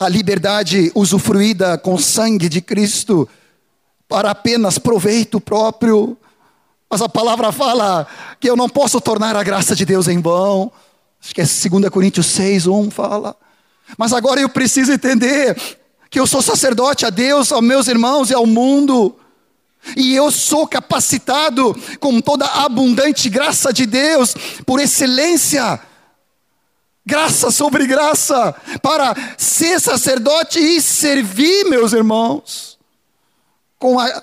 a 0.00 0.08
liberdade 0.08 0.90
usufruída 0.94 1.76
com 1.76 1.98
sangue 1.98 2.48
de 2.48 2.62
Cristo 2.62 3.28
para 4.08 4.30
apenas 4.30 4.78
proveito 4.78 5.38
próprio. 5.38 6.16
Mas 6.88 7.02
a 7.02 7.08
palavra 7.08 7.52
fala 7.52 8.06
que 8.40 8.48
eu 8.48 8.56
não 8.56 8.66
posso 8.66 8.98
tornar 8.98 9.36
a 9.36 9.42
graça 9.42 9.76
de 9.76 9.84
Deus 9.84 10.08
em 10.08 10.18
vão. 10.18 10.72
Acho 11.22 11.34
que 11.34 11.42
é 11.42 11.44
2 11.44 11.90
Coríntios 11.90 12.26
6, 12.28 12.66
1 12.66 12.90
fala. 12.90 13.36
Mas 13.98 14.14
agora 14.14 14.40
eu 14.40 14.48
preciso 14.48 14.90
entender 14.90 15.54
que 16.08 16.18
eu 16.18 16.26
sou 16.26 16.40
sacerdote 16.40 17.04
a 17.04 17.10
Deus, 17.10 17.52
aos 17.52 17.62
meus 17.62 17.86
irmãos 17.86 18.30
e 18.30 18.34
ao 18.34 18.46
mundo. 18.46 19.14
E 19.96 20.14
eu 20.14 20.30
sou 20.30 20.66
capacitado 20.66 21.74
com 21.98 22.20
toda 22.20 22.44
a 22.44 22.64
abundante 22.64 23.28
graça 23.28 23.72
de 23.72 23.86
Deus, 23.86 24.34
por 24.66 24.78
excelência, 24.78 25.80
graça 27.04 27.50
sobre 27.50 27.86
graça, 27.86 28.54
para 28.82 29.14
ser 29.36 29.80
sacerdote 29.80 30.58
e 30.58 30.80
servir, 30.80 31.64
meus 31.64 31.92
irmãos, 31.92 32.78
com 33.78 33.98
a 33.98 34.22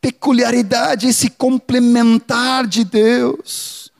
peculiaridade, 0.00 1.08
esse 1.08 1.28
complementar 1.28 2.66
de 2.66 2.84
Deus. 2.84 3.90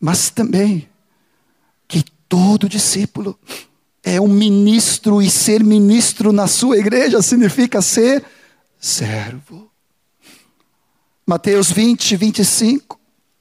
Mas 0.00 0.30
também 0.30 0.88
que 1.86 2.04
todo 2.28 2.68
discípulo 2.68 3.38
é 4.02 4.20
um 4.20 4.28
ministro, 4.28 5.20
e 5.20 5.28
ser 5.28 5.62
ministro 5.62 6.32
na 6.32 6.46
sua 6.46 6.78
igreja 6.78 7.20
significa 7.20 7.82
ser 7.82 8.24
servo. 8.80 9.70
Mateus 11.26 11.70
20, 11.70 12.16
25, 12.16 12.98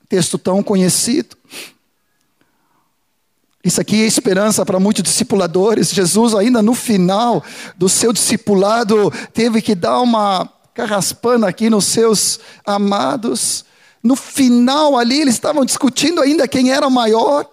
texto 0.07 0.37
tão 0.37 0.61
conhecido. 0.61 1.37
Isso 3.63 3.81
aqui 3.81 4.03
é 4.03 4.05
esperança 4.05 4.65
para 4.65 4.79
muitos 4.79 5.03
discipuladores. 5.03 5.91
Jesus, 5.91 6.35
ainda 6.35 6.61
no 6.61 6.75
final 6.75 7.43
do 7.77 7.89
seu 7.89 8.13
discipulado, 8.13 9.11
teve 9.33 9.61
que 9.61 9.73
dar 9.73 10.01
uma 10.01 10.47
carraspana 10.73 11.47
aqui 11.47 11.69
nos 11.69 11.85
seus 11.85 12.39
amados. 12.65 13.65
No 14.03 14.15
final 14.15 14.97
ali, 14.97 15.21
eles 15.21 15.35
estavam 15.35 15.65
discutindo 15.65 16.21
ainda 16.21 16.47
quem 16.47 16.71
era 16.71 16.89
maior. 16.89 17.49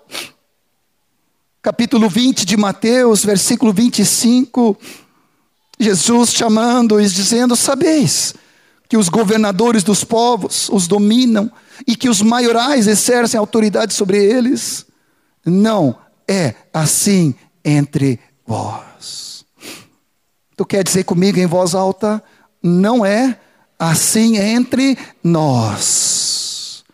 Capítulo 1.63 2.09
20 2.09 2.45
de 2.45 2.57
Mateus, 2.57 3.25
versículo 3.25 3.73
25. 3.73 4.79
Jesus 5.79 6.33
chamando 6.33 7.01
e 7.01 7.07
dizendo: 7.09 7.55
Sabeis 7.55 8.35
que 8.89 8.97
os 8.97 9.09
governadores 9.09 9.83
dos 9.83 10.05
povos 10.05 10.69
os 10.71 10.87
dominam 10.87 11.51
e 11.87 11.97
que 11.97 12.09
os 12.09 12.23
maiorais 12.23 12.87
exercem 12.87 13.39
autoridade 13.39 13.93
sobre 13.93 14.23
eles? 14.25 14.87
Não 15.45 15.99
é 16.27 16.55
assim 16.73 17.35
entre 17.65 18.19
vós. 18.47 19.45
Tu 20.57 20.65
quer 20.65 20.83
dizer 20.83 21.05
comigo 21.05 21.39
em 21.39 21.47
voz 21.47 21.75
alta? 21.75 22.23
Não 22.63 23.05
é 23.05 23.39
assim 23.79 24.39
entre 24.39 24.97
nós. 25.23 26.85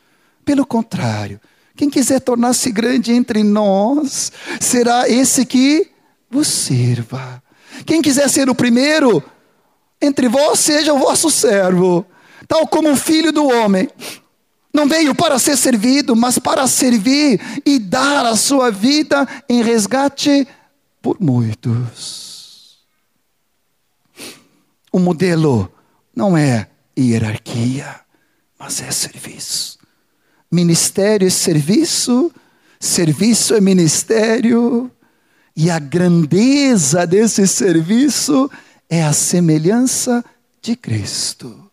Pelo 0.45 0.67
contrário, 0.67 1.41
quem 1.77 1.89
quiser 1.89 2.21
tornar-se 2.21 2.71
grande 2.71 3.13
entre 3.13 3.43
nós, 3.43 4.33
será 4.61 5.09
esse 5.09 5.47
que 5.47 5.91
vos 6.31 6.49
sirva. 6.49 7.42
Quem 7.87 8.03
quiser 8.03 8.29
ser 8.29 8.49
o 8.49 8.55
primeiro 8.55 9.23
entre 10.01 10.29
vós, 10.29 10.59
seja 10.59 10.93
o 10.93 10.99
vosso 10.99 11.31
servo, 11.31 12.05
tal 12.49 12.67
como 12.67 12.91
o 12.91 12.97
filho 12.97 13.33
do 13.33 13.47
homem. 13.47 13.89
Não 14.75 14.89
veio 14.89 15.15
para 15.15 15.39
ser 15.39 15.57
servido, 15.57 16.17
mas 16.17 16.39
para 16.39 16.67
servir 16.67 17.41
e 17.65 17.79
dar 17.79 18.25
a 18.27 18.35
sua 18.37 18.71
vida 18.71 19.29
em 19.49 19.63
resgate 19.63 20.49
por 21.01 21.19
muitos. 21.21 22.79
O 24.91 24.99
modelo 24.99 25.71
não 26.15 26.37
é 26.37 26.69
hierarquia, 26.99 28.01
mas 28.59 28.81
é 28.81 28.91
serviço. 28.91 29.79
Ministério 30.51 31.27
é 31.27 31.31
serviço, 31.31 32.33
serviço 32.79 33.55
é 33.55 33.61
ministério. 33.61 34.91
E 35.55 35.71
a 35.71 35.79
grandeza 35.79 37.07
desse 37.07 37.47
serviço 37.47 38.51
é 38.89 39.03
a 39.03 39.13
semelhança 39.13 40.25
de 40.61 40.77
Cristo. 40.77 41.71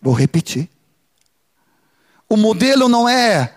Vou 0.00 0.14
repetir. 0.14 0.68
O 2.28 2.36
modelo 2.36 2.88
não 2.88 3.08
é 3.08 3.54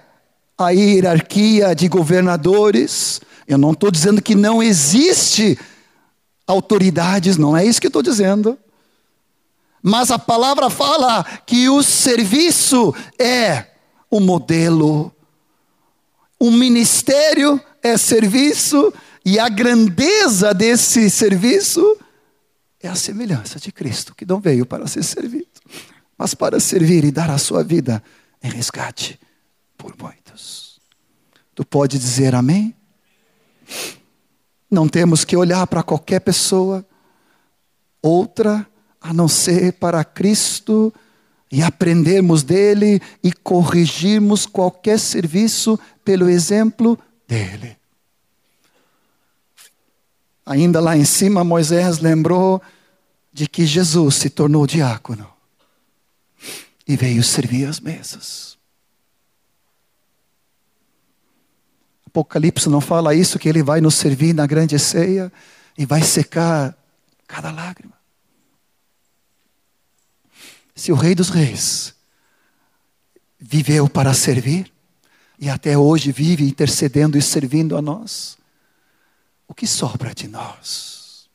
a 0.58 0.70
hierarquia 0.70 1.74
de 1.74 1.88
governadores. 1.88 3.22
Eu 3.48 3.58
não 3.58 3.72
estou 3.72 3.90
dizendo 3.90 4.22
que 4.22 4.36
não 4.36 4.62
existe 4.62 5.58
autoridades, 6.46 7.38
não 7.38 7.56
é 7.56 7.66
isso 7.66 7.82
que 7.82 7.88
estou 7.88 8.04
dizendo. 8.04 8.58
Mas 9.82 10.12
a 10.12 10.20
palavra 10.20 10.70
fala 10.70 11.24
que 11.46 11.70
o 11.70 11.82
serviço 11.82 12.94
é 13.20 13.68
o 14.10 14.20
modelo 14.20 15.15
o 16.40 16.52
ministério 16.52 17.60
é 17.82 17.98
serviço 17.98 18.94
e 19.26 19.40
a 19.40 19.50
grandeza 19.50 20.54
desse 20.54 21.10
serviço 21.10 21.98
é 22.80 22.88
a 22.88 22.96
semelhança 22.96 23.60
de 23.60 23.72
Cristo, 23.72 24.14
que 24.14 24.26
não 24.26 24.40
veio 24.40 24.66
para 24.66 24.86
ser 24.88 25.04
servido, 25.04 25.48
mas 26.18 26.36
para 26.36 26.60
servir 26.60 27.04
e 27.04 27.12
dar 27.12 27.30
a 27.30 27.38
sua 27.38 27.64
vida 27.64 28.04
em 28.44 28.50
resgate 28.50 29.20
por 29.78 29.96
muitos. 29.98 30.80
Tu 31.56 31.66
pode 31.66 31.98
dizer 31.98 32.36
amém? 32.36 32.76
Não 34.70 34.88
temos 34.88 35.26
que 35.26 35.36
olhar 35.36 35.66
para 35.68 35.82
qualquer 35.82 36.20
pessoa, 36.20 36.86
outra 38.02 38.68
a 39.02 39.14
não 39.14 39.28
ser 39.28 39.74
para 39.74 40.04
Cristo 40.04 40.94
e 41.56 41.64
aprendermos 41.64 42.44
dele 42.44 43.02
e 43.24 43.32
corrigirmos 43.32 44.46
qualquer 44.46 45.00
serviço 45.00 45.80
pelo 46.04 46.30
exemplo 46.30 47.00
dele. 47.26 47.78
Ainda 50.46 50.82
lá 50.82 50.98
em 50.98 51.06
cima, 51.06 51.46
Moisés 51.46 52.00
lembrou 52.00 52.62
de 53.32 53.48
que 53.48 53.66
Jesus 53.66 54.16
se 54.16 54.30
tornou 54.30 54.68
diácono 54.68 55.30
e 56.86 56.98
veio 56.98 57.24
servir 57.24 57.70
as 57.70 57.80
mesas. 57.80 58.58
Apocalipse 62.06 62.68
não 62.68 62.82
fala 62.82 63.16
isso, 63.16 63.40
que 63.40 63.48
ele 63.48 63.64
vai 63.64 63.80
nos 63.80 63.96
servir 63.96 64.34
na 64.34 64.46
grande 64.46 64.78
ceia 64.78 65.32
e 65.78 65.86
vai 65.86 66.02
secar 66.02 66.78
cada 67.26 67.50
lágrima 67.50 67.95
se 70.76 70.92
o 70.92 70.96
Rei 70.96 71.16
dos 71.16 71.30
Reis 71.30 71.96
viveu 73.40 73.90
para 73.90 74.14
servir 74.14 74.72
e 75.40 75.50
até 75.50 75.78
hoje 75.78 76.12
vive 76.12 76.44
intercedendo 76.44 77.18
e 77.18 77.22
servindo 77.22 77.78
a 77.78 77.82
nós, 77.82 78.38
o 79.48 79.54
que 79.54 79.66
sobra 79.66 80.14
de 80.14 80.28
nós? 80.28 81.30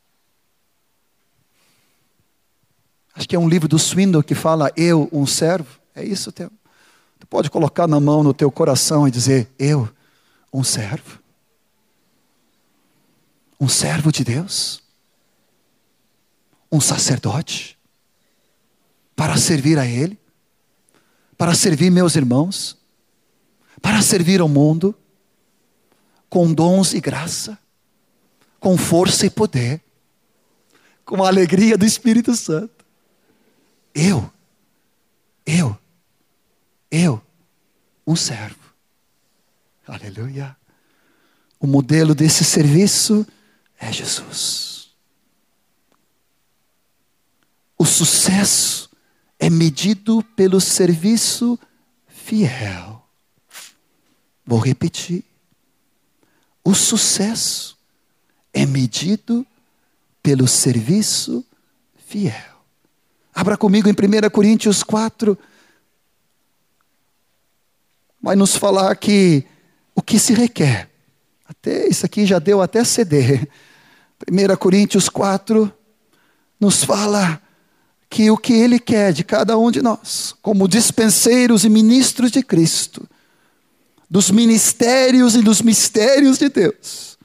Acho 3.15 3.29
que 3.29 3.35
é 3.35 3.39
um 3.39 3.49
livro 3.49 3.67
do 3.67 3.79
Swindon 3.79 4.23
que 4.23 4.35
fala 4.35 4.71
eu, 4.77 5.09
um 5.13 5.27
servo. 5.27 5.81
É 5.95 6.05
isso, 6.05 6.31
teu. 6.31 6.51
Tu 7.19 7.27
pode 7.27 7.51
colocar 7.51 7.87
na 7.87 8.01
mão 8.01 8.23
no 8.23 8.33
teu 8.33 8.51
coração 8.51 9.07
e 9.07 9.11
dizer 9.11 9.51
eu, 9.59 9.89
um 10.53 10.65
servo. 10.65 11.19
Um 13.61 13.69
servo 13.69 14.11
de 14.11 14.25
Deus. 14.25 14.83
Um 16.73 16.81
sacerdote 16.81 17.80
para 19.21 19.37
servir 19.37 19.79
a 19.79 19.85
Ele, 19.85 20.19
para 21.37 21.55
servir 21.55 21.91
meus 21.91 22.17
irmãos, 22.17 22.79
para 23.83 24.01
servir 24.01 24.41
ao 24.41 24.49
mundo, 24.49 24.97
com 26.31 26.51
dons 26.51 26.95
e 26.95 27.03
graça, 27.03 27.59
com 28.59 28.79
força 28.79 29.27
e 29.27 29.31
poder, 29.31 29.83
com 31.05 31.23
a 31.23 31.29
alegria 31.29 31.77
do 31.77 31.85
Espírito 31.85 32.35
Santo. 32.35 32.83
Eu, 33.95 34.33
eu, 35.45 35.79
eu, 36.91 37.21
um 38.07 38.17
servo. 38.17 38.73
Aleluia. 39.87 40.57
O 41.61 41.67
modelo 41.67 42.15
desse 42.15 42.43
serviço 42.43 43.27
é 43.79 43.93
Jesus. 43.93 44.95
O 47.77 47.85
sucesso 47.85 48.90
é 49.41 49.49
medido 49.49 50.23
pelo 50.37 50.61
serviço 50.61 51.59
fiel. 52.07 53.03
Vou 54.45 54.59
repetir. 54.59 55.25
O 56.63 56.75
sucesso 56.75 57.79
é 58.53 58.67
medido 58.67 59.47
pelo 60.23 60.47
serviço 60.47 61.43
fiel. 62.07 62.61
Abra 63.35 63.57
comigo 63.57 63.89
em 63.89 63.93
1 63.93 64.29
Coríntios 64.31 64.83
4. 64.83 65.39
Vai 68.21 68.37
nos 68.37 68.55
falar 68.55 68.95
que 68.97 69.47
o 69.95 70.03
que 70.03 70.19
se 70.19 70.35
requer. 70.35 70.91
Até 71.47 71.89
isso 71.89 72.05
aqui 72.05 72.27
já 72.27 72.39
deu 72.39 72.61
até 72.61 72.85
CD. 72.85 73.49
1 74.31 74.57
Coríntios 74.57 75.09
4 75.09 75.73
nos 76.61 76.85
fala 76.85 77.41
que 78.11 78.29
o 78.29 78.37
que 78.37 78.53
ele 78.53 78.81
quer 78.81 79.13
de 79.13 79.23
cada 79.23 79.57
um 79.57 79.71
de 79.71 79.81
nós, 79.81 80.35
como 80.43 80.67
dispenseiros 80.67 81.65
e 81.65 81.69
ministros 81.69 82.33
de 82.33 82.43
Cristo, 82.43 83.09
dos 84.11 84.33
ministérios 84.33 85.37
e 85.37 85.43
dos 85.43 85.63
mistérios 85.63 86.37
de 86.37 86.49
Deus. 86.49 87.17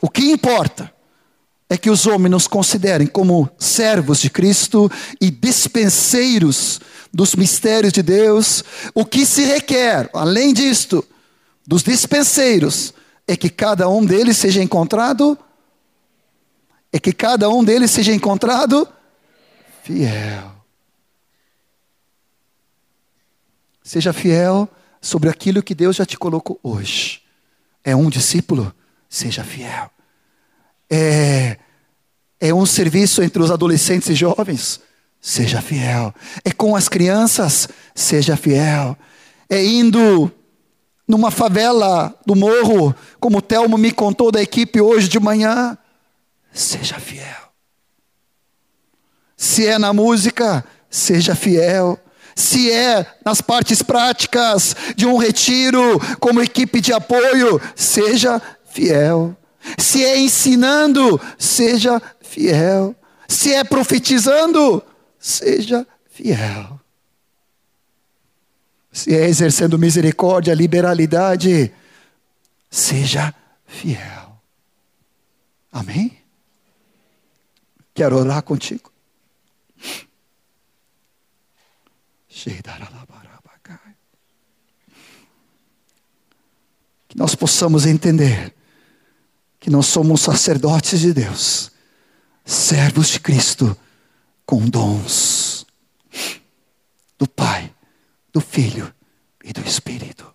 O 0.00 0.08
que 0.08 0.30
importa 0.30 0.94
é 1.68 1.76
que 1.76 1.90
os 1.90 2.06
homens 2.06 2.30
nos 2.30 2.46
considerem 2.46 3.08
como 3.08 3.50
servos 3.58 4.20
de 4.20 4.30
Cristo 4.30 4.88
e 5.20 5.28
dispenseiros 5.28 6.80
dos 7.12 7.34
mistérios 7.34 7.92
de 7.92 8.02
Deus. 8.02 8.62
O 8.94 9.04
que 9.04 9.26
se 9.26 9.42
requer, 9.42 10.08
além 10.14 10.54
disto, 10.54 11.04
dos 11.66 11.82
dispenseiros, 11.82 12.94
é 13.26 13.36
que 13.36 13.50
cada 13.50 13.88
um 13.88 14.06
deles 14.06 14.36
seja 14.36 14.62
encontrado 14.62 15.36
é 16.90 16.98
que 16.98 17.12
cada 17.12 17.50
um 17.50 17.62
deles 17.62 17.90
seja 17.90 18.14
encontrado 18.14 18.88
fiel. 19.88 20.52
Seja 23.82 24.12
fiel 24.12 24.68
sobre 25.00 25.30
aquilo 25.30 25.62
que 25.62 25.74
Deus 25.74 25.96
já 25.96 26.04
te 26.04 26.18
colocou 26.18 26.60
hoje. 26.62 27.22
É 27.82 27.96
um 27.96 28.10
discípulo? 28.10 28.74
Seja 29.08 29.42
fiel. 29.42 29.90
É, 30.90 31.56
é 32.38 32.52
um 32.52 32.66
serviço 32.66 33.22
entre 33.22 33.42
os 33.42 33.50
adolescentes 33.50 34.10
e 34.10 34.14
jovens? 34.14 34.78
Seja 35.22 35.62
fiel. 35.62 36.14
É 36.44 36.52
com 36.52 36.76
as 36.76 36.86
crianças? 36.86 37.66
Seja 37.94 38.36
fiel. 38.36 38.94
É 39.48 39.64
indo 39.64 40.30
numa 41.06 41.30
favela 41.30 42.14
do 42.26 42.36
morro, 42.36 42.94
como 43.18 43.38
o 43.38 43.42
Telmo 43.42 43.78
me 43.78 43.90
contou 43.90 44.30
da 44.30 44.42
equipe 44.42 44.82
hoje 44.82 45.08
de 45.08 45.18
manhã? 45.18 45.78
Seja 46.52 47.00
fiel. 47.00 47.47
Se 49.38 49.66
é 49.66 49.78
na 49.78 49.94
música, 49.94 50.62
seja 50.90 51.34
fiel 51.34 51.98
se 52.38 52.70
é 52.70 53.04
nas 53.24 53.40
partes 53.40 53.82
práticas 53.82 54.76
de 54.94 55.04
um 55.04 55.16
retiro, 55.16 55.98
como 56.20 56.40
equipe 56.40 56.80
de 56.80 56.92
apoio, 56.92 57.60
seja 57.74 58.40
fiel. 58.64 59.36
Se 59.76 60.04
é 60.04 60.16
ensinando, 60.16 61.20
seja 61.36 62.00
fiel. 62.20 62.94
Se 63.26 63.52
é 63.52 63.64
profetizando, 63.64 64.80
seja 65.18 65.84
fiel. 66.08 66.80
Se 68.92 69.12
é 69.12 69.26
exercendo 69.26 69.76
misericórdia, 69.76 70.54
liberalidade, 70.54 71.72
seja 72.70 73.34
fiel. 73.66 74.40
Amém? 75.72 76.16
Quero 77.92 78.16
orar 78.16 78.42
contigo. 78.44 78.92
Que 87.08 87.16
nós 87.16 87.34
possamos 87.34 87.86
entender 87.86 88.54
que 89.58 89.70
nós 89.70 89.86
somos 89.86 90.20
sacerdotes 90.20 91.00
de 91.00 91.12
Deus, 91.12 91.70
servos 92.44 93.08
de 93.08 93.20
Cristo, 93.20 93.76
com 94.46 94.68
dons 94.68 95.66
do 97.18 97.28
Pai, 97.28 97.74
do 98.32 98.40
Filho 98.40 98.92
e 99.42 99.52
do 99.52 99.60
Espírito. 99.60 100.32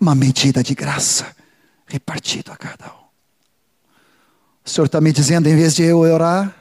Uma 0.00 0.14
medida 0.14 0.62
de 0.62 0.74
graça 0.74 1.34
repartida 1.86 2.52
a 2.52 2.56
cada 2.56 2.86
um. 2.86 3.04
O 4.64 4.70
Senhor 4.70 4.86
está 4.86 5.00
me 5.00 5.12
dizendo, 5.12 5.48
em 5.48 5.56
vez 5.56 5.74
de 5.74 5.82
eu 5.82 5.98
orar, 5.98 6.54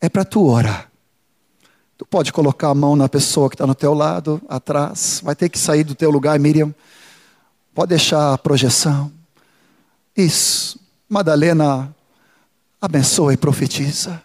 é 0.00 0.08
para 0.08 0.24
tu 0.24 0.46
orar. 0.46 0.90
Tu 1.98 2.04
pode 2.04 2.30
colocar 2.30 2.68
a 2.68 2.74
mão 2.74 2.94
na 2.94 3.08
pessoa 3.08 3.48
que 3.48 3.54
está 3.54 3.66
no 3.66 3.74
teu 3.74 3.94
lado, 3.94 4.40
atrás. 4.48 5.20
Vai 5.24 5.34
ter 5.34 5.48
que 5.48 5.58
sair 5.58 5.82
do 5.82 5.94
teu 5.94 6.10
lugar, 6.10 6.38
Miriam. 6.38 6.74
Pode 7.74 7.88
deixar 7.90 8.34
a 8.34 8.38
projeção. 8.38 9.10
Isso. 10.14 10.78
Madalena, 11.08 11.94
abençoa 12.80 13.32
e 13.32 13.36
profetiza 13.36 14.22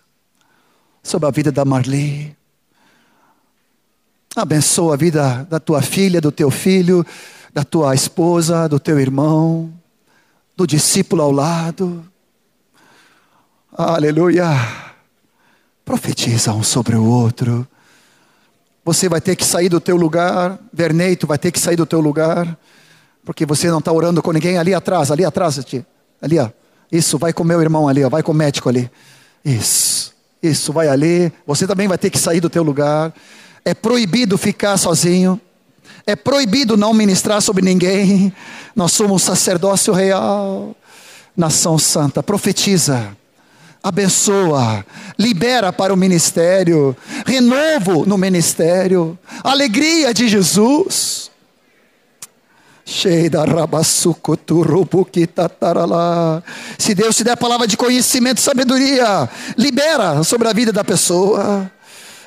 sobre 1.02 1.28
a 1.30 1.32
vida 1.32 1.52
da 1.52 1.64
Marli. 1.64 2.36
Abençoa 4.36 4.96
a 4.96 4.98
vida 4.98 5.48
da 5.50 5.60
tua 5.60 5.82
filha, 5.82 6.20
do 6.20 6.32
teu 6.32 6.52
filho, 6.52 7.06
da 7.54 7.64
tua 7.64 7.96
esposa, 7.96 8.68
do 8.68 8.80
teu 8.80 9.00
irmão, 9.00 9.72
do 10.58 10.68
discípulo 10.68 11.22
ao 11.22 11.32
lado. 11.32 12.04
Aleluia 13.72 14.91
profetiza 15.86 16.54
um 16.54 16.64
sobre 16.64 16.96
o 16.96 17.04
outro. 17.04 17.68
Você 18.84 19.08
vai 19.08 19.22
ter 19.22 19.36
que 19.36 19.46
sair 19.46 19.70
do 19.70 19.80
teu 19.80 19.96
lugar, 19.96 20.58
Verneito 20.74 21.28
vai 21.28 21.38
ter 21.38 21.52
que 21.52 21.60
sair 21.60 21.76
do 21.76 21.86
teu 21.86 22.00
lugar, 22.00 22.58
porque 23.24 23.46
você 23.46 23.70
não 23.70 23.80
está 23.80 23.92
orando 23.92 24.22
com 24.22 24.32
ninguém 24.32 24.58
ali 24.58 24.74
atrás, 24.74 25.12
ali 25.12 25.24
atrás, 25.24 25.60
ali, 26.22 26.40
ó. 26.40 26.50
Isso, 26.92 27.18
vai 27.18 27.32
com 27.32 27.44
meu 27.44 27.62
irmão 27.62 27.88
ali, 27.88 28.04
ó. 28.04 28.10
vai 28.10 28.24
com 28.24 28.32
o 28.32 28.36
médico 28.36 28.68
ali. 28.68 28.90
Isso, 29.46 30.14
isso, 30.42 30.74
vai 30.74 30.88
ali. 30.88 31.32
Você 31.46 31.66
também 31.66 31.88
vai 31.88 31.98
ter 31.98 32.10
que 32.10 32.18
sair 32.18 32.42
do 32.42 32.50
teu 32.50 32.64
lugar. 32.64 33.14
É 33.64 33.74
proibido 33.74 34.38
ficar 34.38 34.78
sozinho. 34.78 35.40
É 36.06 36.16
proibido 36.16 36.76
não 36.76 36.94
ministrar 36.94 37.42
sobre 37.42 37.64
ninguém. 37.64 38.34
Nós 38.76 38.92
somos 38.92 39.22
sacerdócio 39.22 39.94
real, 39.94 40.76
nação 41.38 41.78
santa. 41.78 42.22
Profetiza 42.22 43.16
abençoa, 43.84 44.86
libera 45.18 45.74
para 45.74 45.94
o 45.94 45.98
ministério, 45.98 46.96
renovo 47.26 48.06
no 48.06 48.18
ministério, 48.18 49.18
alegria 49.44 50.14
de 50.14 50.28
Jesus. 50.28 51.32
Se 56.78 56.94
Deus 56.94 57.16
te 57.16 57.24
der 57.24 57.38
palavra 57.38 57.66
de 57.66 57.78
conhecimento 57.78 58.40
e 58.40 58.42
sabedoria, 58.42 59.30
libera 59.58 60.24
sobre 60.24 60.50
a 60.50 60.54
vida 60.54 60.72
da 60.72 60.84
pessoa. 60.84 61.72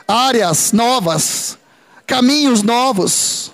Áreas 0.07 0.73
novas, 0.73 1.59
caminhos 2.07 2.63
novos, 2.63 3.53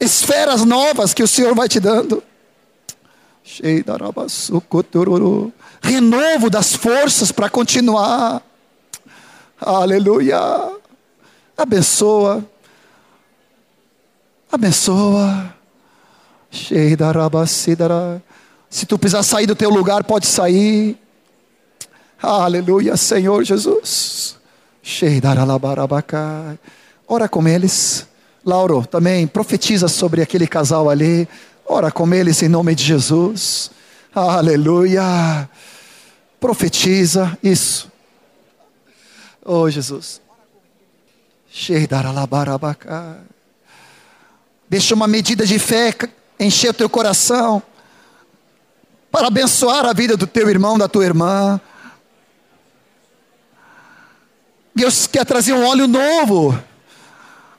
esferas 0.00 0.64
novas 0.64 1.12
que 1.12 1.22
o 1.22 1.28
Senhor 1.28 1.54
vai 1.54 1.68
te 1.68 1.80
dando 1.80 2.22
renovo 5.82 6.50
das 6.50 6.74
forças 6.74 7.32
para 7.32 7.48
continuar. 7.48 8.42
Aleluia. 9.60 10.38
Abençoa. 11.56 12.44
Abençoa. 14.50 15.54
Se 18.70 18.86
tu 18.86 18.98
precisar 18.98 19.22
sair 19.22 19.46
do 19.46 19.56
teu 19.56 19.70
lugar, 19.70 20.04
pode 20.04 20.26
sair. 20.26 20.96
Aleluia, 22.20 22.96
Senhor 22.96 23.44
Jesus. 23.44 24.36
Ora 27.06 27.28
com 27.28 27.46
eles. 27.46 28.06
Lauro, 28.44 28.86
também 28.86 29.26
profetiza 29.26 29.88
sobre 29.88 30.22
aquele 30.22 30.46
casal 30.46 30.88
ali. 30.88 31.28
Ora 31.66 31.90
com 31.90 32.12
eles 32.14 32.42
em 32.42 32.48
nome 32.48 32.74
de 32.74 32.84
Jesus. 32.84 33.70
Aleluia. 34.14 35.48
Profetiza 36.40 37.36
isso. 37.42 37.90
Oh, 39.44 39.68
Jesus. 39.68 40.20
Deixa 44.68 44.94
uma 44.94 45.08
medida 45.08 45.46
de 45.46 45.58
fé 45.58 45.94
encher 46.38 46.70
o 46.70 46.74
teu 46.74 46.88
coração 46.88 47.62
para 49.10 49.28
abençoar 49.28 49.86
a 49.86 49.92
vida 49.92 50.16
do 50.16 50.26
teu 50.26 50.48
irmão, 50.48 50.78
da 50.78 50.88
tua 50.88 51.04
irmã. 51.04 51.60
Deus 54.74 55.06
quer 55.06 55.24
trazer 55.24 55.54
um 55.54 55.66
óleo 55.66 55.88
novo, 55.88 56.56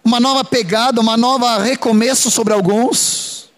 uma 0.04 0.20
nova 0.20 0.44
pegada, 0.46 1.02
uma 1.02 1.18
nova 1.18 1.58
recomeço 1.58 2.32
sobre 2.32 2.54
alguns. 2.54 3.50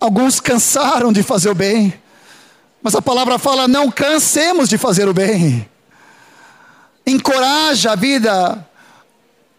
Alguns 0.00 0.40
cansaram 0.40 1.12
de 1.12 1.22
fazer 1.22 1.50
o 1.50 1.54
bem, 1.54 1.94
mas 2.88 2.94
a 2.94 3.02
palavra 3.02 3.38
fala: 3.38 3.68
não 3.68 3.90
cansemos 3.90 4.66
de 4.66 4.78
fazer 4.78 5.06
o 5.06 5.12
bem. 5.12 5.68
Encoraja 7.06 7.92
a 7.92 7.94
vida 7.94 8.66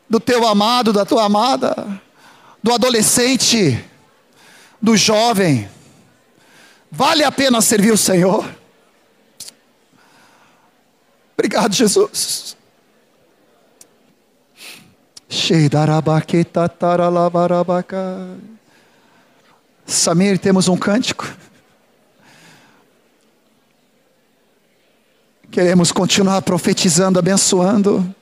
do 0.09 0.19
teu 0.19 0.47
amado, 0.47 0.91
da 0.91 1.05
tua 1.05 1.25
amada, 1.25 2.01
do 2.63 2.73
adolescente, 2.73 3.85
do 4.81 4.97
jovem. 4.97 5.69
Vale 6.91 7.23
a 7.23 7.31
pena 7.31 7.61
servir 7.61 7.91
o 7.91 7.97
Senhor. 7.97 8.49
Obrigado, 11.37 11.75
Jesus. 11.75 12.57
Samir, 19.85 20.39
temos 20.39 20.67
um 20.67 20.75
cântico. 20.75 21.31
Queremos 25.51 25.91
continuar 25.91 26.43
profetizando, 26.43 27.17
abençoando. 27.17 28.13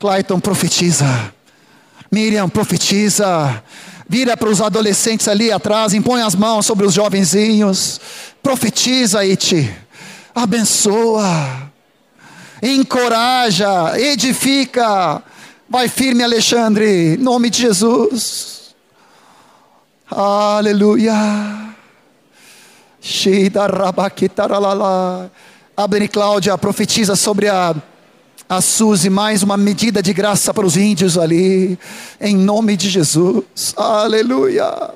Clayton 0.00 0.40
profetiza. 0.40 1.32
Miriam 2.10 2.48
profetiza. 2.48 3.62
Vira 4.08 4.36
para 4.36 4.48
os 4.48 4.60
adolescentes 4.60 5.28
ali 5.28 5.52
atrás, 5.52 5.94
impõe 5.94 6.22
as 6.22 6.34
mãos 6.34 6.66
sobre 6.66 6.84
os 6.84 6.92
jovenzinhos. 6.92 8.00
Profetiza, 8.42 9.24
Iti. 9.24 9.72
Abençoa. 10.34 11.70
Encoraja, 12.60 13.98
edifica. 13.98 15.22
Vai 15.68 15.88
firme, 15.88 16.24
Alexandre, 16.24 17.14
em 17.14 17.16
nome 17.16 17.48
de 17.48 17.62
Jesus. 17.62 18.74
Aleluia. 20.10 21.14
Sheida 23.00 23.68
rabaquitaralala. 25.74 25.76
Abner 25.76 26.08
Cláudia 26.10 26.56
profetiza 26.56 27.16
sobre 27.16 27.48
a, 27.48 27.74
a 28.48 28.60
Suzy, 28.60 29.10
mais 29.10 29.42
uma 29.42 29.56
medida 29.56 30.00
de 30.02 30.12
graça 30.12 30.54
para 30.54 30.66
os 30.66 30.76
índios 30.76 31.18
ali, 31.18 31.76
em 32.20 32.36
nome 32.36 32.76
de 32.76 32.88
Jesus, 32.88 33.74
aleluia. 33.76 34.92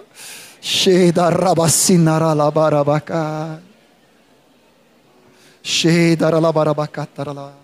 Sheida 0.60 1.30
rabacinaralabarabacá. 1.30 3.60
Ralabarabacatarala. 6.18 7.54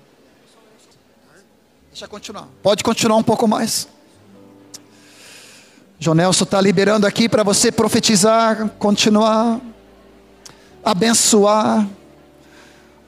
Deixa 1.90 2.04
eu 2.04 2.08
continuar. 2.08 2.46
Pode 2.62 2.84
continuar 2.84 3.16
um 3.16 3.22
pouco 3.22 3.48
mais. 3.48 3.88
Jonelson 5.98 6.44
está 6.44 6.60
liberando 6.60 7.06
aqui 7.06 7.28
para 7.28 7.42
você 7.42 7.72
profetizar, 7.72 8.68
continuar, 8.78 9.60
abençoar. 10.84 11.88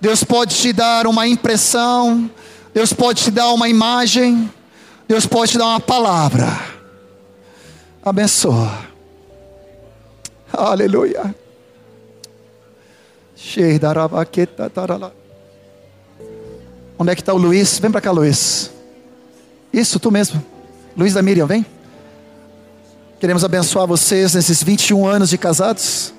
Deus 0.01 0.23
pode 0.23 0.55
te 0.55 0.73
dar 0.73 1.07
uma 1.07 1.27
impressão, 1.27 2.31
Deus 2.75 2.93
pode 2.93 3.25
te 3.25 3.31
dar 3.31 3.53
uma 3.53 3.69
imagem, 3.69 4.53
Deus 5.09 5.27
pode 5.27 5.53
te 5.53 5.59
dar 5.59 5.67
uma 5.67 5.81
palavra. 5.81 6.47
Abençoa. 8.05 8.87
Aleluia. 10.53 11.35
Onde 16.99 17.13
é 17.13 17.15
que 17.15 17.21
está 17.21 17.35
o 17.35 17.39
Luiz? 17.39 17.79
Vem 17.79 17.91
para 17.91 18.01
cá, 18.01 18.11
Luiz. 18.11 18.71
Isso, 19.73 19.99
tu 19.99 20.11
mesmo. 20.11 20.45
Luiz 20.97 21.15
da 21.15 21.23
Miriam, 21.23 21.47
vem. 21.47 21.65
Queremos 23.21 23.45
abençoar 23.45 23.87
vocês 23.87 24.35
nesses 24.35 24.63
21 24.63 25.07
anos 25.07 25.31
de 25.31 25.39
casados. 25.39 26.13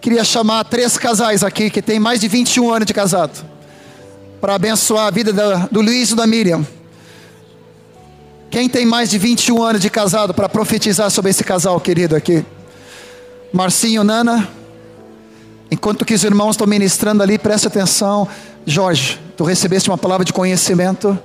Queria 0.00 0.24
chamar 0.24 0.64
três 0.64 0.96
casais 0.96 1.44
aqui 1.44 1.68
que 1.68 1.82
tem 1.82 2.00
mais 2.00 2.20
de 2.20 2.26
21 2.26 2.72
anos 2.72 2.86
de 2.86 2.94
casado. 2.94 3.44
Para 4.40 4.54
abençoar 4.54 5.06
a 5.06 5.10
vida 5.10 5.30
do 5.70 5.82
Luiz 5.82 6.10
e 6.10 6.14
da 6.14 6.26
Miriam. 6.26 6.66
Quem 8.50 8.66
tem 8.66 8.86
mais 8.86 9.10
de 9.10 9.18
21 9.18 9.62
anos 9.62 9.82
de 9.82 9.90
casado 9.90 10.32
para 10.32 10.48
profetizar 10.48 11.10
sobre 11.10 11.30
esse 11.30 11.44
casal 11.44 11.78
querido 11.78 12.16
aqui? 12.16 12.44
Marcinho, 13.52 14.02
Nana. 14.02 14.48
Enquanto 15.70 16.04
que 16.04 16.14
os 16.14 16.24
irmãos 16.24 16.52
estão 16.52 16.66
ministrando 16.66 17.22
ali, 17.22 17.38
preste 17.38 17.66
atenção. 17.66 18.26
Jorge, 18.64 19.20
tu 19.36 19.44
recebeste 19.44 19.90
uma 19.90 19.98
palavra 19.98 20.24
de 20.24 20.32
conhecimento. 20.32 21.16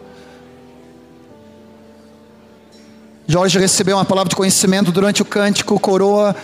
Jorge 3.25 3.57
recebeu 3.57 3.95
uma 3.95 4.05
palavra 4.05 4.29
de 4.29 4.35
conhecimento 4.35 4.91
durante 4.91 5.21
o 5.21 5.25
cântico 5.25 5.79
Coroa 5.79 6.35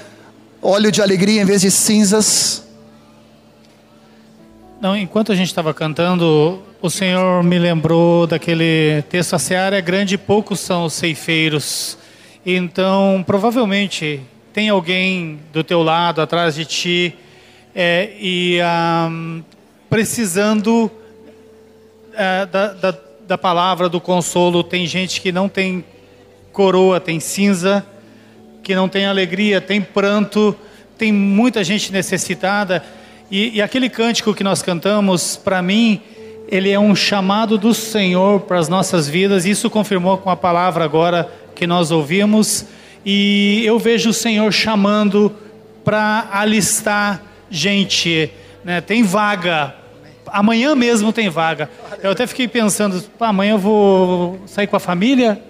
óleo 0.62 0.92
de 0.92 1.02
alegria 1.02 1.42
em 1.42 1.46
vez 1.46 1.62
de 1.62 1.72
cinzas. 1.72 2.68
Não, 4.80 4.96
enquanto 4.96 5.32
a 5.32 5.36
gente 5.36 5.48
estava 5.48 5.74
cantando, 5.74 6.62
o 6.82 6.90
Senhor 6.90 7.44
me 7.44 7.58
lembrou 7.58 8.28
daquele 8.28 9.02
texto: 9.10 9.36
a 9.36 9.40
seara 9.40 9.78
é 9.78 9.82
grande 9.82 10.16
e 10.16 10.18
poucos 10.18 10.60
são 10.60 10.86
os 10.86 10.94
ceifeiros. 10.94 11.98
Então, 12.46 13.24
provavelmente, 13.26 14.22
tem 14.54 14.70
alguém 14.70 15.40
do 15.54 15.64
teu 15.64 15.84
lado, 15.84 16.22
atrás 16.22 16.56
de 16.56 16.66
ti, 16.66 17.16
é, 17.76 18.12
e 18.20 18.60
um, 19.10 19.44
precisando 19.90 20.92
é, 22.14 22.46
da, 22.46 22.74
da, 22.74 22.98
da 23.28 23.38
palavra, 23.38 23.88
do 23.88 24.02
consolo. 24.02 24.64
Tem 24.64 24.88
gente 24.88 25.22
que 25.22 25.32
não 25.32 25.48
tem 25.48 25.86
coroa, 26.52 27.00
tem 27.00 27.20
cinza 27.20 27.86
que 28.64 28.76
não 28.76 28.88
tem 28.88 29.06
alegria, 29.06 29.60
tem 29.60 29.82
pranto, 29.82 30.56
tem 30.98 31.12
muita 31.12 31.64
gente 31.64 31.92
necessitada. 31.92 32.84
E, 33.30 33.58
e 33.58 33.62
aquele 33.62 33.90
cântico 33.90 34.34
que 34.34 34.44
nós 34.44 34.62
cantamos, 34.62 35.36
para 35.36 35.62
mim, 35.62 36.02
ele 36.48 36.70
é 36.70 36.80
um 36.80 36.96
chamado 36.96 37.58
do 37.58 37.74
Senhor 37.74 38.42
para 38.42 38.60
as 38.60 38.68
nossas 38.68 39.08
vidas. 39.08 39.46
Isso 39.46 39.70
confirmou 39.70 40.18
com 40.18 40.30
a 40.30 40.36
palavra 40.36 40.84
agora 40.84 41.32
que 41.56 41.66
nós 41.66 41.92
ouvimos. 41.92 42.66
E 43.06 43.64
eu 43.66 43.80
vejo 43.80 44.10
o 44.10 44.14
Senhor 44.14 44.52
chamando 44.52 45.34
para 45.84 46.28
alistar 46.32 47.24
gente. 47.50 48.32
Né? 48.64 48.82
Tem 48.82 49.02
vaga. 49.04 49.76
Amanhã 50.28 50.76
mesmo 50.76 51.12
tem 51.12 51.30
vaga. 51.30 51.70
Eu 52.04 52.12
até 52.12 52.28
fiquei 52.28 52.48
pensando, 52.48 53.04
amanhã 53.20 53.54
eu 53.54 53.58
vou 53.58 54.42
sair 54.46 54.68
com 54.68 54.76
a 54.76 54.80
família, 54.80 55.42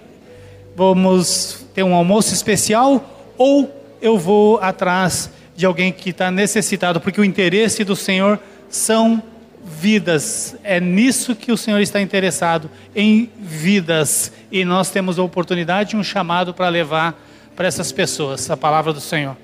vamos 0.76 1.64
ter 1.74 1.82
um 1.82 1.94
almoço 1.94 2.32
especial 2.34 3.32
ou 3.36 3.70
eu 4.00 4.18
vou 4.18 4.58
atrás 4.60 5.30
de 5.54 5.66
alguém 5.66 5.92
que 5.92 6.10
está 6.10 6.30
necessitado, 6.30 7.00
porque 7.00 7.20
o 7.20 7.24
interesse 7.24 7.84
do 7.84 7.94
Senhor 7.94 8.38
são 8.68 9.22
vidas. 9.64 10.56
É 10.64 10.80
nisso 10.80 11.36
que 11.36 11.52
o 11.52 11.56
Senhor 11.56 11.80
está 11.80 12.00
interessado, 12.00 12.70
em 12.96 13.30
vidas. 13.38 14.32
E 14.50 14.64
nós 14.64 14.90
temos 14.90 15.18
a 15.18 15.22
oportunidade 15.22 15.94
e 15.94 15.98
um 15.98 16.02
chamado 16.02 16.52
para 16.52 16.68
levar 16.68 17.20
para 17.54 17.68
essas 17.68 17.92
pessoas 17.92 18.50
a 18.50 18.56
palavra 18.56 18.92
do 18.92 19.00
Senhor. 19.00 19.36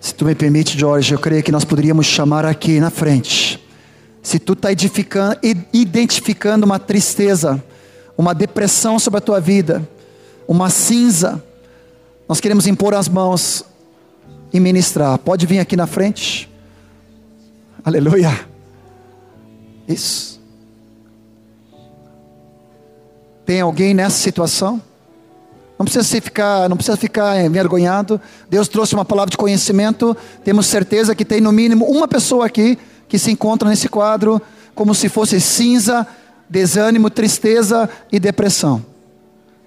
Se 0.00 0.14
tu 0.14 0.24
me 0.24 0.34
permite, 0.34 0.78
Jorge, 0.78 1.12
eu 1.12 1.18
creio 1.18 1.42
que 1.42 1.52
nós 1.52 1.64
poderíamos 1.64 2.06
chamar 2.06 2.46
aqui 2.46 2.80
na 2.80 2.90
frente. 2.90 3.62
Se 4.22 4.38
tu 4.38 4.52
está 4.52 4.70
identificando 4.70 6.64
uma 6.64 6.78
tristeza, 6.78 7.62
uma 8.20 8.34
depressão 8.34 8.98
sobre 8.98 9.18
a 9.18 9.20
tua 9.20 9.40
vida, 9.40 9.88
uma 10.46 10.68
cinza, 10.68 11.42
nós 12.28 12.38
queremos 12.38 12.66
impor 12.66 12.94
as 12.94 13.08
mãos 13.08 13.64
e 14.52 14.60
ministrar. 14.60 15.18
Pode 15.18 15.46
vir 15.46 15.58
aqui 15.58 15.74
na 15.74 15.86
frente. 15.86 16.48
Aleluia. 17.82 18.46
Isso. 19.88 20.38
Tem 23.46 23.60
alguém 23.62 23.94
nessa 23.94 24.18
situação? 24.18 24.80
Não 25.78 25.84
precisa 25.84 26.20
ficar, 26.20 26.68
não 26.68 26.76
precisa 26.76 26.96
ficar 26.96 27.42
envergonhado. 27.42 28.20
Deus 28.50 28.68
trouxe 28.68 28.94
uma 28.94 29.04
palavra 29.04 29.30
de 29.30 29.38
conhecimento. 29.38 30.14
Temos 30.44 30.66
certeza 30.66 31.14
que 31.14 31.24
tem 31.24 31.40
no 31.40 31.50
mínimo 31.50 31.86
uma 31.86 32.06
pessoa 32.06 32.44
aqui 32.44 32.78
que 33.08 33.18
se 33.18 33.30
encontra 33.30 33.68
nesse 33.68 33.88
quadro 33.88 34.40
como 34.74 34.94
se 34.94 35.08
fosse 35.08 35.40
cinza, 35.40 36.06
desânimo, 36.50 37.08
tristeza 37.08 37.88
e 38.10 38.18
depressão. 38.18 38.84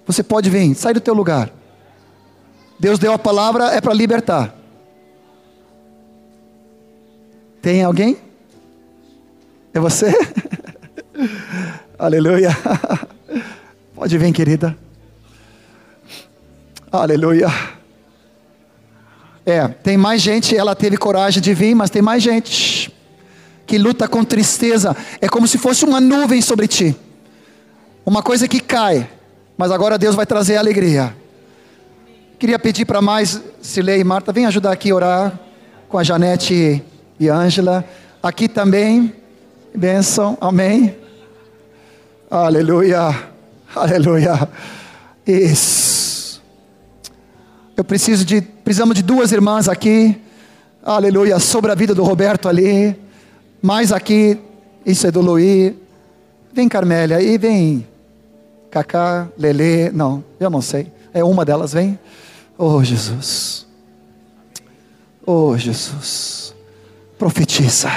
Você 0.06 0.22
pode 0.22 0.50
vir, 0.50 0.74
sai 0.74 0.92
do 0.92 1.00
teu 1.00 1.14
lugar. 1.14 1.50
Deus 2.78 2.98
deu 2.98 3.14
a 3.14 3.18
palavra 3.18 3.68
é 3.74 3.80
para 3.80 3.94
libertar. 3.94 4.54
Tem 7.62 7.82
alguém? 7.82 8.18
É 9.72 9.80
você? 9.80 10.12
Aleluia. 11.98 12.50
Pode 13.94 14.18
vir, 14.18 14.32
querida. 14.32 14.76
Aleluia. 16.92 17.48
É, 19.46 19.66
tem 19.68 19.96
mais 19.96 20.20
gente, 20.20 20.54
ela 20.54 20.74
teve 20.74 20.96
coragem 20.96 21.40
de 21.40 21.54
vir, 21.54 21.74
mas 21.74 21.88
tem 21.88 22.02
mais 22.02 22.22
gente 22.22 22.93
que 23.66 23.78
luta 23.78 24.06
com 24.08 24.24
tristeza. 24.24 24.96
É 25.20 25.28
como 25.28 25.46
se 25.46 25.58
fosse 25.58 25.84
uma 25.84 26.00
nuvem 26.00 26.40
sobre 26.40 26.66
ti. 26.68 26.96
Uma 28.04 28.22
coisa 28.22 28.46
que 28.46 28.60
cai, 28.60 29.08
mas 29.56 29.70
agora 29.70 29.96
Deus 29.96 30.14
vai 30.14 30.26
trazer 30.26 30.56
alegria. 30.56 31.16
Queria 32.38 32.58
pedir 32.58 32.84
para 32.84 33.00
mais, 33.00 33.40
Silei 33.62 34.00
e 34.00 34.04
Marta, 34.04 34.32
vem 34.32 34.44
ajudar 34.46 34.72
aqui 34.72 34.90
a 34.90 34.94
orar 34.94 35.40
com 35.88 35.96
a 35.96 36.02
Janete 36.02 36.82
e 37.18 37.28
Ângela. 37.28 37.84
Aqui 38.22 38.48
também, 38.48 39.14
bênção, 39.74 40.36
amém. 40.40 40.94
Aleluia, 42.30 43.14
aleluia. 43.74 44.48
Isso. 45.26 46.42
Eu 47.76 47.84
preciso 47.84 48.24
de, 48.24 48.40
precisamos 48.40 48.94
de 48.94 49.02
duas 49.02 49.32
irmãs 49.32 49.68
aqui. 49.68 50.20
Aleluia, 50.84 51.38
sobre 51.38 51.72
a 51.72 51.74
vida 51.74 51.94
do 51.94 52.04
Roberto 52.04 52.48
ali. 52.48 53.03
Mais 53.64 53.92
aqui, 53.92 54.38
isso 54.84 55.06
é 55.06 55.10
do 55.10 55.22
Luí. 55.22 55.74
Vem, 56.52 56.68
Carmélia, 56.68 57.22
e 57.22 57.38
vem 57.38 57.86
Cacá, 58.70 59.26
Lele, 59.38 59.88
não, 59.90 60.22
eu 60.38 60.50
não 60.50 60.60
sei. 60.60 60.92
É 61.14 61.24
uma 61.24 61.46
delas, 61.46 61.72
vem. 61.72 61.98
Oh 62.58 62.84
Jesus. 62.84 63.66
Oh 65.24 65.56
Jesus. 65.56 66.54
Profetiza. 67.18 67.88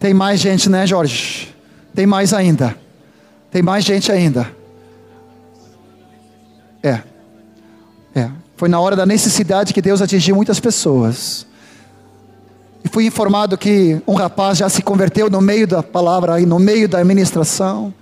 Tem 0.00 0.14
mais 0.14 0.40
gente, 0.40 0.70
né, 0.70 0.86
Jorge? 0.86 1.54
Tem 1.94 2.06
mais 2.06 2.32
ainda. 2.32 2.74
Tem 3.50 3.60
mais 3.60 3.84
gente 3.84 4.10
ainda. 4.10 4.50
É. 6.82 7.02
É. 8.14 8.30
Foi 8.56 8.70
na 8.70 8.80
hora 8.80 8.96
da 8.96 9.04
necessidade 9.04 9.74
que 9.74 9.82
Deus 9.82 10.00
atingiu 10.00 10.34
muitas 10.34 10.58
pessoas. 10.58 11.46
E 12.84 12.88
fui 12.88 13.06
informado 13.06 13.58
que 13.58 14.00
um 14.06 14.14
rapaz 14.14 14.58
já 14.58 14.68
se 14.68 14.82
converteu 14.82 15.28
no 15.28 15.40
meio 15.40 15.66
da 15.66 15.82
palavra 15.82 16.40
e 16.40 16.46
no 16.46 16.58
meio 16.58 16.88
da 16.88 16.98
administração. 16.98 17.92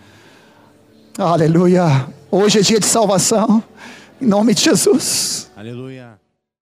Aleluia. 1.18 2.06
Hoje 2.30 2.58
é 2.58 2.62
dia 2.62 2.80
de 2.80 2.86
salvação. 2.86 3.62
Em 4.20 4.26
nome 4.26 4.54
de 4.54 4.62
Jesus. 4.62 5.50
Aleluia. 5.56 6.25